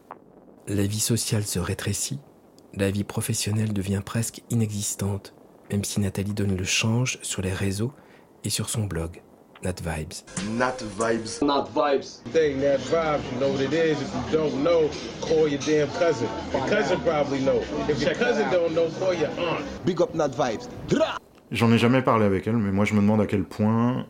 La 0.66 0.86
vie 0.86 1.00
sociale 1.00 1.44
se 1.44 1.58
rétrécit, 1.58 2.18
la 2.72 2.90
vie 2.90 3.04
professionnelle 3.04 3.74
devient 3.74 4.00
presque 4.02 4.40
inexistante, 4.48 5.34
même 5.70 5.84
si 5.84 6.00
Nathalie 6.00 6.32
donne 6.32 6.56
le 6.56 6.64
change 6.64 7.18
sur 7.20 7.42
les 7.42 7.52
réseaux 7.52 7.92
et 8.42 8.48
sur 8.48 8.70
son 8.70 8.84
blog, 8.84 9.20
Nat 9.64 9.76
Vibes. 9.76 10.22
Not 10.58 10.78
vibes. 10.78 11.40
Not 11.42 11.72
vibes. 11.74 12.20
Thing, 12.32 12.60
that 12.60 12.80
vibes, 12.80 13.22
you 13.32 13.40
know 13.40 13.48
what 13.50 13.60
it 13.62 13.72
is. 13.72 14.00
If 14.02 14.14
you 14.14 14.32
don't 14.38 14.62
know, 14.62 14.90
call 15.22 15.48
your 15.48 15.58
damn 15.60 15.88
cousin. 15.98 16.28
Your 16.52 16.66
cousin 16.68 17.00
probably 17.00 17.40
know. 17.40 17.62
If 17.88 18.02
your 18.02 18.14
cousin 18.14 18.50
don't 18.50 18.74
know, 18.74 18.90
call 18.98 19.14
your 19.14 19.30
aunt. 19.40 19.64
Big 19.86 20.00
up 20.02 20.14
Not 20.14 20.32
vibes. 20.36 20.68
J'en 21.50 21.72
ai 21.72 21.78
jamais 21.78 22.02
parlé 22.02 22.26
avec 22.26 22.46
elle, 22.46 22.56
mais 22.56 22.72
moi 22.72 22.84
je 22.84 22.92
me 22.94 23.00
demande 23.00 23.22
à 23.22 23.26
quel 23.26 23.44
point. 23.44 24.06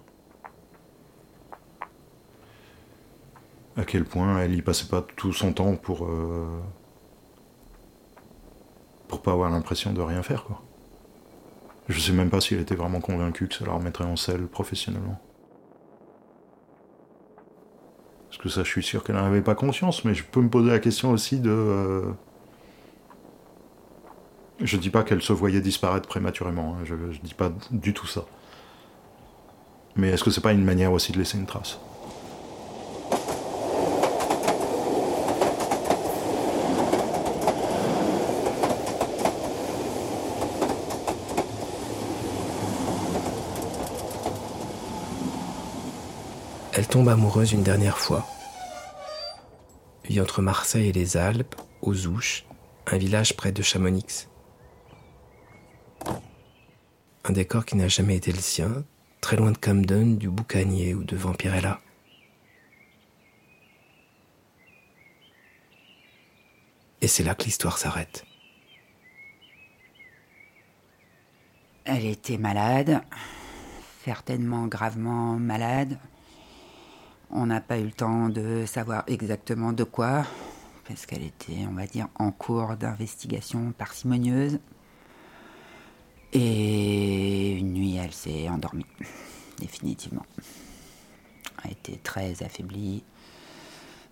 À 3.76 3.84
quel 3.84 4.04
point 4.04 4.40
elle 4.40 4.54
y 4.54 4.62
passait 4.62 4.86
pas 4.86 5.04
tout 5.16 5.32
son 5.32 5.52
temps 5.52 5.76
pour. 5.76 6.04
euh, 6.06 6.60
pour 9.06 9.22
pas 9.22 9.32
avoir 9.32 9.50
l'impression 9.50 9.92
de 9.92 10.00
rien 10.00 10.22
faire, 10.24 10.42
quoi. 10.44 10.60
Je 11.88 12.00
sais 12.00 12.12
même 12.12 12.30
pas 12.30 12.40
si 12.40 12.54
elle 12.54 12.60
était 12.60 12.74
vraiment 12.74 13.00
convaincue 13.00 13.46
que 13.46 13.54
ça 13.54 13.64
la 13.66 13.72
remettrait 13.74 14.04
en 14.04 14.16
selle 14.16 14.46
professionnellement. 14.46 15.20
Parce 18.34 18.42
que 18.42 18.48
ça, 18.48 18.64
je 18.64 18.68
suis 18.68 18.82
sûr 18.82 19.04
qu'elle 19.04 19.14
n'en 19.14 19.24
avait 19.24 19.42
pas 19.42 19.54
conscience, 19.54 20.04
mais 20.04 20.12
je 20.14 20.24
peux 20.24 20.40
me 20.40 20.48
poser 20.50 20.70
la 20.70 20.80
question 20.80 21.12
aussi 21.12 21.38
de. 21.38 21.50
euh, 21.50 22.12
Je 24.60 24.76
dis 24.76 24.90
pas 24.90 25.02
qu'elle 25.04 25.22
se 25.22 25.32
voyait 25.32 25.60
disparaître 25.60 26.08
prématurément, 26.08 26.76
hein, 26.76 26.84
je, 26.84 26.94
je 27.12 27.20
dis 27.20 27.34
pas 27.34 27.52
du 27.70 27.92
tout 27.94 28.06
ça. 28.06 28.24
Mais 29.96 30.08
est-ce 30.10 30.24
que 30.24 30.30
c'est 30.30 30.40
pas 30.40 30.52
une 30.52 30.64
manière 30.64 30.92
aussi 30.92 31.12
de 31.12 31.18
laisser 31.18 31.38
une 31.38 31.46
trace? 31.46 31.78
Elle 46.76 46.88
tombe 46.88 47.08
amoureuse 47.08 47.52
une 47.52 47.62
dernière 47.62 47.98
fois. 47.98 48.26
Vit 50.06 50.20
entre 50.20 50.42
Marseille 50.42 50.88
et 50.88 50.92
les 50.92 51.16
Alpes, 51.16 51.54
aux 51.82 52.08
Ouches, 52.08 52.44
un 52.86 52.98
village 52.98 53.36
près 53.36 53.52
de 53.52 53.62
Chamonix. 53.62 54.28
Un 57.22 57.32
décor 57.32 57.64
qui 57.64 57.76
n'a 57.76 57.86
jamais 57.86 58.16
été 58.16 58.32
le 58.32 58.40
sien, 58.40 58.84
très 59.20 59.36
loin 59.36 59.52
de 59.52 59.56
Camden, 59.56 60.18
du 60.18 60.28
Boucanier 60.28 60.94
ou 60.94 61.04
de 61.04 61.14
Vampirella. 61.16 61.80
Et 67.00 67.06
c'est 67.06 67.22
là 67.22 67.36
que 67.36 67.44
l'histoire 67.44 67.78
s'arrête. 67.78 68.24
Elle 71.84 72.04
était 72.04 72.38
malade, 72.38 73.00
certainement 74.04 74.66
gravement 74.66 75.38
malade. 75.38 76.00
On 77.36 77.46
n'a 77.46 77.60
pas 77.60 77.80
eu 77.80 77.84
le 77.86 77.90
temps 77.90 78.28
de 78.28 78.64
savoir 78.64 79.02
exactement 79.08 79.72
de 79.72 79.82
quoi, 79.82 80.24
parce 80.86 81.04
qu'elle 81.04 81.24
était, 81.24 81.66
on 81.68 81.72
va 81.72 81.84
dire, 81.84 82.06
en 82.14 82.30
cours 82.30 82.76
d'investigation 82.76 83.72
parcimonieuse. 83.76 84.60
Et 86.32 87.58
une 87.58 87.72
nuit, 87.72 87.96
elle 87.96 88.12
s'est 88.12 88.48
endormie, 88.48 88.86
définitivement. 89.58 90.24
Elle 91.64 91.72
était 91.72 91.96
très 91.96 92.40
affaiblie. 92.44 93.02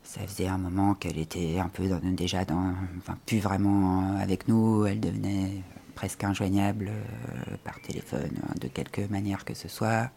Ça 0.03 0.21
faisait 0.23 0.49
un 0.49 0.59
moment 0.59 0.95
qu'elle 0.95 1.19
était 1.19 1.61
un 1.61 1.69
peu 1.69 1.89
déjà 2.03 2.45
dans, 2.45 2.75
enfin, 2.99 3.17
plus 3.25 3.39
vraiment 3.39 4.17
avec 4.17 4.49
nous. 4.49 4.85
Elle 4.85 4.99
devenait 4.99 5.63
presque 5.95 6.25
injoignable 6.25 6.91
euh, 6.91 7.57
par 7.63 7.81
téléphone, 7.83 8.33
hein, 8.43 8.55
de 8.61 8.67
quelque 8.67 9.03
manière 9.03 9.45
que 9.45 9.55
ce 9.55 9.69
soit. 9.69 10.11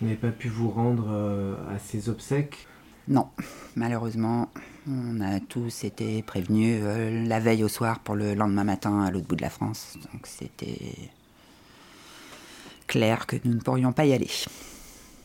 Vous 0.00 0.06
n'avez 0.06 0.18
pas 0.18 0.30
pu 0.30 0.48
vous 0.48 0.70
rendre 0.70 1.06
euh, 1.10 1.54
à 1.74 1.78
ses 1.78 2.08
obsèques? 2.08 2.66
Non, 3.08 3.28
malheureusement, 3.76 4.50
on 4.88 5.20
a 5.20 5.40
tous 5.40 5.84
été 5.84 6.22
prévenus 6.22 6.80
euh, 6.82 7.26
la 7.26 7.40
veille 7.40 7.64
au 7.64 7.68
soir 7.68 8.00
pour 8.00 8.14
le 8.14 8.34
lendemain 8.34 8.64
matin 8.64 9.02
à 9.02 9.10
l'autre 9.10 9.26
bout 9.26 9.36
de 9.36 9.42
la 9.42 9.50
France. 9.50 9.96
Donc 10.12 10.26
c'était 10.26 11.10
clair 12.86 13.26
que 13.26 13.36
nous 13.44 13.54
ne 13.54 13.60
pourrions 13.60 13.92
pas 13.92 14.04
y 14.04 14.12
aller. 14.12 14.30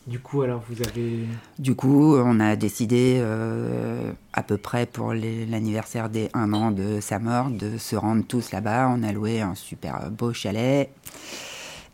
Du 0.08 0.20
coup, 0.20 0.42
alors 0.42 0.64
vous 0.70 0.82
avez. 0.82 1.26
Du 1.60 1.76
coup, 1.76 2.16
on 2.16 2.40
a 2.40 2.56
décidé, 2.56 3.18
euh, 3.20 4.12
à 4.34 4.42
peu 4.42 4.58
près 4.58 4.86
pour 4.86 5.14
l'anniversaire 5.14 6.10
des 6.10 6.30
1 6.34 6.54
an 6.54 6.72
de 6.72 7.00
sa 7.02 7.20
mort, 7.20 7.50
de 7.50 7.78
se 7.78 7.96
rendre 7.96 8.24
tous 8.26 8.52
là-bas. 8.52 8.90
On 8.90 9.04
a 9.04 9.12
loué 9.12 9.42
un 9.42 9.54
super 9.54 10.10
beau 10.10 10.34
chalet. 10.34 10.90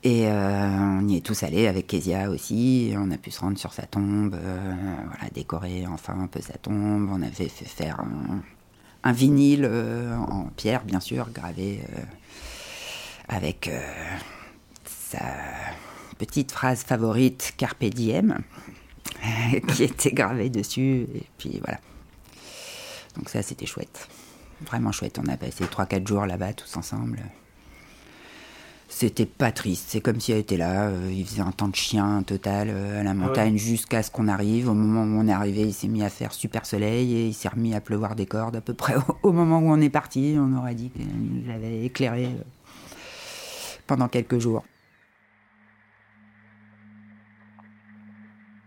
Et 0.03 0.27
euh, 0.27 0.99
on 0.99 1.07
y 1.07 1.17
est 1.17 1.25
tous 1.25 1.43
allés 1.43 1.67
avec 1.67 1.87
Kezia 1.87 2.29
aussi. 2.29 2.93
On 2.95 3.11
a 3.11 3.17
pu 3.17 3.31
se 3.31 3.39
rendre 3.39 3.57
sur 3.57 3.73
sa 3.73 3.83
tombe, 3.83 4.35
euh, 4.35 4.73
voilà, 5.07 5.29
décorer 5.33 5.85
enfin 5.87 6.19
un 6.19 6.27
peu 6.27 6.41
sa 6.41 6.53
tombe. 6.53 7.09
On 7.11 7.21
avait 7.21 7.49
fait 7.49 7.65
faire 7.65 7.99
un, 9.03 9.11
vinyle 9.11 9.65
en 9.65 10.49
pierre, 10.55 10.83
bien 10.83 10.99
sûr, 10.99 11.29
gravé 11.31 11.81
avec 13.29 13.71
sa 14.85 15.19
petite 16.17 16.51
phrase 16.51 16.83
favorite 16.83 17.53
Carpe 17.55 17.85
diem, 17.85 18.39
qui 19.69 19.83
était 19.83 20.11
gravée 20.11 20.49
dessus. 20.49 21.07
Et 21.15 21.25
puis 21.37 21.59
voilà. 21.63 21.79
Donc 23.15 23.29
ça, 23.29 23.41
c'était 23.41 23.65
chouette. 23.65 24.07
Vraiment 24.61 24.91
chouette. 24.91 25.19
On 25.23 25.27
a 25.27 25.37
passé 25.37 25.65
3-4 25.65 26.07
jours 26.07 26.25
là-bas 26.25 26.53
tous 26.53 26.77
ensemble. 26.77 27.19
C'était 28.89 29.25
pas 29.25 29.51
triste. 29.51 29.85
C'est 29.89 29.99
comme 29.99 30.19
si 30.19 30.31
elle 30.31 30.39
était 30.39 30.57
là. 30.57 30.87
Euh, 30.87 31.11
il 31.11 31.25
faisait 31.25 31.41
un 31.41 31.51
temps 31.51 31.67
de 31.67 31.75
chien 31.75 32.23
total 32.23 32.69
euh, 32.69 33.01
à 33.01 33.03
la 33.03 33.13
montagne 33.13 33.57
jusqu'à 33.57 34.01
ce 34.01 34.09
qu'on 34.09 34.29
arrive. 34.29 34.69
Au 34.69 34.73
moment 34.73 35.03
où 35.03 35.21
on 35.21 35.27
est 35.27 35.33
arrivé, 35.33 35.63
il 35.63 35.73
s'est 35.73 35.89
mis 35.89 36.03
à 36.03 36.09
faire 36.09 36.31
super 36.31 36.65
soleil 36.65 37.13
et 37.13 37.27
il 37.27 37.33
s'est 37.33 37.49
remis 37.49 37.75
à 37.75 37.81
pleuvoir 37.81 38.15
des 38.15 38.25
cordes 38.25 38.55
à 38.55 38.61
peu 38.61 38.73
près 38.73 38.95
au, 39.23 39.33
moment 39.33 39.59
où 39.59 39.69
on 39.69 39.81
est 39.81 39.89
parti. 39.89 40.37
On 40.39 40.55
aurait 40.57 40.75
dit 40.75 40.89
qu'il 40.89 41.05
nous 41.05 41.51
avait 41.51 41.83
éclairé 41.83 42.25
euh, 42.27 42.43
pendant 43.87 44.07
quelques 44.07 44.39
jours. 44.39 44.63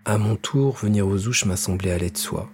À 0.05 0.19
mon 0.19 0.37
tour, 0.37 0.77
venir 0.77 1.07
aux 1.07 1.29
ouches 1.29 1.47
m'a 1.47 1.57
semblé 1.57 1.91
aller 1.91 2.11
de 2.11 2.19
soi. 2.19 2.51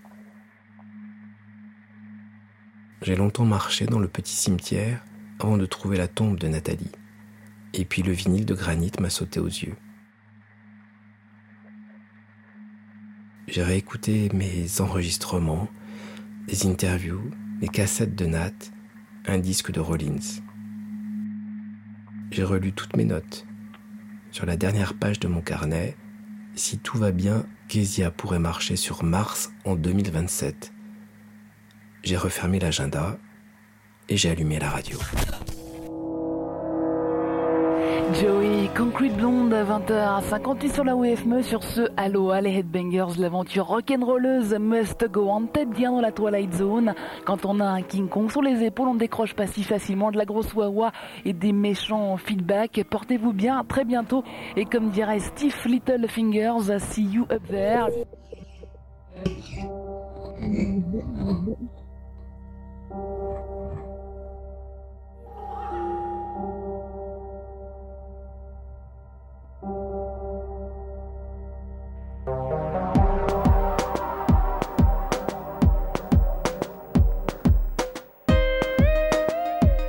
J'ai 3.03 3.17
longtemps 3.17 3.45
marché 3.45 3.87
dans 3.87 3.99
le 3.99 4.09
petit 4.09 4.35
cimetière 4.35 5.05
avant 5.41 5.57
de 5.57 5.67
trouver 5.67 5.97
la 5.97 6.09
tombe 6.09 6.39
de 6.39 6.49
Nathalie. 6.49 6.93
Et 7.79 7.85
puis 7.85 8.03
le 8.03 8.13
vinyle 8.13 8.47
de 8.47 8.55
granit 8.55 8.91
m'a 8.99 9.11
sauté 9.11 9.39
aux 9.39 9.47
yeux. 9.47 9.77
J'ai 13.49 13.63
réécouté 13.63 14.31
mes 14.33 14.81
enregistrements, 14.81 15.69
des 16.49 16.67
interviews, 16.67 17.31
des 17.61 17.69
cassettes 17.69 18.17
de 18.17 18.25
Nat, 18.25 18.55
un 19.27 19.39
disque 19.39 19.71
de 19.73 19.81
Rollins. 19.81 20.41
J'ai 22.31 22.45
relu 22.45 22.73
toutes 22.73 22.97
mes 22.97 23.05
notes. 23.05 23.47
Sur 24.31 24.47
la 24.47 24.57
dernière 24.57 24.95
page 24.95 25.21
de 25.21 25.29
mon 25.29 25.43
carnet, 25.43 25.97
si 26.55 26.79
tout 26.79 26.97
va 26.97 27.13
bien, 27.13 27.45
Kezia 27.69 28.11
pourrait 28.11 28.39
marcher 28.39 28.77
sur 28.77 29.05
Mars 29.05 29.53
en 29.67 29.77
2027. 29.77 30.73
J'ai 32.03 32.17
refermé 32.17 32.59
l'agenda 32.59 33.19
et 34.09 34.17
j'ai 34.17 34.31
allumé 34.31 34.59
la 34.59 34.71
radio. 34.71 34.99
Joey, 38.21 38.71
Concrete 38.75 39.15
Blonde 39.15 39.53
à 39.53 39.65
20h58 39.65 40.73
sur 40.73 40.85
la 40.85 40.97
WFME 40.97 41.43
sur 41.43 41.63
ce 41.63 41.83
Aloha 41.99 42.41
les 42.41 42.59
Headbangers, 42.59 43.19
l'aventure 43.19 43.67
rock'n'rolleuse 43.67 44.55
must 44.59 45.07
go 45.11 45.29
on 45.29 45.47
tête 45.47 45.69
bien 45.69 45.93
dans 45.93 46.01
la 46.01 46.13
Twilight 46.13 46.55
Zone. 46.55 46.95
Quand 47.27 47.45
on 47.45 47.61
a 47.61 47.67
un 47.67 47.83
King 47.83 48.09
Kong 48.09 48.31
sur 48.31 48.41
les 48.41 48.65
épaules, 48.65 48.89
on 48.89 48.95
décroche 48.95 49.35
pas 49.35 49.47
si 49.47 49.63
facilement 49.65 50.11
de 50.11 50.17
la 50.17 50.25
grosse 50.25 50.55
wawa 50.55 50.93
et 51.27 51.35
des 51.35 51.53
méchants 51.53 52.17
feedback. 52.17 52.83
Portez-vous 52.89 53.35
bien, 53.35 53.63
très 53.69 53.85
bientôt. 53.85 54.25
Et 54.57 54.65
comme 54.65 54.89
dirait 54.89 55.21
Steve 55.21 55.55
Littlefingers, 55.67 56.79
see 56.79 57.05
you 57.05 57.27
up 57.31 57.43
there. 57.49 57.89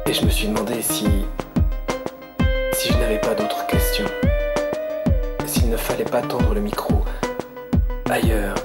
Et 0.10 0.14
je 0.14 0.24
me 0.24 0.30
suis 0.30 0.48
demandé 0.48 0.82
si. 0.82 1.06
si 2.74 2.94
je 2.94 2.98
n'avais 2.98 3.20
pas 3.20 3.36
d'autres 3.36 3.68
questions. 3.68 4.06
S'il 5.46 5.70
ne 5.70 5.76
fallait 5.76 6.06
pas 6.06 6.22
tendre 6.22 6.54
le 6.54 6.62
micro 6.62 7.04
ailleurs. 8.10 8.56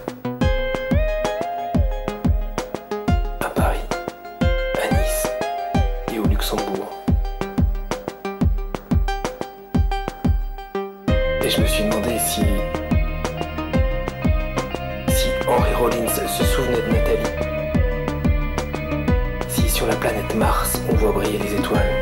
Voit 21.32 21.38
briller 21.38 21.38
les 21.38 21.54
étoiles. 21.59 22.01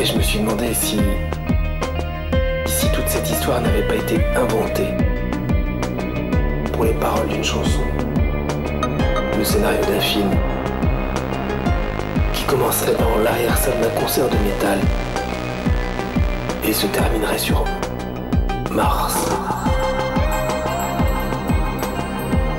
Et 0.00 0.04
je 0.06 0.16
me 0.16 0.22
suis 0.22 0.38
demandé 0.38 0.72
si. 0.72 0.98
si 2.64 2.90
toute 2.92 3.06
cette 3.06 3.28
histoire 3.28 3.60
n'avait 3.60 3.86
pas 3.86 3.96
été 3.96 4.18
inventée 4.34 4.94
pour 6.72 6.84
les 6.84 6.94
paroles 6.94 7.28
d'une 7.28 7.44
chanson, 7.44 7.82
le 9.36 9.44
scénario 9.44 9.84
d'un 9.84 10.00
film 10.00 10.30
qui 12.32 12.44
commencerait 12.44 12.94
dans 12.94 13.18
l'arrière-salle 13.22 13.78
d'un 13.82 14.00
concert 14.00 14.26
de 14.30 14.38
métal 14.38 14.78
et 16.64 16.72
se 16.72 16.86
terminerait 16.86 17.36
sur 17.36 17.62
Mars. 18.70 19.28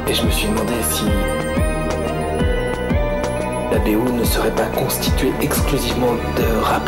Et 0.08 0.14
je 0.14 0.24
me 0.24 0.30
suis 0.30 0.48
demandé 0.48 0.74
si 0.92 1.06
la 3.72 3.80
BO 3.80 4.12
ne 4.12 4.24
serait 4.24 4.54
pas 4.54 4.68
constituée 4.78 5.32
exclusivement 5.42 6.14
de 6.38 6.62
rap. 6.62 6.82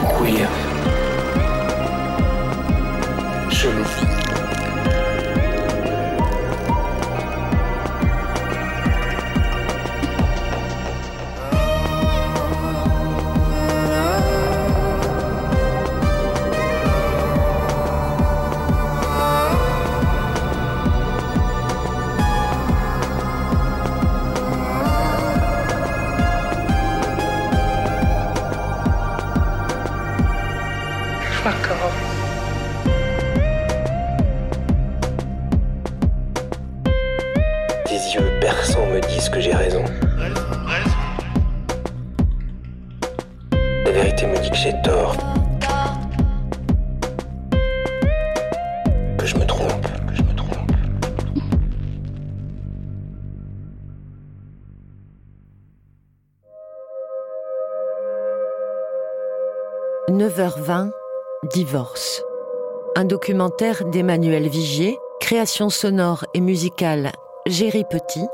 Documentaire 63.23 63.85
d'Emmanuel 63.85 64.49
Vigier, 64.49 64.99
création 65.21 65.69
sonore 65.69 66.25
et 66.33 66.41
musicale 66.41 67.13
Géry 67.47 67.85
Petit, 67.89 68.27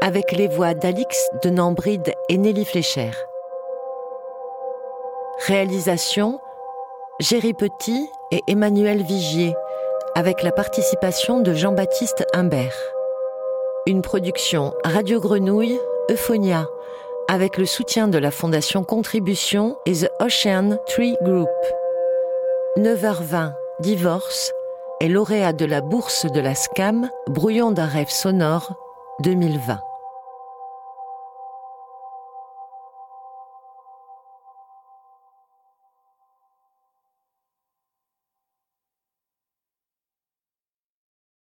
avec 0.00 0.32
les 0.32 0.48
voix 0.48 0.74
d'Alix 0.74 1.28
de 1.44 1.50
Nambride 1.50 2.12
et 2.28 2.36
Nelly 2.36 2.64
Flécher. 2.64 3.12
Réalisation 5.46 6.40
Géry 7.20 7.54
Petit 7.54 8.10
et 8.32 8.40
Emmanuel 8.48 9.04
Vigier, 9.04 9.54
avec 10.16 10.42
la 10.42 10.50
participation 10.50 11.38
de 11.38 11.54
Jean-Baptiste 11.54 12.26
Humbert. 12.34 12.76
Une 13.86 14.02
production 14.02 14.74
Radio 14.82 15.20
Grenouille, 15.20 15.78
Euphonia, 16.10 16.66
avec 17.28 17.56
le 17.56 17.66
soutien 17.66 18.08
de 18.08 18.18
la 18.18 18.32
Fondation 18.32 18.82
Contribution 18.82 19.76
et 19.86 19.92
The 19.92 20.10
Ocean 20.20 20.78
Tree 20.88 21.16
Group. 21.22 21.50
9h20, 22.76 23.52
Divorce, 23.80 24.52
est 25.00 25.08
lauréat 25.08 25.52
de 25.52 25.64
la 25.64 25.80
bourse 25.80 26.26
de 26.26 26.38
la 26.38 26.54
SCAM, 26.54 27.10
Brouillon 27.26 27.72
d'un 27.72 27.86
rêve 27.86 28.08
sonore 28.08 28.76
2020. 29.24 29.80